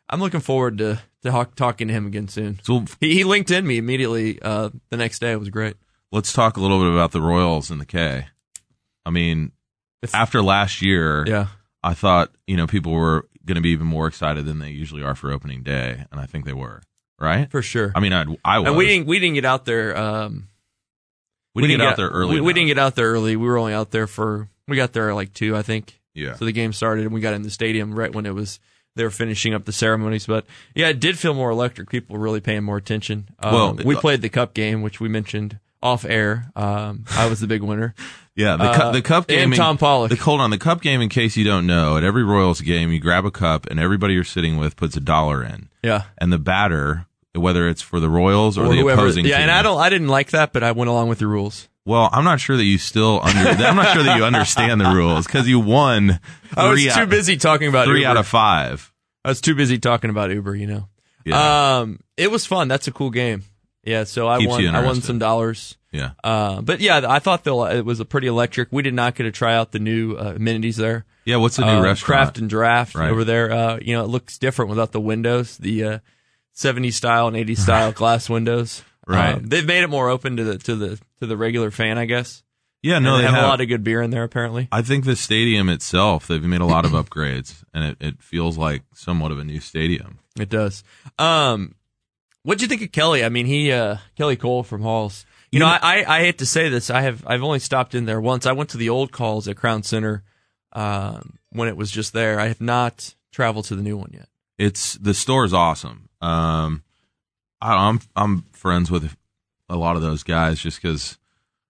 I'm 0.09 0.19
looking 0.19 0.39
forward 0.39 0.77
to 0.79 1.01
to 1.23 1.31
talk, 1.31 1.55
talking 1.55 1.88
to 1.88 1.93
him 1.93 2.05
again 2.05 2.27
soon. 2.27 2.59
So 2.63 2.85
he, 2.99 3.13
he 3.13 3.23
linked 3.23 3.49
in 3.51 3.65
me 3.65 3.77
immediately 3.77 4.39
uh, 4.41 4.69
the 4.89 4.97
next 4.97 5.19
day. 5.19 5.31
It 5.31 5.39
was 5.39 5.49
great. 5.49 5.75
let's 6.11 6.31
talk 6.31 6.57
a 6.57 6.61
little 6.61 6.79
bit 6.79 6.91
about 6.91 7.11
the 7.11 7.21
Royals 7.21 7.71
and 7.71 7.81
the 7.81 7.85
K. 7.85 8.27
I 9.05 9.09
mean, 9.09 9.51
after 10.13 10.41
last 10.41 10.81
year, 10.81 11.23
Yeah. 11.27 11.47
I 11.83 11.93
thought 11.93 12.31
you 12.47 12.57
know 12.57 12.67
people 12.67 12.91
were 12.93 13.27
going 13.45 13.55
to 13.55 13.61
be 13.61 13.69
even 13.69 13.88
more 13.88 14.07
excited 14.07 14.45
than 14.45 14.59
they 14.59 14.69
usually 14.71 15.03
are 15.03 15.13
for 15.15 15.31
opening 15.31 15.61
day, 15.63 16.05
and 16.11 16.19
I 16.19 16.25
think 16.25 16.45
they 16.45 16.53
were. 16.53 16.81
Right, 17.17 17.49
for 17.49 17.61
sure. 17.61 17.93
I 17.95 18.01
mean, 18.01 18.11
I, 18.11 18.25
I 18.43 18.59
was. 18.59 18.67
And 18.67 18.75
we 18.77 18.88
didn't 18.88 19.07
we 19.07 19.19
didn't 19.19 19.35
get 19.35 19.45
out 19.45 19.63
there. 19.65 19.97
Um, 19.97 20.49
We 21.55 21.61
didn't 21.61 21.79
get 21.79 21.88
out 21.88 21.95
there 21.97 22.09
early 22.09 22.35
We, 22.35 22.41
we 22.41 22.53
didn't 22.53 22.67
get 22.67 22.77
out 22.77 22.95
there 22.95 23.05
early. 23.07 23.35
We 23.38 23.47
were 23.47 23.57
only 23.57 23.73
out 23.73 23.91
there 23.91 24.05
for 24.05 24.49
we 24.67 24.75
got 24.75 24.91
there 24.93 25.13
like 25.13 25.31
two, 25.33 25.55
I 25.55 25.61
think. 25.61 25.99
Yeah. 26.15 26.34
So 26.36 26.45
the 26.45 26.51
game 26.51 26.73
started, 26.73 27.06
and 27.06 27.13
we 27.13 27.21
got 27.21 27.34
in 27.36 27.43
the 27.43 27.51
stadium 27.51 27.93
right 27.93 28.12
when 28.13 28.25
it 28.25 28.34
was 28.34 28.60
they 28.95 29.04
were 29.04 29.12
finishing 29.12 29.54
up 29.54 29.65
the 29.65 29.73
ceremonies. 29.73 30.25
But 30.25 30.45
yeah, 30.73 30.88
it 30.88 30.99
did 30.99 31.19
feel 31.19 31.34
more 31.36 31.51
electric. 31.51 31.89
People 31.89 32.15
were 32.15 32.21
really 32.23 32.39
paying 32.41 32.63
more 32.63 32.78
attention. 32.78 33.28
Um, 33.39 33.54
Well, 33.54 33.73
we 33.86 33.95
played 33.95 34.21
the 34.21 34.30
cup 34.30 34.54
game, 34.54 34.82
which 34.82 34.99
we 34.99 35.10
mentioned 35.10 35.60
off 35.84 36.06
air. 36.06 36.49
Um, 36.56 37.04
I 37.12 37.28
was 37.30 37.39
the 37.41 37.47
big 37.47 37.62
winner. 37.62 37.93
Yeah, 38.38 38.58
the, 38.58 38.63
Uh, 38.65 38.75
cup, 38.75 38.93
the 38.93 39.01
cup 39.01 39.28
game. 39.28 39.54
and 39.54 39.56
Tom 39.56 39.78
Pollock. 39.78 40.10
The, 40.10 40.17
hold 40.17 40.41
on, 40.41 40.49
the 40.49 40.58
cup 40.58 40.82
game. 40.82 40.99
In 40.99 41.08
case 41.08 41.38
you 41.38 41.45
don't 41.45 41.65
know, 41.65 41.95
at 41.95 42.04
every 42.04 42.25
Royals 42.25 42.60
game, 42.60 42.91
you 42.91 42.99
grab 42.99 43.23
a 43.23 43.32
cup, 43.32 43.65
and 43.71 43.80
everybody 43.80 44.13
you're 44.13 44.25
sitting 44.25 44.58
with 44.58 44.75
puts 44.75 44.97
a 44.97 44.99
dollar 44.99 45.41
in. 45.41 45.69
Yeah. 45.82 46.04
And 46.17 46.34
the 46.34 46.38
batter, 46.38 47.06
whether 47.34 47.69
it's 47.69 47.82
for 47.82 48.01
the 48.01 48.10
Royals 48.10 48.58
or, 48.58 48.65
Or 48.65 48.69
the 48.75 48.82
whoever- 48.82 48.99
opposing 49.04 49.23
yeah, 49.25 49.36
team. 49.38 49.43
and 49.43 49.51
I 49.51 49.62
don't, 49.62 49.80
I 49.80 49.89
didn't 49.89 50.10
like 50.10 50.32
that, 50.32 50.51
but 50.51 50.63
I 50.63 50.73
went 50.73 50.89
along 50.89 51.08
with 51.08 51.19
the 51.19 51.28
rules. 51.28 51.69
Well, 51.85 52.09
I'm 52.11 52.23
not 52.23 52.39
sure 52.39 52.57
that 52.57 52.63
you 52.63 52.77
still 52.79 53.19
under. 53.23 53.49
I'm 53.63 53.75
not 53.75 53.93
sure 53.93 54.03
that 54.03 54.17
you 54.17 54.25
understand 54.25 54.81
the 54.81 54.89
rules 54.89 55.25
because 55.27 55.47
you 55.47 55.59
won. 55.59 56.19
I 56.57 56.69
was 56.69 56.81
too 56.83 56.89
out- 56.89 57.09
busy 57.09 57.37
talking 57.37 57.67
about 57.67 57.85
three 57.85 57.99
Uber. 58.01 58.09
out 58.11 58.17
of 58.17 58.27
five. 58.27 58.91
I 59.23 59.29
was 59.29 59.39
too 59.41 59.53
busy 59.55 59.77
talking 59.77 60.09
about 60.09 60.31
Uber, 60.31 60.55
you 60.55 60.67
know. 60.67 60.87
Yeah. 61.25 61.79
Um, 61.79 61.99
it 62.17 62.29
was 62.31 62.45
fun. 62.45 62.67
That's 62.67 62.87
a 62.87 62.91
cool 62.91 63.09
game. 63.11 63.43
Yeah, 63.83 64.03
so 64.05 64.27
I 64.27 64.39
Keeps 64.39 64.49
won. 64.51 64.67
I 64.75 64.83
won 64.83 65.01
some 65.01 65.19
dollars. 65.19 65.77
Yeah. 65.91 66.11
Uh, 66.23 66.61
but 66.61 66.79
yeah, 66.81 67.01
I 67.07 67.19
thought 67.19 67.43
the, 67.43 67.55
it 67.77 67.85
was 67.85 67.99
a 67.99 68.05
pretty 68.05 68.27
electric. 68.27 68.69
We 68.71 68.81
did 68.81 68.93
not 68.95 69.13
get 69.15 69.23
to 69.23 69.31
try 69.31 69.55
out 69.55 69.71
the 69.71 69.79
new 69.79 70.15
uh, 70.15 70.33
amenities 70.35 70.77
there. 70.77 71.05
Yeah, 71.23 71.37
what's 71.37 71.55
the 71.57 71.65
new 71.65 71.79
Uh, 71.79 71.81
restaurant? 71.83 72.05
Craft 72.19 72.37
and 72.39 72.49
Draft 72.49 72.95
Right. 72.95 73.09
over 73.11 73.23
there. 73.23 73.51
Uh, 73.51 73.79
you 73.81 73.95
know, 73.95 74.03
it 74.03 74.07
looks 74.07 74.37
different 74.39 74.69
without 74.69 74.91
the 74.91 74.99
windows, 75.01 75.57
the 75.57 75.83
uh, 75.83 75.99
70s 76.55 76.93
style 76.93 77.27
and 77.27 77.35
80s 77.37 77.59
style 77.59 77.91
glass 77.91 78.29
windows. 78.29 78.83
Right. 79.07 79.35
Um, 79.35 79.45
they've 79.45 79.65
made 79.65 79.83
it 79.83 79.89
more 79.89 80.09
open 80.09 80.37
to 80.37 80.43
the 80.43 80.57
to 80.59 80.75
the 80.75 80.99
to 81.19 81.27
the 81.27 81.37
regular 81.37 81.71
fan, 81.71 81.97
I 81.97 82.05
guess. 82.05 82.43
Yeah, 82.81 82.99
no, 82.99 83.15
And 83.15 83.21
they 83.23 83.25
have, 83.25 83.35
have. 83.35 83.43
a 83.45 83.47
lot 83.47 83.61
of 83.61 83.67
good 83.67 83.83
beer 83.83 84.01
in 84.01 84.11
there 84.11 84.23
apparently. 84.23 84.67
I 84.71 84.83
think 84.83 85.05
the 85.05 85.15
stadium 85.15 85.69
itself, 85.69 86.27
they've 86.27 86.43
made 86.43 86.61
a 86.61 86.65
lot 86.65 86.85
of 86.85 86.91
upgrades, 86.91 87.63
and 87.73 87.83
it, 87.83 87.97
it 87.99 88.21
feels 88.21 88.57
like 88.57 88.83
somewhat 88.93 89.31
of 89.31 89.39
a 89.39 89.43
new 89.43 89.59
stadium. 89.59 90.19
It 90.39 90.49
does. 90.49 90.83
Um, 91.17 91.75
what'd 92.43 92.61
you 92.61 92.67
think 92.67 92.81
of 92.83 92.91
Kelly? 92.91 93.23
I 93.23 93.29
mean, 93.29 93.45
he 93.47 93.71
uh, 93.71 93.97
Kelly 94.15 94.35
Cole 94.35 94.63
from 94.63 94.81
Halls. 94.81 95.25
You, 95.51 95.59
know, 95.59 95.67
I, 95.67 95.79
I 95.81 96.17
I 96.17 96.19
hate 96.19 96.39
to 96.39 96.45
say 96.45 96.67
this. 96.69 96.89
I 96.89 97.01
have 97.01 97.23
I've 97.25 97.41
only 97.43 97.59
stopped 97.59 97.95
in 97.95 98.05
there 98.05 98.19
once. 98.19 98.45
I 98.45 98.51
went 98.51 98.69
to 98.71 98.77
the 98.77 98.89
old 98.89 99.15
Halls 99.15 99.47
at 99.47 99.55
Crown 99.55 99.83
Center 99.83 100.23
um, 100.73 101.39
when 101.51 101.67
it 101.69 101.77
was 101.77 101.89
just 101.91 102.11
there. 102.13 102.39
I 102.39 102.47
have 102.49 102.61
not 102.61 103.15
traveled 103.31 103.65
to 103.65 103.75
the 103.75 103.81
new 103.81 103.97
one 103.97 104.11
yet. 104.13 104.27
It's 104.57 104.95
the 104.95 105.13
store 105.13 105.45
is 105.45 105.53
awesome. 105.53 106.09
Um, 106.21 106.83
I, 107.65 107.89
I'm 107.89 107.99
I'm 108.15 108.43
friends 108.51 108.91
with 108.91 109.15
a 109.69 109.75
lot 109.75 109.95
of 109.95 110.01
those 110.01 110.23
guys 110.23 110.60
just 110.60 110.82
because, 110.82 111.17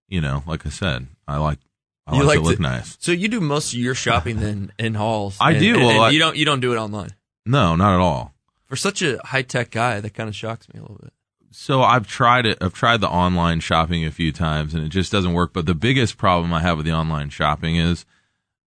you 0.08 0.22
know, 0.22 0.44
like 0.46 0.66
I 0.66 0.70
said, 0.70 1.08
I 1.28 1.38
like 1.38 1.60
I 2.08 2.18
like, 2.18 2.26
like 2.26 2.38
to 2.40 2.44
look 2.44 2.56
to- 2.58 2.62
nice. 2.62 2.98
So 3.00 3.12
you 3.12 3.28
do 3.28 3.40
most 3.42 3.74
of 3.74 3.80
your 3.80 3.96
shopping 3.96 4.40
then 4.40 4.72
in 4.78 4.94
halls. 4.96 5.38
I 5.40 5.52
and- 5.52 5.60
do. 5.60 5.74
and- 5.76 5.84
Well, 5.84 5.90
and 5.92 6.02
I- 6.02 6.10
you 6.12 6.20
don't 6.20 6.36
you 6.36 6.46
don't 6.46 6.60
do 6.60 6.74
it 6.74 6.78
online. 6.78 7.12
No, 7.46 7.76
not 7.76 7.94
at 7.94 8.00
all. 8.00 8.34
For 8.66 8.76
such 8.76 9.02
a 9.02 9.20
high 9.24 9.44
tech 9.44 9.70
guy, 9.72 10.00
that 10.02 10.14
kind 10.16 10.28
of 10.28 10.36
shocks 10.36 10.68
me 10.74 10.80
a 10.80 10.82
little 10.82 11.00
bit. 11.02 11.14
So 11.52 11.84
I've 11.84 12.06
tried 12.08 12.46
it. 12.46 12.58
I've 12.60 12.74
tried 12.74 13.00
the 13.00 13.08
online 13.08 13.60
shopping 13.62 14.04
a 14.04 14.12
few 14.12 14.32
times, 14.34 14.74
and 14.74 14.84
it 14.84 14.90
just 14.90 15.12
doesn't 15.12 15.34
work. 15.34 15.54
But 15.54 15.66
the 15.66 15.76
biggest 15.76 16.18
problem 16.18 16.52
I 16.52 16.60
have 16.62 16.76
with 16.78 16.86
the 16.86 16.92
online 16.92 17.30
shopping 17.30 17.78
is 17.78 18.06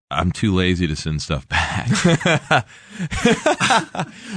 I'm 0.09 0.31
too 0.31 0.53
lazy 0.55 0.87
to 0.87 0.95
send 0.95 1.21
stuff 1.21 1.49
back. 1.49 1.89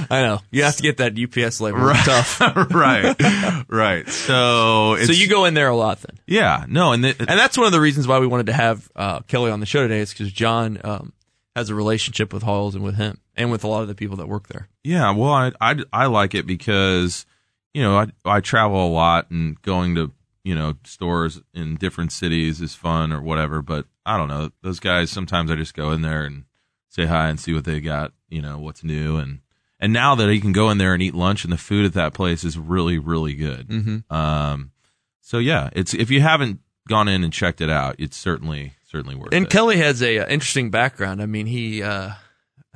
I 0.09 0.21
know 0.21 0.39
you 0.51 0.63
have 0.63 0.75
to 0.75 0.83
get 0.83 0.97
that 0.97 1.17
UPS 1.17 1.61
label. 1.61 1.89
It's 1.89 2.05
tough. 2.05 2.41
right, 2.71 3.15
right. 3.69 4.07
So, 4.09 4.95
it's, 4.95 5.07
so 5.07 5.13
you 5.13 5.27
go 5.29 5.45
in 5.45 5.53
there 5.53 5.69
a 5.69 5.75
lot 5.75 6.01
then. 6.01 6.19
yeah, 6.27 6.65
no, 6.67 6.91
and 6.91 7.05
and 7.05 7.15
that's 7.17 7.57
one 7.57 7.67
of 7.67 7.71
the 7.73 7.79
reasons 7.79 8.05
why 8.07 8.19
we 8.19 8.27
wanted 8.27 8.47
to 8.47 8.53
have 8.53 8.91
uh, 8.95 9.19
Kelly 9.21 9.49
on 9.49 9.61
the 9.61 9.65
show 9.65 9.81
today 9.81 9.99
is 9.99 10.11
because 10.11 10.31
John 10.33 10.79
um, 10.83 11.13
has 11.55 11.69
a 11.69 11.75
relationship 11.75 12.33
with 12.33 12.43
Halls 12.43 12.75
and 12.75 12.83
with 12.83 12.95
him 12.95 13.19
and 13.35 13.51
with 13.51 13.63
a 13.63 13.67
lot 13.67 13.81
of 13.81 13.87
the 13.87 13.95
people 13.95 14.17
that 14.17 14.27
work 14.27 14.47
there. 14.47 14.67
Yeah, 14.83 15.11
well, 15.11 15.31
I, 15.31 15.51
I, 15.59 15.75
I 15.91 16.05
like 16.07 16.35
it 16.35 16.45
because, 16.45 17.25
you 17.73 17.81
know, 17.81 17.97
I, 17.97 18.07
I 18.25 18.39
travel 18.41 18.85
a 18.85 18.89
lot 18.89 19.29
and 19.31 19.61
going 19.61 19.95
to, 19.95 20.11
you 20.43 20.55
know, 20.55 20.75
stores 20.83 21.41
in 21.53 21.75
different 21.75 22.11
cities 22.11 22.61
is 22.61 22.75
fun 22.75 23.11
or 23.11 23.21
whatever. 23.21 23.61
But 23.61 23.85
I 24.05 24.17
don't 24.17 24.27
know. 24.27 24.51
Those 24.61 24.79
guys, 24.79 25.11
sometimes 25.11 25.51
I 25.51 25.55
just 25.55 25.73
go 25.73 25.91
in 25.91 26.01
there 26.01 26.23
and 26.23 26.45
say 26.89 27.05
hi 27.05 27.29
and 27.29 27.39
see 27.39 27.53
what 27.53 27.65
they 27.65 27.79
got, 27.79 28.13
you 28.29 28.41
know, 28.41 28.59
what's 28.59 28.83
new. 28.83 29.17
And, 29.17 29.39
and 29.79 29.93
now 29.93 30.15
that 30.15 30.33
you 30.33 30.41
can 30.41 30.51
go 30.51 30.69
in 30.69 30.77
there 30.77 30.93
and 30.93 31.01
eat 31.01 31.15
lunch 31.15 31.43
and 31.43 31.53
the 31.53 31.57
food 31.57 31.85
at 31.85 31.93
that 31.93 32.13
place 32.13 32.43
is 32.43 32.57
really, 32.57 32.97
really 32.97 33.33
good. 33.33 33.67
Mhm. 33.67 34.11
Um, 34.11 34.71
so 35.21 35.37
yeah, 35.37 35.69
it's, 35.73 35.93
if 35.93 36.09
you 36.09 36.21
haven't 36.21 36.59
gone 36.87 37.07
in 37.07 37.23
and 37.23 37.31
checked 37.31 37.61
it 37.61 37.69
out, 37.69 37.95
it's 37.99 38.17
certainly 38.17 38.73
certainly 38.91 39.15
worth 39.15 39.27
And 39.27 39.33
it. 39.33 39.37
And 39.37 39.49
Kelly 39.49 39.77
has 39.77 40.03
a 40.03 40.19
uh, 40.19 40.27
interesting 40.27 40.69
background. 40.69 41.21
I 41.21 41.25
mean, 41.25 41.45
he 41.45 41.81
uh, 41.81 42.11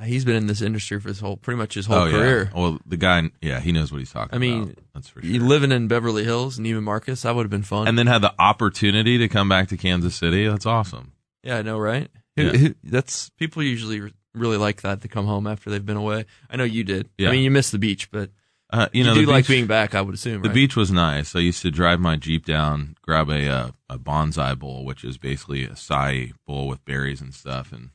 he's 0.02 0.24
been 0.24 0.36
in 0.36 0.46
this 0.46 0.62
industry 0.62 0.98
for 1.00 1.08
his 1.08 1.20
whole 1.20 1.36
pretty 1.36 1.58
much 1.58 1.74
his 1.74 1.86
whole 1.86 1.98
oh, 1.98 2.10
career. 2.10 2.50
Yeah. 2.52 2.60
Well, 2.60 2.78
the 2.86 2.96
guy, 2.96 3.30
yeah, 3.40 3.60
he 3.60 3.72
knows 3.72 3.92
what 3.92 3.98
he's 3.98 4.12
talking 4.12 4.30
about. 4.30 4.36
I 4.36 4.38
mean, 4.38 4.62
about. 4.62 4.78
That's 4.94 5.08
for 5.08 5.20
sure. 5.20 5.30
you 5.30 5.44
living 5.44 5.72
in 5.72 5.88
Beverly 5.88 6.24
Hills, 6.24 6.58
Neiman 6.58 6.82
Marcus, 6.82 7.22
that 7.22 7.34
would 7.34 7.42
have 7.42 7.50
been 7.50 7.62
fun. 7.62 7.86
And 7.86 7.98
then 7.98 8.06
had 8.06 8.22
the 8.22 8.34
opportunity 8.38 9.18
to 9.18 9.28
come 9.28 9.48
back 9.48 9.68
to 9.68 9.76
Kansas 9.76 10.14
City. 10.14 10.48
That's 10.48 10.66
awesome. 10.66 11.12
Yeah, 11.46 11.58
I 11.58 11.62
know, 11.62 11.78
right? 11.78 12.08
Yeah. 12.36 12.50
who- 12.50 12.74
that's 12.84 13.30
people 13.38 13.62
usually 13.62 14.12
really 14.34 14.58
like 14.58 14.82
that 14.82 15.00
to 15.02 15.08
come 15.08 15.24
home 15.26 15.46
after 15.46 15.70
they've 15.70 15.84
been 15.86 15.96
away. 15.96 16.26
I 16.50 16.56
know 16.56 16.64
you 16.64 16.84
did. 16.84 17.08
Yeah. 17.16 17.28
I 17.28 17.32
mean, 17.32 17.42
you 17.42 17.50
missed 17.50 17.72
the 17.72 17.78
beach, 17.78 18.10
but 18.10 18.30
Uh, 18.70 18.88
you 18.92 18.98
you, 19.00 19.04
know, 19.04 19.14
do 19.14 19.24
the 19.24 19.32
like 19.32 19.46
being 19.46 19.66
back. 19.66 19.94
I 19.94 20.02
would 20.02 20.14
assume. 20.14 20.42
The 20.42 20.48
right? 20.48 20.54
beach 20.54 20.76
was 20.76 20.90
nice. 20.90 21.34
I 21.34 21.38
used 21.38 21.62
to 21.62 21.70
drive 21.70 22.00
my 22.00 22.16
Jeep 22.16 22.44
down, 22.44 22.96
grab 23.00 23.30
a 23.30 23.48
uh, 23.48 23.70
a 23.88 23.98
bonsai 23.98 24.58
bowl, 24.58 24.84
which 24.84 25.04
is 25.04 25.16
basically 25.18 25.64
a 25.64 25.76
sai 25.76 26.32
bowl 26.46 26.66
with 26.68 26.84
berries 26.84 27.20
and 27.22 27.32
stuff, 27.32 27.72
and 27.72 27.90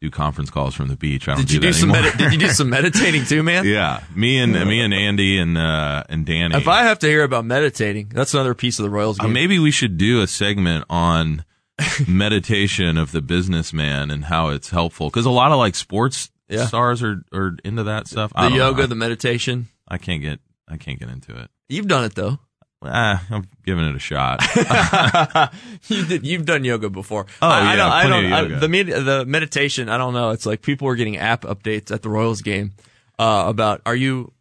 do 0.00 0.10
conference 0.10 0.50
calls 0.50 0.74
from 0.74 0.88
the 0.88 0.96
beach. 0.96 1.26
I 1.28 1.34
don't 1.34 1.40
Did 1.46 1.52
you 1.52 1.60
do 1.60 1.72
some? 1.72 1.88
Medi- 1.90 2.16
did 2.18 2.32
you 2.32 2.38
do 2.38 2.48
some 2.48 2.70
meditating 2.78 3.24
too, 3.24 3.42
man? 3.42 3.64
yeah, 3.66 4.02
me 4.14 4.38
and 4.38 4.52
me 4.52 4.80
and 4.80 4.94
Andy 4.94 5.38
and 5.38 5.56
uh, 5.58 6.04
and 6.08 6.24
Danny. 6.26 6.54
If 6.56 6.68
I 6.68 6.82
have 6.84 6.98
to 7.00 7.06
hear 7.08 7.24
about 7.24 7.44
meditating, 7.46 8.10
that's 8.14 8.32
another 8.34 8.54
piece 8.54 8.78
of 8.78 8.84
the 8.84 8.90
Royals 8.90 9.18
Uh, 9.18 9.26
maybe 9.28 9.58
we 9.58 9.70
should 9.72 9.96
do 9.98 10.20
a 10.20 10.26
segment 10.28 10.84
on 10.90 11.44
meditation 12.08 12.96
of 12.96 13.12
the 13.12 13.20
businessman 13.22 14.10
and 14.10 14.24
how 14.24 14.48
it's 14.48 14.70
helpful 14.70 15.08
because 15.08 15.26
a 15.26 15.30
lot 15.30 15.52
of 15.52 15.58
like 15.58 15.74
sports 15.74 16.30
Yeah. 16.48 16.66
stars 16.66 17.02
are 17.02 17.22
are 17.32 17.56
into 17.64 17.84
that 17.84 18.06
stuff. 18.08 18.32
The 18.34 18.40
don't 18.42 18.52
know. 18.52 18.56
yoga, 18.68 18.86
the 18.86 18.94
meditation. 18.94 19.68
I 19.88 19.98
can't 19.98 20.22
get 20.22 20.40
I 20.68 20.76
can't 20.76 20.98
get 20.98 21.08
into 21.08 21.36
it. 21.38 21.50
You've 21.68 21.88
done 21.88 22.04
it 22.04 22.14
though. 22.14 22.38
Ah, 22.82 23.22
I'm 23.30 23.46
giving 23.66 23.84
it 23.84 23.94
a 23.94 23.98
shot. 23.98 24.40
you 25.88 26.04
did. 26.06 26.26
You've 26.26 26.46
done 26.46 26.64
yoga 26.64 26.88
before. 26.88 27.26
Oh, 27.42 27.46
I, 27.48 27.58
I 27.58 27.62
yeah, 27.62 27.76
don't. 27.76 27.92
I 27.92 28.08
don't. 28.08 28.32
I- 28.54 28.58
the 28.58 28.68
med- 28.68 28.86
the 28.86 29.24
meditation. 29.26 29.88
I 29.90 29.98
don't 29.98 30.14
know. 30.14 30.30
It's 30.30 30.46
like 30.46 30.62
people 30.62 30.86
were 30.86 30.96
getting 30.96 31.16
app 31.18 31.42
updates 31.42 31.90
at 31.90 32.00
the 32.02 32.08
Royals 32.08 32.40
game 32.42 32.72
uh, 33.18 33.44
about 33.46 33.82
are 33.84 33.94
you 33.94 34.32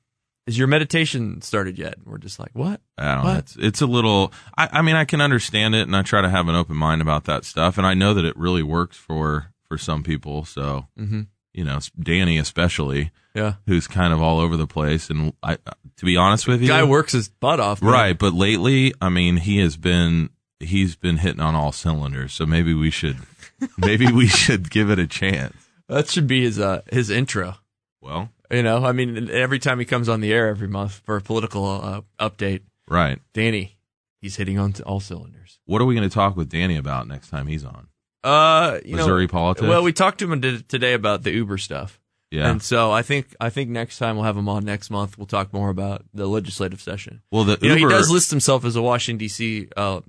is 0.50 0.58
your 0.58 0.68
meditation 0.68 1.42
started 1.42 1.78
yet? 1.78 1.96
We're 2.06 2.18
just 2.18 2.40
like 2.40 2.50
what? 2.54 2.82
I 2.98 3.16
don't 3.16 3.24
know. 3.24 3.30
What? 3.32 3.38
It's, 3.40 3.56
it's 3.58 3.82
a 3.82 3.86
little, 3.88 4.34
I, 4.58 4.70
I 4.74 4.82
mean, 4.82 4.96
I 4.96 5.06
can 5.06 5.22
understand 5.22 5.76
it 5.76 5.84
and 5.84 5.96
I 5.96 6.02
try 6.02 6.22
to 6.22 6.30
have 6.30 6.48
an 6.48 6.56
open 6.56 6.76
mind 6.76 7.02
about 7.02 7.26
that 7.26 7.46
stuff. 7.46 7.78
And 7.78 7.86
I 7.86 7.94
know 7.94 8.14
that 8.14 8.26
it 8.26 8.36
really 8.38 8.64
works 8.64 8.98
for, 8.98 9.54
for 9.68 9.78
some 9.78 10.04
people. 10.04 10.46
So, 10.46 10.88
Mhm. 11.00 11.28
you 11.54 11.64
know, 11.64 11.80
Danny 12.02 12.38
especially, 12.38 13.12
Yeah. 13.36 13.54
who's 13.68 13.88
kind 13.88 14.12
of 14.14 14.22
all 14.22 14.40
over 14.40 14.58
the 14.58 14.68
place. 14.68 15.10
And 15.10 15.34
I, 15.44 15.56
to 15.98 16.06
be 16.06 16.18
honest 16.18 16.48
with 16.48 16.62
you, 16.62 16.68
Guy 16.68 16.84
works 16.84 17.12
his 17.14 17.30
butt 17.30 17.60
off. 17.60 17.82
man. 17.82 17.92
right. 17.92 18.18
But 18.18 18.34
lately, 18.34 18.94
I 19.02 19.10
mean, 19.10 19.38
he 19.38 19.60
has 19.60 19.78
been, 19.78 20.30
he's 20.60 20.96
been 20.96 21.18
hitting 21.18 21.42
on 21.42 21.56
all 21.56 21.72
cylinders. 21.72 22.34
So 22.34 22.46
maybe 22.46 22.74
we 22.74 22.90
should, 22.90 23.18
maybe 23.78 24.12
we 24.12 24.28
should 24.28 24.70
give 24.70 24.90
it 24.90 25.00
a 25.00 25.08
chance. 25.08 25.56
That 25.88 26.08
should 26.10 26.28
be 26.28 26.42
his 26.44 26.60
uh, 26.60 26.82
his 26.92 27.10
intro. 27.10 27.56
Well, 28.00 28.30
You 28.52 28.64
know, 28.64 28.84
I 28.84 28.92
mean, 28.94 29.30
every 29.30 29.60
time 29.60 29.80
he 29.80 29.86
comes 29.86 30.10
on 30.10 30.22
the 30.22 30.34
air 30.34 30.48
every 30.48 30.68
month 30.68 31.02
for 31.06 31.18
a 31.18 31.22
political 31.22 31.66
uh, 31.66 32.02
update, 32.20 32.62
right. 32.88 33.20
Danny, 33.34 33.78
he's 34.22 34.38
hitting 34.38 34.58
on 34.58 34.74
all 34.86 35.00
cylinders. 35.00 35.60
What 35.66 35.82
are 35.82 35.86
we 35.86 35.96
going 35.96 36.10
to 36.10 36.14
talk 36.14 36.36
with 36.36 36.50
Danny 36.50 36.78
about 36.78 37.08
next 37.08 37.30
time 37.30 37.48
he's 37.48 37.64
on? 37.64 37.88
Uh, 38.24 38.80
you 38.84 38.96
Missouri 38.96 39.26
know, 39.26 39.32
politics? 39.32 39.68
Well, 39.68 39.84
we 39.84 39.94
talked 39.94 40.20
to 40.20 40.32
him 40.32 40.42
today 40.68 40.94
about 40.94 41.24
the 41.24 41.32
Uber 41.32 41.58
stuff. 41.58 42.00
Yeah. 42.32 42.50
And 42.50 42.62
so 42.62 42.92
I 42.92 43.02
think 43.02 43.36
I 43.40 43.50
think 43.50 43.70
next 43.70 43.98
time 43.98 44.16
we'll 44.16 44.26
have 44.26 44.38
him 44.38 44.50
on 44.50 44.64
next 44.64 44.92
month. 44.92 45.18
We'll 45.18 45.26
talk 45.26 45.52
more 45.52 45.70
about 45.70 46.06
the 46.14 46.28
legislative 46.28 46.80
session. 46.80 47.22
Well, 47.32 47.44
the 47.44 47.58
you 47.62 47.70
know, 47.70 47.76
he 47.76 47.86
does 47.86 48.12
list 48.12 48.30
himself 48.30 48.66
as 48.66 48.76
a 48.76 48.82
Washington 48.82 49.18
D.C. 49.18 49.68
Uh, 49.76 50.02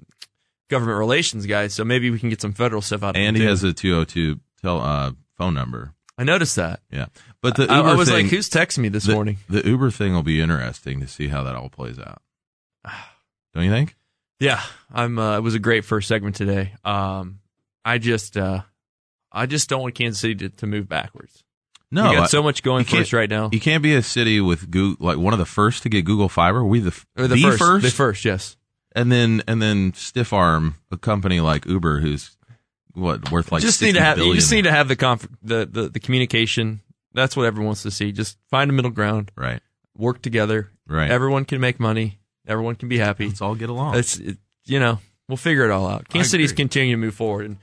government 0.68 0.98
relations 0.98 1.46
guy, 1.46 1.68
so 1.68 1.82
maybe 1.82 2.10
we 2.10 2.18
can 2.18 2.28
get 2.28 2.40
some 2.40 2.52
federal 2.52 2.82
stuff 2.82 3.02
out 3.02 3.10
of 3.10 3.16
him. 3.16 3.28
and 3.28 3.36
he 3.36 3.42
too. 3.42 3.48
has 3.48 3.62
a 3.62 3.72
202 3.72 4.38
tel, 4.60 4.80
uh, 4.80 5.12
phone 5.36 5.54
number. 5.54 5.94
I 6.20 6.24
noticed 6.24 6.56
that. 6.56 6.80
Yeah, 6.92 7.06
but 7.40 7.56
the 7.56 7.66
I- 7.70 7.78
Uber 7.78 7.88
I 7.88 7.94
was 7.94 8.08
thing, 8.08 8.24
like, 8.26 8.30
who's 8.30 8.50
texting 8.50 8.78
me 8.78 8.88
this 8.90 9.04
the- 9.04 9.14
morning? 9.14 9.38
The 9.48 9.66
Uber 9.66 9.90
thing 9.90 10.12
will 10.12 10.22
be 10.22 10.40
interesting 10.40 11.00
to 11.00 11.08
see 11.08 11.28
how 11.28 11.42
that 11.44 11.54
all 11.54 11.68
plays 11.70 11.98
out. 11.98 12.20
Don't 13.54 13.64
you 13.64 13.70
think? 13.70 13.96
Yeah, 14.38 14.60
I'm. 14.92 15.18
Uh, 15.18 15.36
it 15.38 15.40
was 15.40 15.54
a 15.54 15.58
great 15.58 15.84
first 15.84 16.08
segment 16.08 16.36
today. 16.36 16.74
Um, 16.84 17.40
I 17.84 17.98
just, 17.98 18.36
uh, 18.36 18.62
I 19.32 19.46
just 19.46 19.68
don't 19.68 19.82
want 19.82 19.94
Kansas 19.94 20.20
City 20.20 20.34
to, 20.36 20.48
to 20.48 20.66
move 20.66 20.88
backwards. 20.88 21.42
No, 21.90 22.08
we 22.10 22.16
got 22.16 22.24
I- 22.24 22.26
so 22.28 22.42
much 22.42 22.62
going 22.62 22.84
for 22.84 22.98
us 22.98 23.12
right 23.12 23.28
now. 23.28 23.50
You 23.52 23.60
can't 23.60 23.82
be 23.82 23.94
a 23.94 24.02
city 24.02 24.40
with 24.40 24.70
Google, 24.70 25.04
like 25.06 25.18
one 25.18 25.32
of 25.32 25.38
the 25.38 25.44
first 25.46 25.82
to 25.82 25.88
get 25.88 26.04
Google 26.04 26.28
Fiber. 26.28 26.64
We 26.64 26.80
the, 26.80 26.94
Or 27.18 27.26
the, 27.28 27.36
first, 27.36 27.58
first, 27.58 27.84
the 27.84 27.90
first, 27.90 28.24
yes. 28.24 28.56
and 28.94 29.10
then 29.10 29.42
and 29.48 29.60
then 29.60 29.92
stiff 29.94 30.32
arm 30.32 30.76
a 30.92 30.96
company 30.96 31.40
like 31.40 31.66
Uber, 31.66 32.00
who's 32.00 32.36
what 32.94 33.30
worth 33.30 33.52
like 33.52 33.62
just 33.62 33.80
need 33.82 33.92
to 33.92 33.98
60 33.98 34.04
have 34.04 34.18
you 34.18 34.34
just 34.34 34.50
need 34.50 34.64
to 34.64 34.70
have 34.70 34.88
the 34.88 34.96
conf- 34.96 35.28
the, 35.42 35.66
the 35.70 35.88
the 35.88 36.00
communication. 36.00 36.80
That's 37.12 37.36
what 37.36 37.46
everyone 37.46 37.66
wants 37.66 37.82
to 37.82 37.90
see. 37.90 38.12
Just 38.12 38.38
find 38.50 38.70
a 38.70 38.72
middle 38.72 38.90
ground. 38.90 39.32
Right. 39.36 39.60
Work 39.96 40.22
together. 40.22 40.70
Right. 40.86 41.10
Everyone 41.10 41.44
can 41.44 41.60
make 41.60 41.80
money. 41.80 42.18
Everyone 42.46 42.76
can 42.76 42.88
be 42.88 42.98
happy. 42.98 43.26
Let's 43.26 43.40
all 43.40 43.54
get 43.54 43.68
along. 43.68 43.96
It's 43.96 44.16
it, 44.18 44.38
you 44.64 44.78
know 44.78 44.98
we'll 45.30 45.36
figure 45.36 45.64
it 45.64 45.70
all 45.70 45.86
out. 45.86 46.08
Kansas 46.08 46.30
City's 46.30 46.52
continuing 46.52 46.92
to 46.92 46.96
move 46.96 47.14
forward, 47.14 47.46
and 47.46 47.56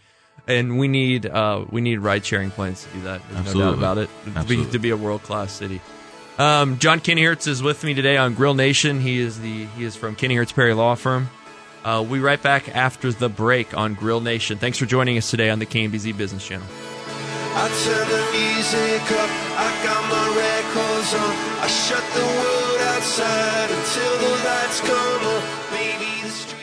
and 0.48 0.80
we 0.80 0.88
need 0.88 1.26
uh 1.26 1.66
we 1.70 1.82
need 1.82 2.00
ride 2.00 2.26
sharing 2.26 2.50
plans 2.50 2.84
to 2.84 2.90
do 2.94 3.02
that. 3.02 3.22
There's 3.30 3.34
no 3.34 3.40
Absolutely. 3.40 3.72
doubt 3.72 3.78
about 3.78 3.98
it. 3.98 4.10
To 4.42 4.48
be, 4.48 4.72
to 4.72 4.80
be 4.80 4.90
a 4.90 4.98
world 4.98 5.24
class 5.24 5.52
city. 5.52 5.82
Um, 6.40 6.78
John 6.78 7.00
Kennyhertz 7.00 7.48
is 7.48 7.64
with 7.64 7.84
me 7.84 7.94
today 7.94 8.16
on 8.18 8.36
Grill 8.36 8.54
Nation. 8.54 9.00
He 9.00 9.20
is 9.20 9.40
the 9.40 9.66
he 9.66 9.84
is 9.84 9.96
from 9.96 10.16
Kennyhertz 10.16 10.54
Perry 10.54 10.74
Law 10.74 10.96
Firm. 10.96 11.30
Uh, 11.84 12.06
we 12.08 12.20
right 12.20 12.42
back 12.42 12.76
after 12.76 13.12
the 13.12 13.30
break 13.30 13.76
on 13.78 13.94
Grill 13.94 14.22
Nation. 14.22 14.58
Thanks 14.58 14.78
for 14.78 14.86
joining 14.86 15.18
us 15.18 15.30
today 15.30 15.50
on 15.50 15.60
the 15.60 15.66
KMBZ 15.66 16.18
Business 16.18 16.46
Channel. 16.46 16.68
I 17.60 17.68
turn 17.84 18.08
the 18.08 18.24
music 18.38 19.02
up, 19.18 19.30
I 19.58 19.70
got 19.84 20.04
my 20.14 20.28
records 20.38 21.14
on. 21.16 21.34
I 21.64 21.68
shut 21.68 22.04
the 22.14 22.22
world 22.22 22.82
outside 22.94 23.70
until 23.72 24.18
the 24.20 24.30
lights 24.46 24.80
come 24.82 25.26
on. 25.26 25.42
Maybe 25.72 26.22
the 26.22 26.30
streets. 26.30 26.57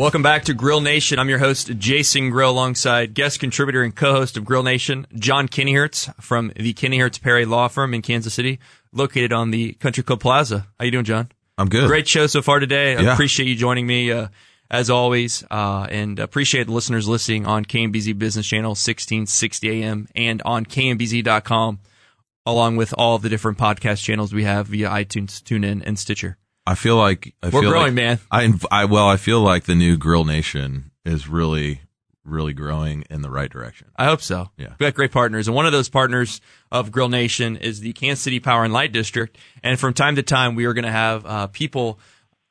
Welcome 0.00 0.22
back 0.22 0.44
to 0.44 0.54
Grill 0.54 0.80
Nation. 0.80 1.18
I'm 1.18 1.28
your 1.28 1.40
host, 1.40 1.76
Jason 1.76 2.30
Grill, 2.30 2.48
alongside 2.52 3.12
guest 3.12 3.38
contributor 3.38 3.82
and 3.82 3.94
co-host 3.94 4.38
of 4.38 4.46
Grill 4.46 4.62
Nation, 4.62 5.06
John 5.14 5.46
Kennyhertz 5.46 6.10
from 6.22 6.52
the 6.56 6.72
Kennyhertz 6.72 7.20
Perry 7.20 7.44
Law 7.44 7.68
Firm 7.68 7.92
in 7.92 8.00
Kansas 8.00 8.32
City, 8.32 8.60
located 8.94 9.30
on 9.30 9.50
the 9.50 9.74
Country 9.74 10.02
Club 10.02 10.20
Plaza. 10.20 10.66
How 10.78 10.86
you 10.86 10.90
doing, 10.90 11.04
John? 11.04 11.28
I'm 11.58 11.68
good. 11.68 11.86
Great 11.86 12.08
show 12.08 12.26
so 12.28 12.40
far 12.40 12.60
today. 12.60 12.96
I 12.96 13.02
Yeah. 13.02 13.12
appreciate 13.12 13.46
you 13.46 13.54
joining 13.54 13.86
me, 13.86 14.10
uh, 14.10 14.28
as 14.70 14.88
always, 14.88 15.44
uh, 15.50 15.86
and 15.90 16.18
appreciate 16.18 16.68
the 16.68 16.72
listeners 16.72 17.06
listening 17.06 17.44
on 17.44 17.66
KMBZ 17.66 18.14
Business 18.14 18.46
Channel, 18.46 18.76
1660 18.76 19.68
AM, 19.82 20.08
and 20.16 20.40
on 20.46 20.64
KMBZ.com, 20.64 21.78
along 22.46 22.76
with 22.76 22.94
all 22.96 23.18
the 23.18 23.28
different 23.28 23.58
podcast 23.58 24.02
channels 24.02 24.32
we 24.32 24.44
have 24.44 24.68
via 24.68 24.88
iTunes, 24.88 25.42
TuneIn, 25.42 25.82
and 25.84 25.98
Stitcher. 25.98 26.38
I 26.70 26.76
feel 26.76 26.94
like 26.96 27.34
I 27.42 27.48
We're 27.48 27.62
feel 27.62 27.70
growing, 27.70 27.86
like- 27.86 27.94
man. 27.94 28.18
I, 28.30 28.52
I 28.70 28.84
well, 28.84 29.08
I 29.08 29.16
feel 29.16 29.40
like 29.40 29.64
the 29.64 29.74
new 29.74 29.96
Grill 29.96 30.24
Nation 30.24 30.92
is 31.04 31.26
really, 31.26 31.80
really 32.24 32.52
growing 32.52 33.02
in 33.10 33.22
the 33.22 33.30
right 33.30 33.50
direction. 33.50 33.88
I 33.96 34.04
hope 34.04 34.22
so. 34.22 34.50
Yeah. 34.56 34.68
We've 34.68 34.78
got 34.78 34.94
great 34.94 35.10
partners. 35.10 35.48
And 35.48 35.56
one 35.56 35.66
of 35.66 35.72
those 35.72 35.88
partners 35.88 36.40
of 36.70 36.92
Grill 36.92 37.08
Nation 37.08 37.56
is 37.56 37.80
the 37.80 37.92
Kansas 37.94 38.22
City 38.22 38.38
Power 38.38 38.62
and 38.62 38.72
Light 38.72 38.92
District. 38.92 39.36
And 39.64 39.80
from 39.80 39.94
time 39.94 40.14
to 40.14 40.22
time, 40.22 40.54
we 40.54 40.64
are 40.66 40.72
going 40.72 40.84
to 40.84 40.92
have 40.92 41.26
uh, 41.26 41.46
people 41.48 41.98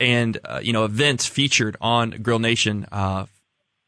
and, 0.01 0.37
uh, 0.43 0.59
you 0.61 0.73
know, 0.73 0.83
events 0.83 1.25
featured 1.25 1.77
on 1.79 2.09
Grill 2.21 2.39
Nation 2.39 2.87
uh, 2.91 3.25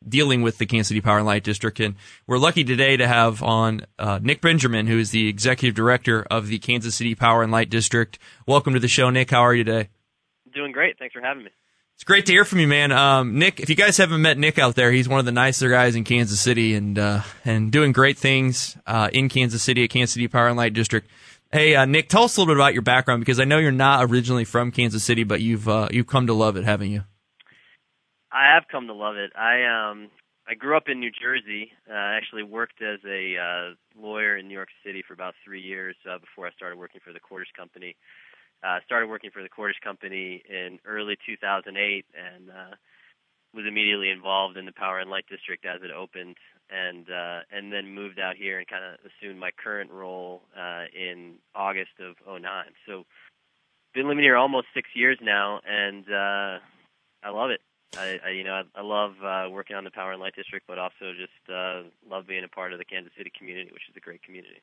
dealing 0.08 0.42
with 0.44 0.60
the 0.60 0.66
Kansas 0.66 0.88
City 0.88 1.02
Power 1.02 1.18
and 1.18 1.28
Light 1.28 1.44
District. 1.44 1.78
And 1.82 1.96
we're 2.26 2.38
lucky 2.38 2.64
today 2.64 2.96
to 2.96 3.06
have 3.06 3.44
on 3.44 3.86
uh, 4.00 4.20
Nick 4.22 4.40
Benjamin, 4.40 4.88
who 4.88 4.98
is 4.98 5.12
the 5.12 5.28
executive 5.28 5.76
director 5.76 6.26
of 6.32 6.48
the 6.48 6.60
Kansas 6.60 6.96
City 6.96 7.16
Power 7.16 7.44
and 7.44 7.52
Light 7.52 7.70
District. 7.70 8.18
Welcome 8.48 8.74
to 8.76 8.80
the 8.80 8.88
show, 8.88 9.10
Nick. 9.10 9.32
How 9.32 9.42
are 9.42 9.54
you 9.54 9.66
today? 9.66 9.90
Doing 10.54 10.72
great. 10.72 10.98
Thanks 11.00 11.14
for 11.14 11.22
having 11.22 11.44
me. 11.44 11.52
It's 11.96 12.04
great 12.04 12.26
to 12.26 12.32
hear 12.32 12.46
from 12.46 12.60
you, 12.60 12.68
man. 12.68 12.92
Um, 12.92 13.38
Nick, 13.38 13.60
if 13.60 13.70
you 13.70 13.76
guys 13.76 13.98
haven't 13.98 14.24
met 14.24 14.38
Nick 14.38 14.58
out 14.58 14.76
there, 14.76 14.92
he's 14.92 15.08
one 15.08 15.20
of 15.20 15.26
the 15.26 15.32
nicer 15.32 15.70
guys 15.70 15.96
in 15.96 16.04
Kansas 16.04 16.40
City 16.40 16.74
and 16.74 16.98
uh, 16.98 17.22
and 17.46 17.72
doing 17.72 17.92
great 17.92 18.18
things 18.18 18.76
uh, 18.88 19.10
in 19.14 19.30
Kansas 19.30 19.62
City 19.62 19.84
at 19.84 19.92
Kansas 19.92 20.14
City 20.14 20.28
Power 20.28 20.48
and 20.48 20.58
Light 20.58 20.74
District. 20.74 21.08
Hey, 21.52 21.76
uh, 21.76 21.86
Nick, 21.86 22.10
tell 22.10 22.24
us 22.24 22.36
a 22.36 22.40
little 22.40 22.56
bit 22.56 22.58
about 22.60 22.74
your 22.74 22.82
background 22.82 23.20
because 23.20 23.40
I 23.40 23.44
know 23.44 23.60
you're 23.60 23.72
not 23.72 24.10
originally 24.10 24.46
from 24.46 24.72
Kansas 24.72 25.04
City, 25.04 25.24
but 25.24 25.42
you've 25.42 25.70
uh, 25.70 25.90
you've 25.92 26.08
come 26.08 26.28
to 26.28 26.34
love 26.34 26.58
it, 26.58 26.64
haven't 26.64 26.90
you? 26.90 27.04
I 28.32 28.56
have 28.56 28.64
come 28.72 28.88
to 28.88 28.94
love 28.94 29.18
it. 29.18 29.32
I 29.36 29.92
um 29.92 30.10
I 30.48 30.56
grew 30.56 30.76
up 30.76 30.88
in 30.88 31.00
New 31.00 31.12
Jersey. 31.12 31.72
Uh, 31.90 31.94
I 31.94 32.16
actually 32.16 32.44
worked 32.44 32.82
as 32.82 33.00
a 33.06 33.36
uh, 33.38 34.02
lawyer 34.02 34.38
in 34.38 34.48
New 34.48 34.54
York 34.54 34.70
City 34.84 35.04
for 35.08 35.14
about 35.14 35.36
three 35.46 35.62
years 35.62 35.96
uh, 36.10 36.18
before 36.18 36.48
I 36.48 36.52
started 36.52 36.80
working 36.80 37.00
for 37.06 37.14
the 37.14 37.20
Cordish 37.20 37.52
Company. 37.56 37.96
Uh, 38.64 38.80
started 38.86 39.08
working 39.08 39.32
for 39.32 39.42
the 39.42 39.50
Cordish 39.50 39.80
Company 39.84 40.44
in 40.48 40.80
early 40.86 41.18
2008, 41.26 42.06
and 42.14 42.50
uh, 42.50 42.76
was 43.54 43.66
immediately 43.68 44.10
involved 44.10 44.56
in 44.58 44.66
the 44.66 44.72
Power 44.72 45.00
and 45.00 45.10
Light 45.10 45.26
District 45.30 45.66
as 45.66 45.82
it 45.84 45.92
opened, 45.92 46.38
and 46.70 47.10
uh, 47.10 47.40
and 47.52 47.72
then 47.72 47.94
moved 47.94 48.20
out 48.20 48.36
here 48.36 48.60
and 48.60 48.68
kind 48.68 48.84
of 48.84 49.00
assumed 49.06 49.40
my 49.40 49.52
current 49.52 49.92
role 49.92 50.44
uh, 50.58 50.86
in 50.94 51.36
August 51.56 51.92
of 52.00 52.16
'09. 52.26 52.44
So 52.86 53.06
been 53.94 54.08
living 54.08 54.24
here 54.24 54.38
almost 54.38 54.68
six 54.74 54.90
years 54.94 55.18
now, 55.22 55.60
and 55.68 56.06
uh, 56.08 56.60
I 57.24 57.30
love 57.30 57.50
it. 57.50 57.62
I, 57.98 58.20
I 58.26 58.30
you 58.30 58.44
know 58.44 58.54
I, 58.54 58.80
I 58.80 58.84
love 58.84 59.14
uh, 59.24 59.50
working 59.50 59.76
on 59.76 59.84
the 59.84 59.92
Power 59.92 60.14
and 60.14 60.22
Light 60.22 60.36
District, 60.36 60.66
but 60.68 60.80
also 60.80 61.14
just 61.18 61.54
uh, 61.54 61.84
love 62.10 62.28
being 62.28 62.44
a 62.44 62.48
part 62.48 62.74
of 62.74 62.80
the 62.80 62.86
Kansas 62.86 63.12
City 63.18 63.32
community, 63.38 63.70
which 63.74 63.90
is 63.90 63.96
a 63.98 64.00
great 64.00 64.24
community. 64.24 64.62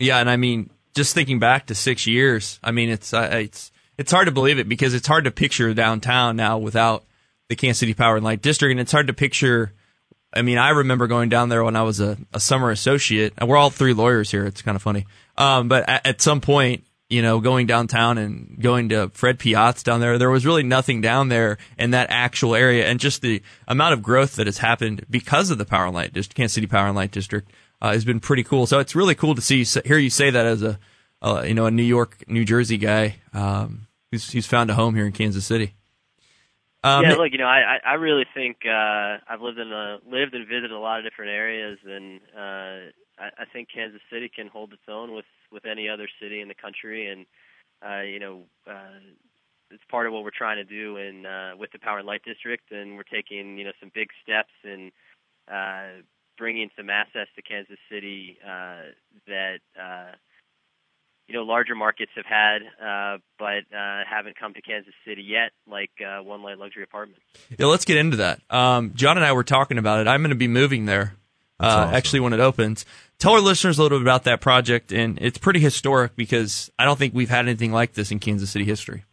Yeah, 0.00 0.18
and 0.18 0.28
I 0.28 0.36
mean, 0.36 0.70
just 0.94 1.14
thinking 1.14 1.38
back 1.38 1.66
to 1.66 1.74
six 1.74 2.06
years, 2.06 2.58
I 2.64 2.72
mean, 2.72 2.88
it's 2.88 3.14
uh, 3.14 3.28
it's 3.32 3.70
it's 3.98 4.10
hard 4.10 4.26
to 4.26 4.32
believe 4.32 4.58
it 4.58 4.68
because 4.68 4.94
it's 4.94 5.06
hard 5.06 5.24
to 5.24 5.30
picture 5.30 5.72
downtown 5.74 6.36
now 6.36 6.58
without 6.58 7.04
the 7.48 7.54
Kansas 7.54 7.78
City 7.78 7.94
Power 7.94 8.16
and 8.16 8.24
Light 8.24 8.40
District, 8.40 8.70
and 8.70 8.80
it's 8.80 8.92
hard 8.92 9.06
to 9.08 9.12
picture. 9.12 9.72
I 10.32 10.42
mean, 10.42 10.58
I 10.58 10.70
remember 10.70 11.06
going 11.06 11.28
down 11.28 11.48
there 11.48 11.64
when 11.64 11.76
I 11.76 11.82
was 11.82 12.00
a, 12.00 12.16
a 12.32 12.38
summer 12.38 12.70
associate. 12.70 13.34
And 13.36 13.48
we're 13.48 13.56
all 13.56 13.68
three 13.70 13.92
lawyers 13.92 14.30
here. 14.30 14.46
It's 14.46 14.62
kind 14.62 14.76
of 14.76 14.82
funny. 14.82 15.06
Um, 15.36 15.66
but 15.66 15.88
at, 15.88 16.06
at 16.06 16.22
some 16.22 16.40
point, 16.40 16.84
you 17.08 17.20
know, 17.20 17.40
going 17.40 17.66
downtown 17.66 18.16
and 18.16 18.56
going 18.60 18.90
to 18.90 19.08
Fred 19.08 19.40
Piat's 19.40 19.82
down 19.82 19.98
there, 19.98 20.18
there 20.18 20.30
was 20.30 20.46
really 20.46 20.62
nothing 20.62 21.00
down 21.00 21.28
there 21.28 21.58
in 21.76 21.90
that 21.90 22.06
actual 22.10 22.54
area. 22.54 22.86
And 22.86 23.00
just 23.00 23.22
the 23.22 23.42
amount 23.66 23.94
of 23.94 24.02
growth 24.02 24.36
that 24.36 24.46
has 24.46 24.58
happened 24.58 25.04
because 25.10 25.50
of 25.50 25.58
the 25.58 25.64
Power 25.64 25.86
and 25.86 25.94
Light 25.94 26.12
District, 26.12 26.36
Kansas 26.36 26.54
City 26.54 26.68
Power 26.68 26.86
and 26.86 26.96
Light 26.96 27.10
District, 27.10 27.50
uh, 27.80 27.92
has 27.92 28.04
been 28.04 28.20
pretty 28.20 28.44
cool. 28.44 28.66
So 28.66 28.78
it's 28.78 28.94
really 28.94 29.14
cool 29.14 29.34
to 29.34 29.42
see, 29.42 29.64
hear 29.84 29.98
you 29.98 30.10
say 30.10 30.30
that 30.30 30.46
as 30.46 30.62
a, 30.62 30.78
uh, 31.22 31.44
you 31.46 31.54
know, 31.54 31.66
a 31.66 31.70
New 31.70 31.82
York, 31.82 32.24
New 32.28 32.44
Jersey 32.44 32.78
guy, 32.78 33.16
um, 33.32 33.86
who's, 34.10 34.30
who's 34.30 34.46
found 34.46 34.70
a 34.70 34.74
home 34.74 34.94
here 34.94 35.06
in 35.06 35.12
Kansas 35.12 35.44
City. 35.46 35.74
Um, 36.82 37.04
yeah, 37.04 37.14
look, 37.14 37.30
you 37.32 37.38
know, 37.38 37.44
I 37.44 37.78
I 37.84 37.94
really 37.94 38.24
think 38.32 38.64
uh, 38.64 39.18
I've 39.28 39.42
lived 39.42 39.58
in 39.58 39.70
a 39.70 39.98
lived 40.08 40.34
and 40.34 40.48
visited 40.48 40.70
a 40.70 40.78
lot 40.78 40.98
of 40.98 41.04
different 41.04 41.30
areas, 41.30 41.78
and 41.84 42.20
uh, 42.34 42.90
I, 43.20 43.28
I 43.38 43.44
think 43.52 43.68
Kansas 43.72 44.00
City 44.10 44.30
can 44.34 44.48
hold 44.48 44.72
its 44.72 44.88
own 44.88 45.14
with 45.14 45.26
with 45.52 45.66
any 45.66 45.90
other 45.90 46.08
city 46.22 46.40
in 46.40 46.48
the 46.48 46.54
country, 46.54 47.06
and 47.06 47.26
uh, 47.86 48.00
you 48.00 48.18
know, 48.18 48.44
uh, 48.66 48.96
it's 49.70 49.82
part 49.90 50.06
of 50.06 50.14
what 50.14 50.24
we're 50.24 50.30
trying 50.30 50.56
to 50.56 50.64
do 50.64 50.96
in 50.96 51.26
uh, 51.26 51.52
with 51.58 51.70
the 51.72 51.78
Power 51.78 51.98
and 51.98 52.06
Light 52.06 52.22
District, 52.24 52.72
and 52.72 52.96
we're 52.96 53.02
taking 53.02 53.58
you 53.58 53.64
know 53.64 53.72
some 53.78 53.90
big 53.94 54.08
steps 54.22 54.52
in 54.64 54.90
uh, 55.52 56.00
bringing 56.40 56.70
some 56.76 56.90
assets 56.90 57.30
to 57.36 57.42
Kansas 57.42 57.78
City 57.88 58.38
uh, 58.44 58.90
that. 59.28 59.58
Uh, 59.80 60.16
you 61.28 61.36
know 61.36 61.44
larger 61.44 61.76
markets 61.76 62.10
have 62.16 62.26
had, 62.26 62.62
uh, 62.84 63.18
but 63.38 63.62
uh, 63.72 64.02
haven't 64.04 64.36
come 64.36 64.52
to 64.52 64.60
Kansas 64.60 64.92
City 65.06 65.22
yet, 65.22 65.52
like 65.64 65.92
uh, 66.04 66.20
One 66.24 66.42
Light 66.42 66.58
Luxury 66.58 66.82
Apartments. 66.82 67.22
Yeah, 67.56 67.66
let's 67.66 67.84
get 67.84 67.98
into 67.98 68.16
that. 68.16 68.40
Um, 68.50 68.94
John 68.96 69.16
and 69.16 69.24
I 69.24 69.30
were 69.30 69.44
talking 69.44 69.78
about 69.78 70.00
it. 70.00 70.08
I'm 70.08 70.22
going 70.22 70.30
to 70.30 70.34
be 70.34 70.48
moving 70.48 70.86
there. 70.86 71.14
Uh, 71.60 71.66
awesome. 71.66 71.94
Actually, 71.94 72.20
when 72.20 72.32
it 72.32 72.40
opens, 72.40 72.84
tell 73.20 73.34
our 73.34 73.40
listeners 73.40 73.78
a 73.78 73.82
little 73.82 73.98
bit 73.98 74.02
about 74.02 74.24
that 74.24 74.40
project, 74.40 74.92
and 74.92 75.20
it's 75.20 75.38
pretty 75.38 75.60
historic 75.60 76.16
because 76.16 76.68
I 76.80 76.84
don't 76.84 76.98
think 76.98 77.14
we've 77.14 77.30
had 77.30 77.46
anything 77.46 77.70
like 77.70 77.92
this 77.92 78.10
in 78.10 78.18
Kansas 78.18 78.50
City 78.50 78.64
history. 78.64 79.04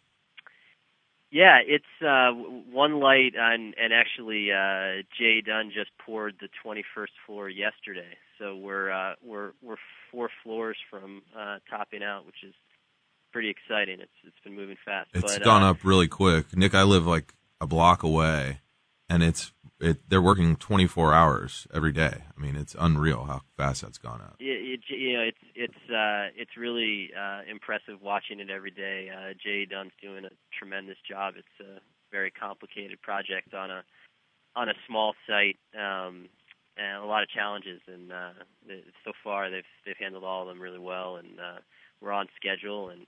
Yeah, 1.30 1.58
it's 1.64 1.84
uh, 2.00 2.32
one 2.32 3.00
light, 3.00 3.34
and, 3.36 3.74
and 3.78 3.92
actually, 3.92 4.50
uh, 4.50 5.02
JE 5.18 5.42
Dunn 5.42 5.70
just 5.74 5.90
poured 6.04 6.36
the 6.40 6.48
21st 6.64 7.08
floor 7.26 7.50
yesterday. 7.50 8.16
So 8.38 8.56
we're 8.56 8.90
uh, 8.90 9.14
we're 9.22 9.50
we're 9.62 9.76
four 10.10 10.30
floors 10.42 10.76
from 10.90 11.22
uh, 11.36 11.58
topping 11.68 12.02
out, 12.02 12.24
which 12.24 12.44
is 12.46 12.54
pretty 13.32 13.50
exciting. 13.50 14.00
It's 14.00 14.12
it's 14.24 14.38
been 14.44 14.54
moving 14.54 14.76
fast. 14.84 15.10
It's 15.12 15.34
but, 15.34 15.44
gone 15.44 15.62
uh, 15.62 15.72
up 15.72 15.84
really 15.84 16.08
quick. 16.08 16.56
Nick, 16.56 16.74
I 16.74 16.84
live 16.84 17.06
like 17.06 17.34
a 17.60 17.66
block 17.66 18.04
away, 18.04 18.60
and 19.08 19.22
it's 19.22 19.52
it. 19.80 20.08
They're 20.08 20.22
working 20.22 20.56
24 20.56 21.14
hours 21.14 21.66
every 21.72 21.92
day. 21.92 22.24
I 22.36 22.40
mean, 22.40 22.56
it's 22.56 22.74
unreal 22.78 23.24
how 23.24 23.42
fast 23.56 23.82
that's 23.82 23.98
gone 23.98 24.20
up. 24.20 24.36
It, 24.40 24.44
it, 24.44 24.80
you 24.88 25.16
know, 25.16 25.22
it's 25.22 25.38
it's 25.54 25.90
uh, 25.90 26.34
it's 26.36 26.56
really 26.56 27.10
uh, 27.18 27.40
impressive 27.50 28.02
watching 28.02 28.40
it 28.40 28.50
every 28.50 28.70
day. 28.70 29.10
Uh, 29.10 29.34
JE 29.42 29.66
Dunn's 29.66 29.92
doing 30.02 30.24
a 30.24 30.30
tremendous 30.58 30.98
job. 31.08 31.34
It's 31.36 31.68
a 31.68 31.80
very 32.10 32.30
complicated 32.30 33.00
project 33.02 33.54
on 33.54 33.70
a 33.70 33.84
on 34.56 34.68
a 34.68 34.74
small 34.86 35.14
site. 35.26 35.56
Um, 35.78 36.28
and 36.78 37.02
a 37.02 37.06
lot 37.06 37.22
of 37.22 37.28
challenges. 37.28 37.80
And 37.86 38.12
uh, 38.12 38.30
so 39.04 39.12
far, 39.22 39.50
they've 39.50 39.64
they've 39.84 39.98
handled 39.98 40.24
all 40.24 40.42
of 40.42 40.48
them 40.48 40.60
really 40.60 40.78
well, 40.78 41.16
and 41.16 41.38
uh, 41.38 41.58
we're 42.00 42.12
on 42.12 42.28
schedule. 42.36 42.90
And 42.90 43.02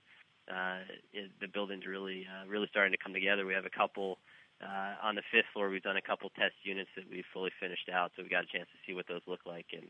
uh, 0.49 0.83
it, 1.13 1.31
the 1.39 1.47
building's 1.47 1.87
really 1.87 2.27
uh, 2.27 2.47
really 2.47 2.67
starting 2.69 2.91
to 2.91 2.97
come 3.01 3.13
together. 3.13 3.45
We 3.45 3.53
have 3.53 3.65
a 3.65 3.69
couple 3.69 4.19
uh, 4.61 4.93
on 5.03 5.15
the 5.15 5.23
fifth 5.31 5.49
floor. 5.53 5.69
We've 5.69 5.81
done 5.81 5.97
a 5.97 6.01
couple 6.01 6.29
test 6.29 6.55
units 6.63 6.89
that 6.95 7.05
we've 7.09 7.25
fully 7.33 7.51
finished 7.59 7.89
out, 7.91 8.11
so 8.15 8.23
we 8.23 8.29
got 8.29 8.43
a 8.43 8.57
chance 8.57 8.69
to 8.71 8.79
see 8.85 8.93
what 8.93 9.07
those 9.07 9.21
look 9.27 9.41
like, 9.45 9.67
and 9.73 9.89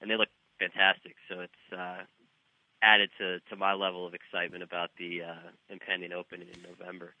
and 0.00 0.10
they 0.10 0.16
look 0.16 0.28
fantastic. 0.58 1.16
So 1.28 1.40
it's 1.40 1.64
uh, 1.72 2.04
added 2.82 3.10
to 3.18 3.40
to 3.50 3.56
my 3.56 3.74
level 3.74 4.06
of 4.06 4.14
excitement 4.14 4.62
about 4.62 4.90
the 4.98 5.22
uh, 5.22 5.50
impending 5.68 6.12
opening 6.12 6.48
in 6.48 6.62
November. 6.62 7.14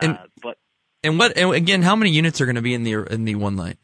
And, 0.00 0.12
uh, 0.12 0.26
but 0.42 0.58
and 1.02 1.18
what 1.18 1.36
and 1.36 1.52
again, 1.52 1.82
how 1.82 1.96
many 1.96 2.10
units 2.10 2.40
are 2.40 2.46
going 2.46 2.56
to 2.56 2.62
be 2.62 2.74
in 2.74 2.82
the 2.82 2.94
in 3.12 3.24
the 3.24 3.34
one 3.34 3.56
light? 3.56 3.78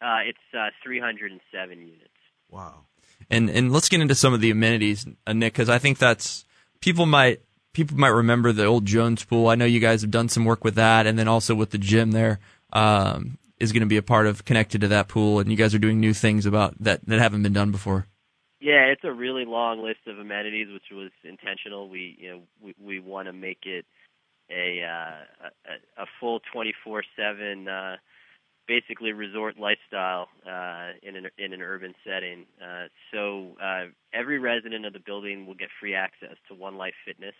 Uh, 0.00 0.20
it's 0.26 0.38
uh, 0.52 0.68
307 0.84 1.78
units. 1.78 2.02
Wow. 2.50 2.84
And 3.30 3.48
and 3.48 3.72
let's 3.72 3.88
get 3.88 4.00
into 4.00 4.14
some 4.14 4.34
of 4.34 4.40
the 4.40 4.50
amenities, 4.50 5.06
uh, 5.26 5.32
Nick, 5.32 5.54
because 5.54 5.70
I 5.70 5.78
think 5.78 5.98
that's 5.98 6.44
people 6.80 7.06
might 7.06 7.40
people 7.74 7.98
might 7.98 8.08
remember 8.08 8.52
the 8.52 8.64
old 8.64 8.86
Jones 8.86 9.22
pool. 9.22 9.48
I 9.48 9.56
know 9.56 9.66
you 9.66 9.80
guys 9.80 10.00
have 10.00 10.10
done 10.10 10.30
some 10.30 10.46
work 10.46 10.64
with 10.64 10.76
that, 10.76 11.06
and 11.06 11.18
then 11.18 11.28
also 11.28 11.54
with 11.54 11.70
the 11.70 11.78
gym 11.78 12.12
there 12.12 12.38
um, 12.72 13.36
is 13.60 13.72
going 13.72 13.82
to 13.82 13.86
be 13.86 13.98
a 13.98 14.02
part 14.02 14.26
of 14.26 14.46
connected 14.46 14.80
to 14.80 14.88
that 14.88 15.08
pool, 15.08 15.40
and 15.40 15.50
you 15.50 15.56
guys 15.56 15.74
are 15.74 15.78
doing 15.78 16.00
new 16.00 16.14
things 16.14 16.46
about 16.46 16.74
that 16.80 17.04
that 17.06 17.20
haven't 17.20 17.42
been 17.42 17.52
done 17.52 17.70
before. 17.70 18.06
Yeah, 18.60 18.86
it's 18.86 19.04
a 19.04 19.12
really 19.12 19.44
long 19.44 19.82
list 19.82 20.06
of 20.06 20.18
amenities, 20.18 20.68
which 20.72 20.90
was 20.90 21.10
intentional. 21.22 21.90
We 21.90 22.16
you 22.18 22.30
know 22.30 22.40
we 22.62 22.74
we 22.82 22.98
want 23.00 23.26
to 23.26 23.32
make 23.32 23.66
it 23.66 23.84
a 24.50 24.82
uh, 24.82 25.48
a, 25.98 26.02
a 26.02 26.06
full 26.18 26.40
24 26.52 27.04
seven. 27.16 27.68
Uh, 27.68 27.96
basically 28.66 29.12
resort 29.12 29.56
lifestyle 29.58 30.28
uh, 30.46 30.92
in 31.02 31.16
an 31.16 31.28
in 31.38 31.52
an 31.52 31.60
urban 31.60 31.94
setting. 32.04 32.46
Uh, 32.62 32.86
so 33.12 33.56
uh, 33.62 33.84
every 34.12 34.38
resident 34.38 34.86
of 34.86 34.92
the 34.92 35.00
building 35.04 35.46
will 35.46 35.54
get 35.54 35.68
free 35.80 35.94
access 35.94 36.36
to 36.48 36.54
One 36.54 36.76
Life 36.76 36.94
Fitness. 37.04 37.34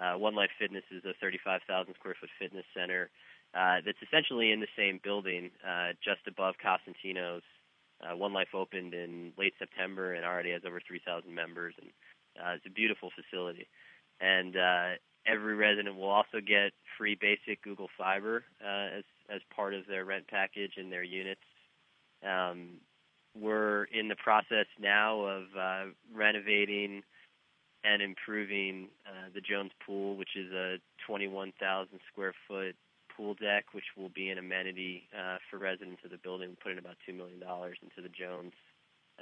Uh, 0.00 0.18
One 0.18 0.34
Life 0.34 0.50
Fitness 0.58 0.84
is 0.90 1.04
a 1.04 1.14
35,000 1.20 1.94
square 1.98 2.14
foot 2.20 2.30
fitness 2.38 2.64
center 2.74 3.10
uh, 3.54 3.80
that's 3.84 3.98
essentially 4.02 4.52
in 4.52 4.60
the 4.60 4.68
same 4.76 5.00
building, 5.02 5.50
uh, 5.66 5.92
just 6.04 6.20
above 6.26 6.54
Cosentino's. 6.62 7.42
Uh, 8.02 8.16
One 8.16 8.32
Life 8.32 8.54
opened 8.54 8.94
in 8.94 9.32
late 9.38 9.54
September 9.58 10.14
and 10.14 10.24
already 10.24 10.52
has 10.52 10.62
over 10.66 10.80
3,000 10.86 11.34
members, 11.34 11.74
and 11.80 11.90
uh, 12.38 12.52
it's 12.56 12.66
a 12.66 12.70
beautiful 12.70 13.10
facility. 13.16 13.66
And 14.20 14.56
uh, 14.56 14.88
every 15.26 15.54
resident 15.54 15.96
will 15.96 16.10
also 16.10 16.40
get 16.46 16.72
free 16.98 17.16
basic 17.18 17.62
Google 17.62 17.88
Fiber 17.96 18.44
uh, 18.64 18.98
as 18.98 19.04
as 19.28 19.40
part 19.54 19.74
of 19.74 19.86
their 19.88 20.04
rent 20.04 20.28
package 20.28 20.74
in 20.76 20.88
their 20.88 21.02
units. 21.02 21.40
Um, 22.24 22.78
we're 23.38 23.84
in 23.84 24.08
the 24.08 24.16
process 24.16 24.66
now 24.80 25.20
of 25.20 25.42
uh, 25.58 25.84
renovating 26.14 27.02
and 27.84 28.02
improving 28.02 28.88
uh, 29.06 29.28
the 29.34 29.40
Jones 29.40 29.70
Pool, 29.84 30.16
which 30.16 30.36
is 30.36 30.52
a 30.52 30.76
21,000 31.06 32.00
square 32.10 32.34
foot 32.48 32.74
pool 33.16 33.34
deck, 33.34 33.66
which 33.72 33.84
will 33.96 34.10
be 34.10 34.28
an 34.28 34.38
amenity 34.38 35.08
uh, 35.16 35.38
for 35.50 35.58
residents 35.58 36.02
of 36.04 36.10
the 36.10 36.18
building. 36.18 36.50
We're 36.50 36.62
putting 36.62 36.78
about 36.78 36.96
$2 37.08 37.16
million 37.16 37.40
into 37.40 38.02
the 38.02 38.12
Jones 38.12 38.52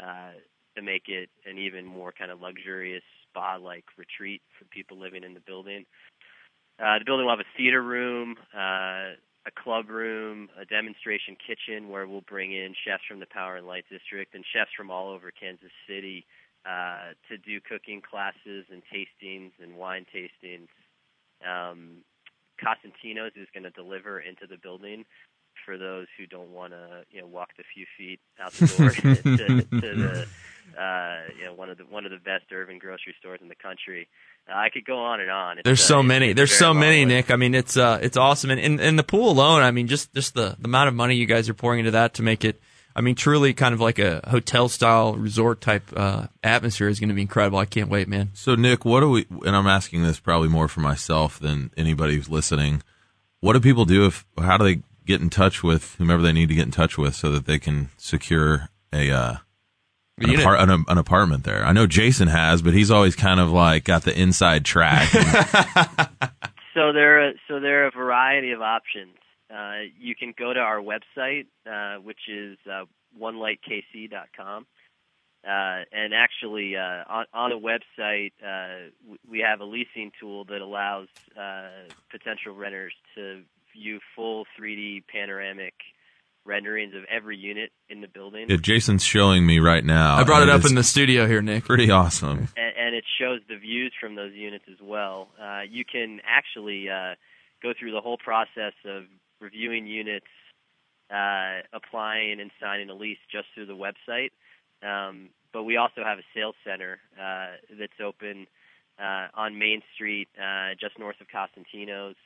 uh, 0.00 0.32
to 0.76 0.82
make 0.82 1.04
it 1.08 1.30
an 1.46 1.58
even 1.58 1.86
more 1.86 2.12
kind 2.12 2.30
of 2.30 2.40
luxurious 2.40 3.02
spa 3.28 3.56
like 3.56 3.84
retreat 3.96 4.42
for 4.58 4.64
people 4.66 4.98
living 4.98 5.22
in 5.22 5.34
the 5.34 5.40
building. 5.40 5.84
Uh, 6.80 6.98
the 6.98 7.04
building 7.04 7.26
will 7.26 7.32
have 7.32 7.40
a 7.40 7.56
theater 7.56 7.82
room, 7.82 8.34
uh, 8.52 9.14
a 9.46 9.52
club 9.62 9.88
room, 9.88 10.48
a 10.60 10.64
demonstration 10.64 11.36
kitchen 11.46 11.88
where 11.88 12.08
we'll 12.08 12.22
bring 12.22 12.52
in 12.52 12.74
chefs 12.84 13.04
from 13.06 13.20
the 13.20 13.26
Power 13.30 13.56
and 13.56 13.66
Light 13.66 13.84
District 13.90 14.34
and 14.34 14.44
chefs 14.52 14.70
from 14.76 14.90
all 14.90 15.10
over 15.10 15.30
Kansas 15.30 15.70
City 15.86 16.26
uh, 16.66 17.12
to 17.28 17.38
do 17.38 17.60
cooking 17.60 18.00
classes 18.00 18.66
and 18.70 18.82
tastings 18.92 19.52
and 19.62 19.76
wine 19.76 20.06
tastings. 20.14 20.68
Um, 21.46 22.04
Cosentino's 22.62 23.32
is 23.36 23.48
going 23.52 23.64
to 23.64 23.70
deliver 23.70 24.20
into 24.20 24.46
the 24.48 24.56
building 24.56 25.04
for 25.64 25.78
those 25.78 26.06
who 26.18 26.26
don't 26.26 26.50
want 26.50 26.72
to, 26.72 27.04
you 27.10 27.20
know, 27.20 27.26
walk 27.26 27.50
the 27.56 27.64
few 27.74 27.86
feet 27.96 28.20
out 28.40 28.52
the 28.52 28.66
door 28.66 28.90
to, 29.36 29.62
to 29.62 29.94
the, 29.94 30.26
uh, 30.80 31.16
you 31.38 31.44
know, 31.44 31.54
one 31.54 31.70
of 31.70 31.78
the 31.78 31.84
one 31.84 32.04
of 32.04 32.10
the 32.10 32.18
best 32.18 32.44
urban 32.52 32.78
grocery 32.78 33.14
stores 33.18 33.40
in 33.42 33.48
the 33.48 33.54
country. 33.54 34.08
Uh, 34.48 34.56
I 34.56 34.68
could 34.70 34.84
go 34.84 34.98
on 34.98 35.20
and 35.20 35.30
on. 35.30 35.58
It's, 35.58 35.64
There's 35.64 35.80
uh, 35.82 35.84
so 35.84 36.00
it's 36.00 36.08
many. 36.08 36.32
There's 36.32 36.52
so 36.52 36.74
many, 36.74 37.04
list. 37.04 37.08
Nick. 37.08 37.30
I 37.30 37.36
mean, 37.36 37.54
it's 37.54 37.76
uh, 37.76 37.98
it's 38.02 38.16
awesome, 38.16 38.50
and 38.50 38.60
in 38.60 38.80
in 38.80 38.96
the 38.96 39.04
pool 39.04 39.30
alone, 39.30 39.62
I 39.62 39.70
mean, 39.70 39.86
just 39.86 40.12
just 40.14 40.34
the 40.34 40.56
the 40.58 40.66
amount 40.66 40.88
of 40.88 40.94
money 40.94 41.14
you 41.14 41.26
guys 41.26 41.48
are 41.48 41.54
pouring 41.54 41.80
into 41.80 41.92
that 41.92 42.14
to 42.14 42.22
make 42.22 42.44
it. 42.44 42.60
I 42.96 43.00
mean, 43.00 43.14
truly, 43.14 43.54
kind 43.54 43.74
of 43.74 43.80
like 43.80 43.98
a 43.98 44.20
hotel 44.28 44.68
style 44.68 45.14
resort 45.14 45.60
type 45.60 45.82
uh, 45.96 46.28
atmosphere 46.42 46.88
is 46.88 47.00
going 47.00 47.08
to 47.08 47.14
be 47.14 47.22
incredible. 47.22 47.58
I 47.58 47.64
can't 47.64 47.90
wait, 47.90 48.06
man. 48.08 48.30
So, 48.34 48.54
Nick, 48.54 48.84
what 48.84 49.00
do 49.00 49.10
we? 49.10 49.26
And 49.44 49.56
I'm 49.56 49.66
asking 49.66 50.02
this 50.02 50.20
probably 50.20 50.48
more 50.48 50.68
for 50.68 50.80
myself 50.80 51.38
than 51.38 51.70
anybody 51.76 52.14
who's 52.16 52.28
listening. 52.28 52.82
What 53.40 53.54
do 53.54 53.60
people 53.60 53.84
do 53.84 54.06
if? 54.06 54.24
How 54.38 54.56
do 54.56 54.64
they 54.64 54.82
get 55.06 55.20
in 55.20 55.28
touch 55.28 55.62
with 55.62 55.96
whomever 55.96 56.22
they 56.22 56.32
need 56.32 56.48
to 56.48 56.54
get 56.54 56.66
in 56.66 56.70
touch 56.70 56.96
with 56.96 57.14
so 57.14 57.30
that 57.32 57.46
they 57.46 57.58
can 57.58 57.90
secure 57.98 58.68
a 58.92 59.10
uh, 59.10 59.36
an, 60.18 60.28
Unit. 60.30 60.40
apart- 60.40 60.60
an, 60.60 60.84
an 60.88 60.98
apartment 60.98 61.44
there. 61.44 61.64
I 61.64 61.72
know 61.72 61.86
Jason 61.86 62.28
has, 62.28 62.62
but 62.62 62.72
he's 62.74 62.90
always 62.90 63.16
kind 63.16 63.40
of 63.40 63.50
like 63.50 63.84
got 63.84 64.02
the 64.02 64.18
inside 64.18 64.64
track. 64.64 65.10
So 66.74 66.92
there, 66.92 67.28
are, 67.28 67.32
so 67.46 67.60
there 67.60 67.84
are 67.84 67.86
a 67.86 67.90
variety 67.92 68.50
of 68.50 68.60
options. 68.60 69.14
Uh, 69.52 69.90
you 69.98 70.14
can 70.14 70.34
go 70.38 70.52
to 70.52 70.60
our 70.60 70.80
website, 70.80 71.46
uh, 71.66 72.00
which 72.00 72.28
is 72.28 72.58
uh, 72.70 72.84
onelightkc.com. 73.20 74.66
Uh, 75.46 75.84
and 75.92 76.14
actually, 76.14 76.74
uh, 76.74 77.04
on, 77.06 77.26
on 77.34 77.50
the 77.50 77.58
website, 77.58 78.32
uh, 78.42 78.88
we 79.30 79.40
have 79.40 79.60
a 79.60 79.64
leasing 79.64 80.10
tool 80.18 80.44
that 80.46 80.62
allows 80.62 81.08
uh, 81.38 81.68
potential 82.10 82.54
renters 82.54 82.94
to 83.14 83.42
view 83.74 84.00
full 84.16 84.46
3D 84.58 85.04
panoramic 85.06 85.74
renderings 86.46 86.94
of 86.94 87.02
every 87.10 87.36
unit 87.36 87.70
in 87.90 88.00
the 88.00 88.06
building. 88.06 88.46
Yeah, 88.48 88.56
Jason's 88.56 89.02
showing 89.04 89.44
me 89.44 89.58
right 89.58 89.84
now. 89.84 90.16
I 90.16 90.24
brought 90.24 90.42
it 90.42 90.48
and 90.48 90.62
up 90.62 90.68
in 90.68 90.74
the 90.74 90.82
studio 90.82 91.26
here, 91.26 91.42
Nick. 91.42 91.64
Pretty 91.64 91.90
awesome. 91.90 92.48
and, 92.56 92.76
and 92.78 92.94
it 92.94 93.04
shows 93.18 93.40
the 93.48 93.56
views 93.56 93.92
from 94.00 94.14
those 94.14 94.32
units 94.32 94.64
as 94.70 94.78
well. 94.82 95.28
Uh, 95.40 95.62
you 95.68 95.84
can 95.84 96.20
actually 96.26 96.88
uh, 96.88 97.14
go 97.62 97.72
through 97.78 97.92
the 97.92 98.00
whole 98.00 98.18
process 98.18 98.72
of 98.86 99.04
reviewing 99.44 99.86
units, 99.86 100.26
uh, 101.10 101.60
applying 101.72 102.40
and 102.40 102.50
signing 102.60 102.88
a 102.90 102.94
lease 102.94 103.18
just 103.30 103.46
through 103.54 103.66
the 103.66 103.76
website. 103.76 104.30
Um, 104.82 105.28
but 105.52 105.62
we 105.62 105.76
also 105.76 106.02
have 106.02 106.18
a 106.18 106.24
sales 106.34 106.56
center 106.66 106.98
uh, 107.20 107.56
that's 107.78 108.00
open 108.04 108.46
uh, 108.98 109.28
on 109.34 109.58
Main 109.58 109.82
Street, 109.94 110.28
uh, 110.36 110.70
just 110.80 110.98
north 110.98 111.16
of 111.20 111.28
Cosentino's. 111.28 112.16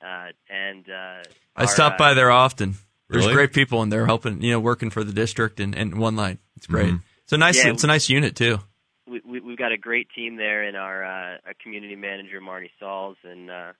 Uh, 0.00 0.28
and 0.48 0.84
uh, 0.88 1.22
I 1.56 1.62
our, 1.62 1.66
stop 1.66 1.94
uh, 1.94 1.98
by 1.98 2.14
there 2.14 2.30
often. 2.30 2.76
There's 3.10 3.24
Really? 3.24 3.34
great 3.34 3.52
people 3.52 3.82
in 3.82 3.88
there 3.88 4.06
helping, 4.06 4.42
you 4.42 4.52
know, 4.52 4.60
working 4.60 4.90
for 4.90 5.02
the 5.02 5.12
district 5.12 5.58
and, 5.60 5.74
and 5.74 5.98
One 5.98 6.14
Light. 6.14 6.38
It's 6.56 6.66
great. 6.66 6.92
Mhm. 6.92 7.02
It's 7.24 7.32
a 7.32 7.38
nice, 7.38 7.56
Yeah. 7.64 7.72
it's 7.72 7.84
a 7.84 7.88
nice 7.88 8.08
unit 8.08 8.36
too. 8.36 8.58
we, 9.06 9.20
we, 9.24 9.40
we've 9.40 9.56
got 9.58 9.72
a 9.72 9.78
great 9.78 10.08
team 10.14 10.36
there, 10.36 10.62
and 10.62 10.76
our, 10.76 11.02
uh, 11.04 11.38
our 11.46 11.54
community 11.62 11.96
manager 11.96 12.40
Marty 12.42 12.70
Sauls 12.78 13.16
and 13.24 13.50
uh, 13.50 13.72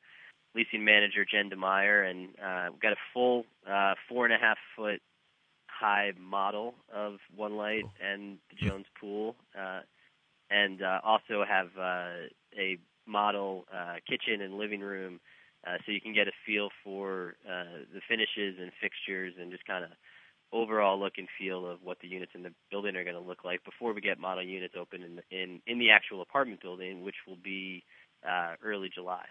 leasing 0.54 0.84
manager 0.84 1.24
Jen 1.24 1.50
DeMeyer, 1.50 2.08
and 2.10 2.28
uh, 2.42 2.70
we've 2.72 2.80
got 2.80 2.92
a 2.92 3.02
full 3.12 3.44
uh, 3.70 3.94
four 4.08 4.24
and 4.24 4.34
a 4.34 4.38
half 4.38 4.58
foot 4.76 5.00
high 5.68 6.12
model 6.18 6.74
of 6.92 7.14
One 7.36 7.56
Light 7.56 7.84
and 8.04 8.38
the 8.50 8.66
Jones 8.66 8.86
Pool, 9.00 9.36
uh, 9.58 9.80
and 10.50 10.82
uh, 10.82 11.00
also 11.04 11.44
have 11.48 11.68
uh, 11.78 12.28
a 12.58 12.78
model 13.06 13.64
uh, 13.72 13.96
kitchen 14.08 14.40
and 14.42 14.58
living 14.58 14.80
room, 14.80 15.20
uh, 15.66 15.76
so 15.84 15.92
you 15.92 16.00
can 16.00 16.14
get 16.14 16.28
a 16.28 16.32
feel 16.46 16.68
for 16.84 17.34
uh, 17.48 17.84
the 17.92 18.00
finishes 18.08 18.56
and 18.60 18.70
fixtures 18.80 19.34
and 19.40 19.50
just 19.50 19.66
kind 19.66 19.84
of 19.84 19.90
overall 20.52 20.98
look 20.98 21.14
and 21.18 21.28
feel 21.38 21.66
of 21.70 21.78
what 21.82 21.98
the 22.00 22.08
units 22.08 22.32
in 22.34 22.42
the 22.42 22.52
building 22.70 22.96
are 22.96 23.04
going 23.04 23.16
to 23.16 23.20
look 23.20 23.44
like 23.44 23.62
before 23.64 23.92
we 23.92 24.00
get 24.00 24.18
model 24.18 24.42
units 24.42 24.74
open 24.78 25.02
in 25.02 25.16
the, 25.16 25.22
in 25.30 25.60
in 25.66 25.78
the 25.78 25.90
actual 25.90 26.22
apartment 26.22 26.60
building, 26.62 27.02
which 27.02 27.16
will 27.26 27.36
be 27.42 27.84
uh, 28.26 28.54
early 28.64 28.90
July. 28.92 29.24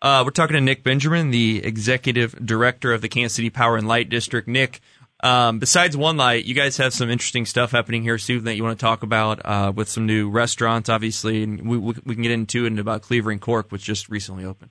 Uh, 0.00 0.22
we're 0.24 0.30
talking 0.30 0.54
to 0.54 0.60
Nick 0.60 0.84
Benjamin, 0.84 1.30
the 1.30 1.64
executive 1.64 2.34
director 2.44 2.92
of 2.92 3.02
the 3.02 3.08
Kansas 3.08 3.34
City 3.34 3.50
Power 3.50 3.76
and 3.76 3.88
Light 3.88 4.08
District. 4.08 4.46
Nick, 4.46 4.80
um, 5.24 5.58
besides 5.58 5.96
One 5.96 6.16
Light, 6.16 6.44
you 6.44 6.54
guys 6.54 6.76
have 6.76 6.94
some 6.94 7.10
interesting 7.10 7.44
stuff 7.44 7.72
happening 7.72 8.04
here 8.04 8.16
soon 8.16 8.44
that 8.44 8.54
you 8.54 8.62
want 8.62 8.78
to 8.78 8.84
talk 8.84 9.02
about 9.02 9.44
uh, 9.44 9.72
with 9.74 9.88
some 9.88 10.06
new 10.06 10.30
restaurants, 10.30 10.88
obviously, 10.88 11.42
and 11.42 11.68
we, 11.68 11.76
we, 11.78 12.14
can 12.14 12.22
get 12.22 12.30
into 12.30 12.64
it 12.64 12.68
and 12.68 12.78
about 12.78 13.02
Cleaver 13.02 13.32
and 13.32 13.40
Cork, 13.40 13.72
which 13.72 13.82
just 13.82 14.08
recently 14.08 14.44
opened. 14.44 14.70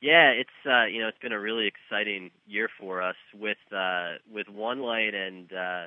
Yeah, 0.00 0.30
it's 0.30 0.50
uh, 0.66 0.86
you 0.86 1.02
know 1.02 1.08
it's 1.08 1.18
been 1.18 1.32
a 1.32 1.38
really 1.38 1.68
exciting 1.68 2.30
year 2.46 2.70
for 2.80 3.02
us 3.02 3.16
with 3.34 3.58
uh, 3.70 4.14
with 4.32 4.48
One 4.48 4.80
Light 4.80 5.14
and 5.14 5.52
uh, 5.52 5.84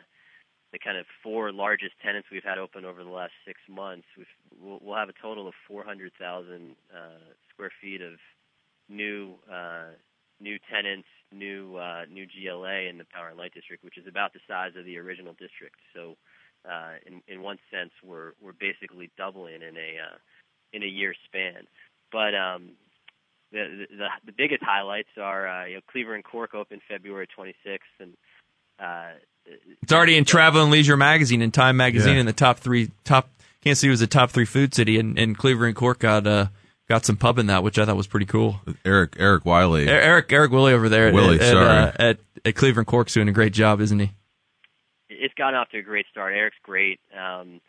the 0.72 0.78
kind 0.78 0.98
of 0.98 1.06
four 1.24 1.52
largest 1.52 1.94
tenants 2.04 2.28
we've 2.32 2.44
had 2.44 2.60
open 2.60 2.86
over 2.86 3.04
the 3.04 3.10
last 3.10 3.34
six 3.46 3.60
months. 3.68 4.06
We've, 4.16 4.28
we'll, 4.62 4.80
we'll 4.84 4.96
have 4.96 5.10
a 5.10 5.14
total 5.22 5.48
of 5.48 5.54
400,000 5.68 6.76
uh, 6.94 6.98
square 7.50 7.72
feet 7.82 8.02
of 8.02 8.14
new 8.90 9.36
uh, 9.52 9.92
new 10.40 10.58
tenants, 10.72 11.08
new 11.32 11.76
uh, 11.78 12.06
new 12.12 12.26
GLA 12.26 12.90
in 12.90 12.98
the 12.98 13.06
Power 13.14 13.30
and 13.30 13.38
Light 13.38 13.54
District, 13.54 13.84
which 13.84 13.98
is 13.98 14.08
about 14.08 14.34
the 14.34 14.40
size 14.48 14.72
of 14.78 14.86
the 14.86 14.98
original 14.98 15.34
district. 15.34 15.76
So, 15.94 16.16
uh, 16.70 16.94
in 17.06 17.22
in 17.28 17.42
one 17.42 17.58
sense, 17.72 17.92
we're 18.04 18.34
we're 18.42 18.54
basically 18.54 19.12
doubling 19.18 19.62
in 19.62 19.76
a 19.78 20.00
uh, 20.12 20.18
in 20.74 20.84
a 20.84 20.88
year 20.88 21.14
span. 21.26 21.68
But 22.12 22.36
um, 22.36 22.72
the, 23.52 23.86
the 23.90 24.08
the 24.26 24.32
biggest 24.32 24.64
highlights 24.64 25.10
are 25.20 25.48
uh, 25.48 25.66
you 25.66 25.76
know 25.76 25.82
Cleaver 25.92 26.16
and 26.16 26.24
Cork 26.24 26.54
open 26.54 26.82
February 26.88 27.28
26th, 27.38 27.80
and 28.00 28.14
uh, 28.80 29.14
It's 29.82 29.94
already 29.94 30.18
in 30.18 30.26
Travel 30.26 30.62
and 30.62 30.72
Leisure 30.72 30.98
magazine 30.98 31.42
and 31.42 31.54
Time 31.54 31.78
magazine 31.78 32.16
Yeah. 32.16 32.20
in 32.22 32.26
the 32.26 32.34
top 32.34 32.60
three. 32.60 32.92
Top 33.04 33.30
Can't 33.30 33.64
Kansas 33.64 33.80
City 33.82 33.90
was 33.92 34.00
the 34.00 34.08
top 34.08 34.32
three 34.32 34.46
food 34.46 34.74
city, 34.76 35.00
and, 35.00 35.18
and 35.18 35.38
Cleaver 35.38 35.66
and 35.66 35.76
Cork 35.76 36.00
got 36.00 36.28
uh, 36.28 36.48
got 36.88 37.06
some 37.06 37.18
pub 37.18 37.40
in 37.40 37.48
that, 37.48 37.64
which 37.64 37.78
I 37.80 37.86
thought 37.86 37.96
was 37.98 38.08
pretty 38.08 38.26
cool. 38.28 38.62
Eric 38.84 39.16
Eric 39.18 39.46
Wiley. 39.46 39.86
E- 39.86 39.90
Eric 39.90 40.32
Eric 40.32 40.52
Willie 40.52 40.74
over 40.74 40.90
there, 40.90 41.08
at- 41.08 41.14
Willie, 41.14 41.40
at, 41.40 41.52
sorry. 41.52 41.68
uh, 41.68 41.92
at, 42.00 42.20
at 42.46 42.56
Cleaver 42.56 42.82
and 42.82 42.88
Cork's 42.88 43.14
doing 43.14 43.28
a 43.30 43.32
great 43.34 43.54
job, 43.54 43.82
isn't 43.82 44.00
he? 44.00 44.12
it's 45.10 45.34
gotten 45.36 45.56
off 45.56 45.70
to 45.70 45.78
a 45.78 45.82
great 45.82 46.06
start. 46.12 46.34
Eric's 46.34 46.58
great. 46.64 47.00
Um, 47.18 47.62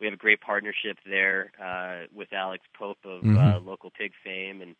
we 0.00 0.06
have 0.06 0.14
a 0.14 0.18
great 0.18 0.40
partnership 0.40 0.96
there 1.06 1.52
uh, 1.62 2.06
with 2.14 2.32
Alex 2.32 2.64
Pope 2.76 2.98
of 3.04 3.22
uh, 3.22 3.26
Mhm. 3.26 3.64
local 3.66 3.90
pig 3.90 4.12
fame, 4.24 4.60
and 4.62 4.74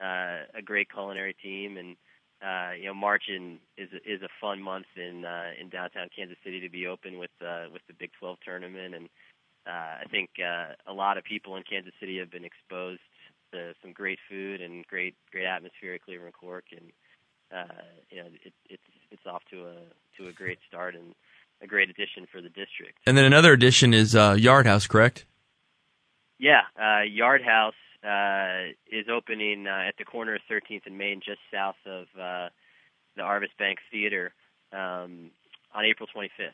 uh, 0.00 0.46
a 0.58 0.62
great 0.62 0.88
culinary 0.90 1.34
team. 1.34 1.76
And 1.76 1.96
uh, 2.42 2.72
you 2.74 2.86
know, 2.86 2.94
March 2.94 3.24
in, 3.28 3.58
is 3.76 3.88
is 4.06 4.22
a 4.22 4.28
fun 4.40 4.62
month 4.62 4.86
in 4.96 5.24
uh, 5.24 5.50
in 5.60 5.68
downtown 5.68 6.08
Kansas 6.14 6.36
City 6.44 6.60
to 6.60 6.68
be 6.68 6.86
open 6.86 7.18
with 7.18 7.30
uh, 7.44 7.66
with 7.72 7.82
the 7.88 7.94
Big 7.94 8.10
12 8.18 8.38
tournament. 8.44 8.94
And 8.94 9.08
uh, 9.66 9.70
I 10.02 10.04
think 10.10 10.30
uh, 10.38 10.74
a 10.86 10.92
lot 10.92 11.18
of 11.18 11.24
people 11.24 11.56
in 11.56 11.62
Kansas 11.62 11.92
City 12.00 12.18
have 12.18 12.30
been 12.30 12.44
exposed 12.44 13.00
some 13.82 13.92
great 13.92 14.18
food 14.28 14.60
and 14.60 14.86
great 14.86 15.14
great 15.30 15.46
atmosphere 15.46 15.94
at 15.94 16.02
Cleaver 16.02 16.26
and 16.26 16.34
Cork. 16.34 16.64
And 16.72 16.92
uh, 17.52 17.82
you 18.10 18.18
know, 18.18 18.28
it, 18.44 18.52
it's 18.68 18.82
it's 19.10 19.26
off 19.26 19.42
to 19.50 19.66
a 19.66 19.74
to 20.18 20.28
a 20.28 20.32
great 20.32 20.58
start 20.68 20.94
and 20.94 21.14
a 21.62 21.66
great 21.66 21.90
addition 21.90 22.26
for 22.30 22.40
the 22.40 22.48
district. 22.48 22.98
And 23.06 23.16
then 23.16 23.24
another 23.24 23.52
addition 23.52 23.94
is 23.94 24.14
uh, 24.14 24.36
Yard 24.38 24.66
House, 24.66 24.86
correct? 24.86 25.24
Yeah, 26.38 26.62
uh, 26.80 27.02
Yard 27.02 27.42
House 27.42 27.74
uh, 28.04 28.72
is 28.90 29.06
opening 29.08 29.66
uh, 29.66 29.88
at 29.88 29.96
the 29.98 30.04
corner 30.04 30.34
of 30.34 30.42
13th 30.50 30.82
and 30.86 30.98
Main, 30.98 31.20
just 31.24 31.38
south 31.52 31.76
of 31.86 32.06
uh, 32.20 32.48
the 33.16 33.22
Arvest 33.22 33.56
Bank 33.58 33.78
Theater, 33.90 34.32
um, 34.72 35.30
on 35.74 35.84
April 35.84 36.08
25th. 36.14 36.50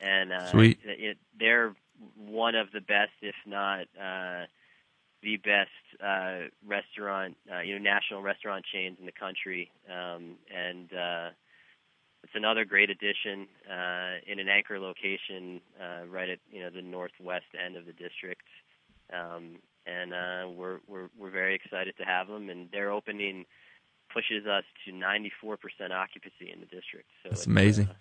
And 0.00 0.32
uh, 0.32 0.50
Sweet. 0.50 0.78
It, 0.84 1.00
it, 1.00 1.18
they're 1.38 1.74
one 2.16 2.54
of 2.54 2.68
the 2.72 2.80
best, 2.80 3.12
if 3.22 3.34
not 3.46 3.86
uh, 4.00 4.44
the 5.24 5.36
best, 5.38 5.70
uh, 6.04 6.48
restaurant, 6.64 7.36
uh, 7.52 7.60
you 7.60 7.76
know, 7.76 7.82
national 7.82 8.22
restaurant 8.22 8.64
chains 8.70 8.98
in 9.00 9.06
the 9.06 9.12
country. 9.12 9.72
Um, 9.88 10.36
and 10.54 10.92
uh, 10.92 11.30
it's 12.22 12.34
another 12.34 12.64
great 12.64 12.90
addition 12.90 13.48
uh, 13.68 14.20
in 14.30 14.38
an 14.38 14.48
anchor 14.48 14.78
location 14.78 15.60
uh, 15.80 16.06
right 16.06 16.28
at 16.28 16.38
you 16.52 16.62
know 16.62 16.70
the 16.70 16.82
northwest 16.82 17.50
end 17.58 17.76
of 17.76 17.86
the 17.86 17.92
district 17.92 18.46
um, 19.12 19.58
and 19.86 20.12
uh, 20.14 20.48
we're 20.48 20.78
we're 20.88 21.08
we're 21.18 21.30
very 21.30 21.54
excited 21.54 21.96
to 21.98 22.04
have 22.04 22.28
them. 22.28 22.48
And 22.48 22.70
their 22.70 22.90
opening 22.90 23.44
pushes 24.12 24.46
us 24.46 24.64
to 24.84 24.92
94% 24.92 25.56
occupancy 25.90 26.50
in 26.52 26.60
the 26.60 26.66
district. 26.66 27.08
So 27.22 27.30
That's 27.30 27.40
it's, 27.40 27.46
amazing. 27.46 27.86
Uh, 27.86 27.94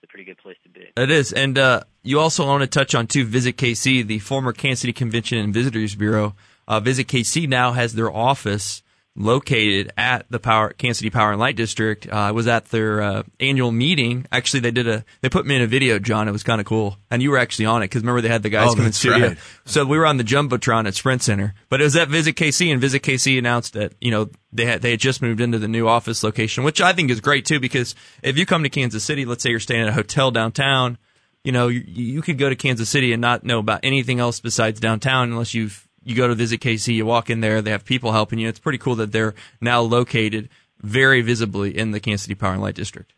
it's 0.00 0.04
a 0.04 0.06
pretty 0.06 0.24
good 0.24 0.38
place 0.38 0.56
to 0.62 0.68
be. 0.68 0.86
It 0.96 1.10
is, 1.10 1.32
and 1.32 1.58
uh, 1.58 1.82
you 2.02 2.20
also 2.20 2.46
want 2.46 2.62
to 2.62 2.66
touch 2.66 2.94
on 2.94 3.06
too. 3.06 3.24
Visit 3.24 3.56
KC, 3.56 4.06
the 4.06 4.18
former 4.20 4.52
Kansas 4.52 4.80
City 4.80 4.92
Convention 4.92 5.38
and 5.38 5.52
Visitors 5.52 5.94
Bureau. 5.94 6.34
Uh, 6.68 6.78
Visit 6.80 7.08
KC 7.08 7.48
now 7.48 7.72
has 7.72 7.94
their 7.94 8.12
office 8.12 8.82
located 9.16 9.92
at 9.96 10.24
the 10.30 10.38
Power 10.38 10.70
Kansas 10.72 10.98
City 10.98 11.10
Power 11.10 11.32
and 11.32 11.40
Light 11.40 11.56
District. 11.56 12.06
Uh, 12.08 12.14
I 12.14 12.30
was 12.30 12.46
at 12.46 12.66
their 12.66 13.02
uh, 13.02 13.22
annual 13.40 13.72
meeting. 13.72 14.26
Actually, 14.30 14.60
they 14.60 14.70
did 14.70 14.86
a 14.86 15.04
they 15.22 15.28
put 15.28 15.44
me 15.44 15.56
in 15.56 15.62
a 15.62 15.66
video, 15.66 15.98
John. 15.98 16.28
It 16.28 16.32
was 16.32 16.44
kind 16.44 16.60
of 16.60 16.66
cool, 16.66 16.98
and 17.10 17.20
you 17.22 17.30
were 17.32 17.38
actually 17.38 17.66
on 17.66 17.82
it 17.82 17.86
because 17.86 18.02
remember 18.02 18.20
they 18.20 18.28
had 18.28 18.44
the 18.44 18.48
guys 18.48 18.70
Oh, 18.70 18.74
come 18.76 18.86
in 18.86 18.92
studio. 18.92 19.28
right. 19.28 19.38
So 19.64 19.84
we 19.84 19.98
were 19.98 20.06
on 20.06 20.18
the 20.18 20.24
jumbotron 20.24 20.86
at 20.86 20.94
Sprint 20.94 21.22
Center, 21.22 21.54
but 21.68 21.80
it 21.80 21.84
was 21.84 21.96
at 21.96 22.08
Visit 22.08 22.36
KC, 22.36 22.70
and 22.70 22.80
Visit 22.80 23.02
KC 23.02 23.38
announced 23.38 23.72
that 23.72 23.94
you 24.00 24.12
know 24.12 24.30
they 24.52 24.66
had 24.66 24.82
they 24.82 24.92
had 24.92 25.00
just 25.00 25.20
moved 25.20 25.40
into 25.40 25.58
the 25.58 25.68
new 25.68 25.88
office 25.88 26.22
location, 26.22 26.62
which 26.62 26.80
I 26.80 26.92
think 26.92 27.10
is 27.10 27.20
great 27.20 27.44
too 27.44 27.58
because 27.58 27.96
if 28.22 28.38
you 28.38 28.46
come 28.46 28.62
to 28.62 28.68
Kansas 28.68 29.02
City, 29.02 29.24
let's 29.24 29.42
say 29.42 29.50
you're 29.50 29.58
staying 29.58 29.82
at 29.82 29.88
a 29.88 29.92
hotel 29.92 30.30
downtown, 30.30 30.96
you 31.42 31.50
know 31.50 31.66
you, 31.66 31.82
you 31.86 32.22
could 32.22 32.38
go 32.38 32.48
to 32.48 32.54
Kansas 32.56 32.88
City 32.88 33.12
and 33.12 33.20
not 33.20 33.42
know 33.42 33.58
about 33.58 33.80
anything 33.82 34.20
else 34.20 34.38
besides 34.38 34.78
downtown 34.78 35.32
unless 35.32 35.54
you've 35.54 35.87
you 36.08 36.16
go 36.16 36.28
to 36.28 36.34
Visit 36.34 36.60
KC, 36.60 36.94
you 36.94 37.06
walk 37.06 37.30
in 37.30 37.40
there, 37.40 37.60
they 37.60 37.70
have 37.70 37.84
people 37.84 38.12
helping 38.12 38.38
you. 38.38 38.48
It's 38.48 38.58
pretty 38.58 38.78
cool 38.78 38.96
that 38.96 39.12
they're 39.12 39.34
now 39.60 39.80
located 39.80 40.48
very 40.80 41.22
visibly 41.22 41.76
in 41.76 41.90
the 41.90 42.00
Kansas 42.00 42.22
City 42.22 42.34
Power 42.34 42.52
and 42.52 42.62
Light 42.62 42.74
District. 42.74 43.12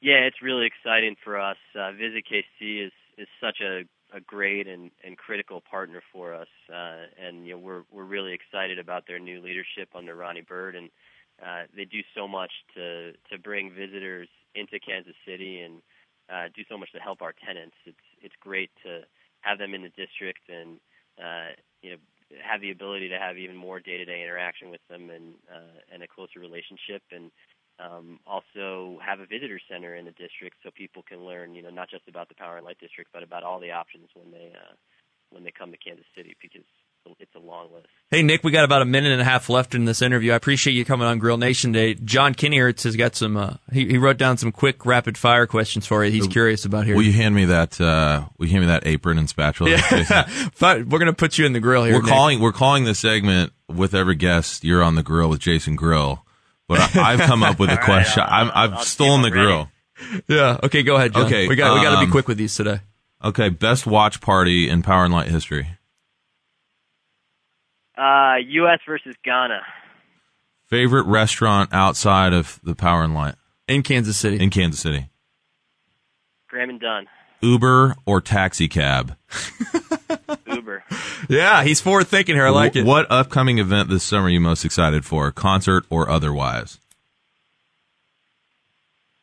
Yeah, 0.00 0.26
it's 0.26 0.42
really 0.42 0.66
exciting 0.66 1.16
for 1.22 1.40
us. 1.40 1.56
Uh, 1.74 1.92
Visit 1.92 2.24
KC 2.30 2.86
is 2.86 2.92
is 3.16 3.28
such 3.40 3.60
a 3.60 3.84
a 4.14 4.20
great 4.20 4.68
and, 4.68 4.90
and 5.02 5.18
critical 5.18 5.60
partner 5.60 6.00
for 6.12 6.34
us, 6.34 6.48
uh, 6.72 7.06
and 7.20 7.46
you 7.46 7.54
know 7.54 7.58
we're 7.58 7.82
we're 7.90 8.04
really 8.04 8.32
excited 8.32 8.78
about 8.78 9.06
their 9.06 9.18
new 9.18 9.40
leadership 9.40 9.88
under 9.94 10.14
Ronnie 10.14 10.42
Burt, 10.42 10.76
and 10.76 10.90
uh, 11.42 11.62
they 11.74 11.84
do 11.84 12.00
so 12.14 12.28
much 12.28 12.52
to 12.74 13.12
to 13.30 13.38
bring 13.42 13.72
visitors 13.72 14.28
into 14.54 14.78
Kansas 14.78 15.16
City 15.26 15.60
and 15.60 15.82
uh, 16.30 16.48
do 16.54 16.62
so 16.68 16.78
much 16.78 16.92
to 16.92 16.98
help 16.98 17.22
our 17.22 17.34
tenants. 17.44 17.76
It's 17.86 18.06
it's 18.22 18.34
great 18.40 18.70
to 18.84 19.00
have 19.40 19.58
them 19.58 19.74
in 19.74 19.82
the 19.82 19.90
district 19.90 20.48
and 20.48 20.78
uh, 21.18 21.52
you 21.82 21.90
know 21.90 21.96
have 22.42 22.60
the 22.60 22.70
ability 22.70 23.08
to 23.08 23.18
have 23.18 23.36
even 23.38 23.56
more 23.56 23.80
day-to-day 23.80 24.22
interaction 24.22 24.70
with 24.70 24.80
them 24.88 25.10
and 25.10 25.34
uh, 25.50 25.78
and 25.92 26.02
a 26.02 26.08
closer 26.08 26.40
relationship 26.40 27.02
and 27.12 27.30
um, 27.78 28.20
also 28.26 28.98
have 29.04 29.20
a 29.20 29.26
visitor 29.26 29.60
center 29.70 29.96
in 29.96 30.04
the 30.04 30.12
district 30.12 30.56
so 30.62 30.70
people 30.74 31.02
can 31.02 31.24
learn 31.24 31.54
you 31.54 31.62
know 31.62 31.70
not 31.70 31.90
just 31.90 32.08
about 32.08 32.28
the 32.28 32.34
Power 32.34 32.56
and 32.56 32.64
Light 32.64 32.78
District 32.80 33.10
but 33.12 33.22
about 33.22 33.42
all 33.42 33.60
the 33.60 33.72
options 33.72 34.08
when 34.14 34.30
they 34.30 34.52
uh, 34.54 34.74
when 35.30 35.44
they 35.44 35.52
come 35.52 35.70
to 35.70 35.78
Kansas 35.78 36.06
City 36.16 36.36
because 36.40 36.66
it's 37.18 37.34
a 37.34 37.38
long 37.38 37.72
list. 37.72 37.86
Hey, 38.10 38.22
Nick, 38.22 38.44
we 38.44 38.50
got 38.50 38.64
about 38.64 38.82
a 38.82 38.84
minute 38.86 39.12
and 39.12 39.20
a 39.20 39.24
half 39.24 39.48
left 39.48 39.74
in 39.74 39.84
this 39.84 40.00
interview. 40.02 40.32
I 40.32 40.36
appreciate 40.36 40.74
you 40.74 40.84
coming 40.84 41.06
on 41.06 41.18
Grill 41.18 41.36
Nation 41.36 41.72
today. 41.72 41.94
John 42.02 42.34
Kennyhertz 42.34 42.84
has 42.84 42.96
got 42.96 43.14
some, 43.16 43.36
uh, 43.36 43.54
he, 43.72 43.86
he 43.86 43.98
wrote 43.98 44.16
down 44.18 44.36
some 44.36 44.52
quick 44.52 44.86
rapid 44.86 45.18
fire 45.18 45.46
questions 45.46 45.86
for 45.86 46.04
you. 46.04 46.10
He's 46.10 46.26
curious 46.28 46.64
about 46.64 46.86
here. 46.86 46.94
Will 46.96 47.02
you 47.02 47.12
hand 47.12 47.34
me 47.34 47.46
that? 47.46 47.80
Uh, 47.80 48.26
will 48.38 48.46
you 48.46 48.52
hand 48.52 48.62
me 48.62 48.68
that 48.68 48.86
apron 48.86 49.18
and 49.18 49.28
spatula? 49.28 49.70
Yeah. 49.90 50.50
But 50.60 50.86
we're 50.86 50.98
going 50.98 51.06
to 51.10 51.12
put 51.12 51.38
you 51.38 51.46
in 51.46 51.52
the 51.52 51.60
grill 51.60 51.84
here. 51.84 51.94
We're 51.94 52.02
Nick. 52.02 52.10
calling. 52.10 52.40
We're 52.40 52.52
calling 52.52 52.84
this 52.84 52.98
segment 53.00 53.52
with 53.68 53.94
every 53.94 54.14
guest. 54.16 54.64
You're 54.64 54.82
on 54.82 54.94
the 54.94 55.02
grill 55.02 55.28
with 55.28 55.40
Jason 55.40 55.76
Grill. 55.76 56.24
But 56.68 56.96
I, 56.96 57.12
I've 57.14 57.20
come 57.20 57.42
up 57.42 57.58
with 57.58 57.70
a 57.70 57.76
question. 57.84 58.22
I'll- 58.26 58.46
I'm, 58.46 58.52
I've 58.54 58.72
I'll 58.78 58.82
stolen 58.84 59.22
the 59.22 59.28
if 59.28 59.34
I'm 59.34 59.38
ready. 59.38 59.46
grill. 59.46 59.70
Yeah. 60.28 60.58
Okay, 60.62 60.82
go 60.82 60.96
ahead, 60.96 61.12
John. 61.14 61.26
Okay, 61.26 61.48
We 61.48 61.56
got, 61.56 61.74
we 61.74 61.82
got 61.82 61.90
to 61.92 61.96
um, 61.98 62.06
be 62.06 62.10
quick 62.10 62.28
with 62.28 62.38
these 62.38 62.54
today. 62.54 62.80
Okay, 63.22 63.48
best 63.48 63.86
watch 63.86 64.20
party 64.20 64.68
in 64.68 64.82
Power 64.82 65.04
and 65.04 65.12
Light 65.14 65.28
history. 65.28 65.68
Uh, 67.96 68.36
U.S. 68.48 68.80
versus 68.86 69.14
Ghana. 69.24 69.60
Favorite 70.66 71.06
restaurant 71.06 71.70
outside 71.72 72.32
of 72.32 72.58
the 72.64 72.74
Power 72.74 73.04
and 73.04 73.14
Light 73.14 73.34
In 73.68 73.82
Kansas 73.82 74.16
City. 74.16 74.42
in 74.42 74.50
Kansas 74.50 74.80
City. 74.80 75.08
Gram 76.48 76.78
& 76.78 76.80
Dun. 76.80 77.06
Uber 77.40 77.94
or 78.06 78.20
taxi 78.20 78.68
cab. 78.68 79.16
Uber. 80.46 80.82
Yeah, 81.28 81.62
he's 81.62 81.80
forward 81.80 82.08
thinking 82.08 82.34
here. 82.36 82.46
I 82.46 82.50
like 82.50 82.72
Wh- 82.74 82.78
it. 82.78 82.86
What 82.86 83.10
upcoming 83.10 83.58
event 83.58 83.88
this 83.90 84.02
summer 84.02 84.26
are 84.26 84.30
you 84.30 84.40
most 84.40 84.64
excited 84.64 85.04
for, 85.04 85.30
concert 85.30 85.84
or 85.90 86.08
otherwise? 86.08 86.78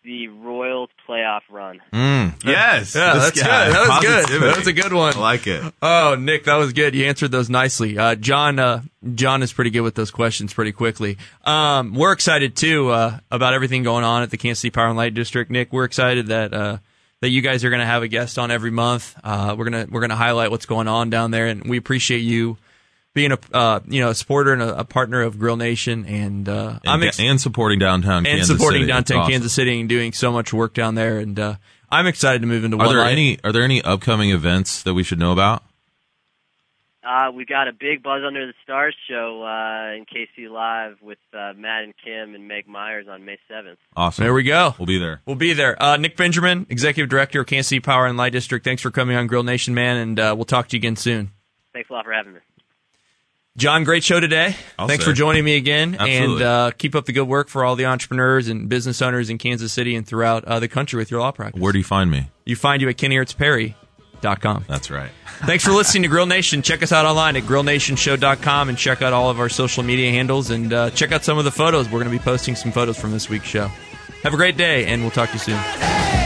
The 0.04 0.28
Royals 0.62 0.90
playoff 1.08 1.42
run. 1.50 1.80
Mm, 1.92 2.36
yes. 2.46 2.96
Yeah, 2.96 3.14
that's 3.16 3.32
guy, 3.32 3.68
good. 3.68 3.76
That 3.76 3.88
was 3.88 4.00
good. 4.00 4.42
That 4.42 4.58
was 4.58 4.68
a 4.68 4.74
good 4.74 4.94
one. 4.94 5.16
I 5.16 5.20
like 5.20 5.48
it. 5.48 5.74
Oh, 5.82 6.16
Nick, 6.20 6.44
that 6.44 6.56
was 6.56 6.74
good. 6.74 6.94
You 6.94 7.06
answered 7.06 7.32
those 7.32 7.50
nicely. 7.50 7.98
Uh, 7.98 8.16
John, 8.16 8.60
uh, 8.60 8.84
John 9.16 9.42
is 9.42 9.52
pretty 9.52 9.72
good 9.72 9.82
with 9.82 9.96
those 9.96 10.12
questions 10.12 10.54
pretty 10.54 10.72
quickly. 10.72 11.18
Um, 11.46 11.96
we're 11.96 12.12
excited 12.12 12.56
too, 12.56 12.90
uh, 12.90 13.20
about 13.32 13.54
everything 13.54 13.82
going 13.82 14.04
on 14.04 14.22
at 14.22 14.30
the 14.30 14.38
Kansas 14.38 14.60
City 14.60 14.72
Power 14.72 14.88
and 14.88 14.98
Light 14.98 15.14
District. 15.16 15.50
Nick, 15.50 15.74
we're 15.74 15.86
excited 15.86 16.28
that, 16.28 16.54
uh, 16.54 16.78
that 17.22 17.30
you 17.30 17.42
guys 17.42 17.64
are 17.64 17.70
going 17.70 17.80
to 17.82 17.86
have 17.86 18.04
a 18.04 18.08
guest 18.08 18.38
on 18.38 18.52
every 18.52 18.72
month. 18.72 19.16
Uh, 19.24 19.56
we're 19.58 19.70
going 19.70 19.86
to, 19.88 19.92
we're 19.92 20.02
going 20.02 20.12
to 20.12 20.16
highlight 20.16 20.52
what's 20.52 20.68
going 20.68 20.88
on 20.88 21.10
down 21.10 21.32
there 21.32 21.48
and 21.48 21.68
we 21.68 21.78
appreciate 21.78 22.20
you 22.20 22.58
being 23.14 23.32
a, 23.32 23.38
uh, 23.54 23.80
you 23.88 24.02
know, 24.02 24.10
a 24.10 24.16
supporter 24.16 24.54
and 24.54 24.62
a, 24.62 24.80
a 24.80 24.84
partner 24.86 25.22
of 25.22 25.38
Grill 25.38 25.58
Nation 25.58 26.06
and, 26.06 26.48
uh, 26.48 26.80
And, 26.84 26.90
I'm 26.92 27.04
ex- 27.04 27.20
and 27.20 27.40
supporting 27.42 27.80
downtown 27.80 28.20
and 28.20 28.28
Kansas 28.28 28.48
supporting 28.48 28.84
City. 28.84 28.92
Downtown 28.92 29.18
awesome. 29.20 29.32
Kansas 29.32 29.54
City 29.54 29.80
and 29.80 29.90
doing 29.90 30.14
so 30.14 30.32
much 30.32 30.54
work 30.54 30.74
down 30.74 30.96
there. 30.96 31.18
And, 31.18 31.40
uh, 31.40 31.56
I'm 31.92 32.08
excited 32.08 32.40
to 32.42 32.48
move 32.48 32.64
into 32.64 32.78
Are 32.78 32.86
One 32.86 32.96
there 32.96 33.04
Light. 33.04 33.12
any 33.12 33.38
Are 33.44 33.52
there 33.52 33.64
any 33.64 33.82
upcoming 33.82 34.30
events 34.32 34.82
that 34.84 34.94
we 34.94 35.04
should 35.04 35.20
know 35.20 35.34
about? 35.34 35.64
Uh, 37.04 37.32
we 37.34 37.46
got 37.46 37.68
a 37.68 37.74
big 37.74 38.04
Buzz 38.04 38.22
Under 38.26 38.46
the 38.46 38.54
Stars 38.64 38.96
show 39.10 39.42
uh, 39.44 39.96
in 39.98 40.06
KC 40.06 40.50
Live 40.50 41.02
with 41.02 41.18
uh, 41.34 41.52
Matt 41.58 41.84
and 41.84 41.94
Kim 41.98 42.36
and 42.36 42.48
Meg 42.48 42.68
Myers 42.68 43.08
on 43.10 43.26
May 43.26 43.40
7th. 43.50 43.78
Awesome. 43.98 44.24
There 44.24 44.34
we 44.36 44.44
go. 44.44 44.76
We'll 44.78 44.86
be 44.86 45.00
there. 45.00 45.20
We'll 45.26 45.36
be 45.36 45.54
there. 45.54 45.82
Uh, 45.82 45.98
Nick 45.98 46.16
Benjamin, 46.16 46.68
Executive 46.70 47.10
Director 47.10 47.42
of 47.42 47.48
Kansas 47.48 47.70
City 47.70 47.80
Power 47.80 48.06
and 48.06 48.18
Light 48.18 48.34
District. 48.34 48.64
Thanks 48.64 48.84
for 48.84 48.92
coming 48.92 49.16
on 49.18 49.26
Grill 49.26 49.42
Nation, 49.44 49.74
man, 49.74 49.98
and 49.98 50.20
uh, 50.20 50.34
we'll 50.38 50.46
talk 50.46 50.68
to 50.70 50.78
you 50.78 50.80
again 50.80 50.96
soon. 50.96 51.32
Thanks 51.74 51.90
a 51.90 51.94
lot 51.94 52.06
for 52.06 52.14
having 52.14 52.34
me. 52.34 52.40
John, 53.58 53.84
great 53.84 54.04
show 54.04 54.22
today. 54.22 54.56
I'll 54.80 54.88
Thanks 54.88 55.04
say. 55.04 55.12
for 55.12 55.16
joining 55.16 55.44
me 55.44 55.58
again, 55.58 55.98
and 56.00 56.42
uh, 56.42 56.72
keep 56.78 56.96
up 56.96 57.06
the 57.06 57.12
good 57.12 57.28
work 57.28 57.50
for 57.50 57.66
all 57.66 57.76
the 57.76 57.86
entrepreneurs 57.86 58.48
and 58.48 58.70
business 58.70 59.02
owners 59.02 59.30
in 59.30 59.38
Kansas 59.38 59.74
City 59.74 59.94
and 59.96 60.08
throughout 60.08 60.46
uh, 60.46 60.60
the 60.60 60.70
country 60.70 60.98
with 60.98 61.12
your 61.12 61.20
law 61.20 61.32
practice. 61.32 61.62
Where 61.62 61.74
do 61.74 61.78
you 61.78 61.84
find 61.84 62.10
me? 62.10 62.30
You 62.46 62.56
find 62.56 62.82
you 62.82 62.88
at 62.88 62.96
KennyhertzPerry.com. 62.96 64.66
That's 64.70 64.90
right. 64.90 65.12
Thanks 65.46 65.66
for 65.66 65.72
listening 65.72 66.04
to 66.04 66.10
Grill 66.10 66.28
Nation. 66.28 66.62
Check 66.62 66.82
us 66.82 66.94
out 66.94 67.06
online 67.06 67.36
at 67.36 67.44
grillnationshow.com 67.44 68.70
and 68.70 68.78
check 68.78 69.02
out 69.02 69.12
all 69.12 69.30
of 69.30 69.40
our 69.42 69.50
social 69.50 69.84
media 69.84 70.12
handles 70.12 70.50
and 70.50 70.72
uh, 70.72 70.90
check 70.92 71.12
out 71.12 71.26
some 71.26 71.38
of 71.38 71.44
the 71.44 71.52
photos. 71.52 71.88
We're 71.88 72.04
going 72.04 72.12
to 72.12 72.18
be 72.18 72.24
posting 72.24 72.56
some 72.56 72.72
photos 72.72 72.98
from 72.98 73.12
this 73.12 73.28
week's 73.28 73.48
show. 73.48 73.68
Have 74.24 74.34
a 74.34 74.38
great 74.38 74.56
day, 74.56 74.86
and 74.86 75.02
we'll 75.02 75.12
talk 75.12 75.30
to 75.30 75.34
you 75.34 75.40
soon. 75.40 76.21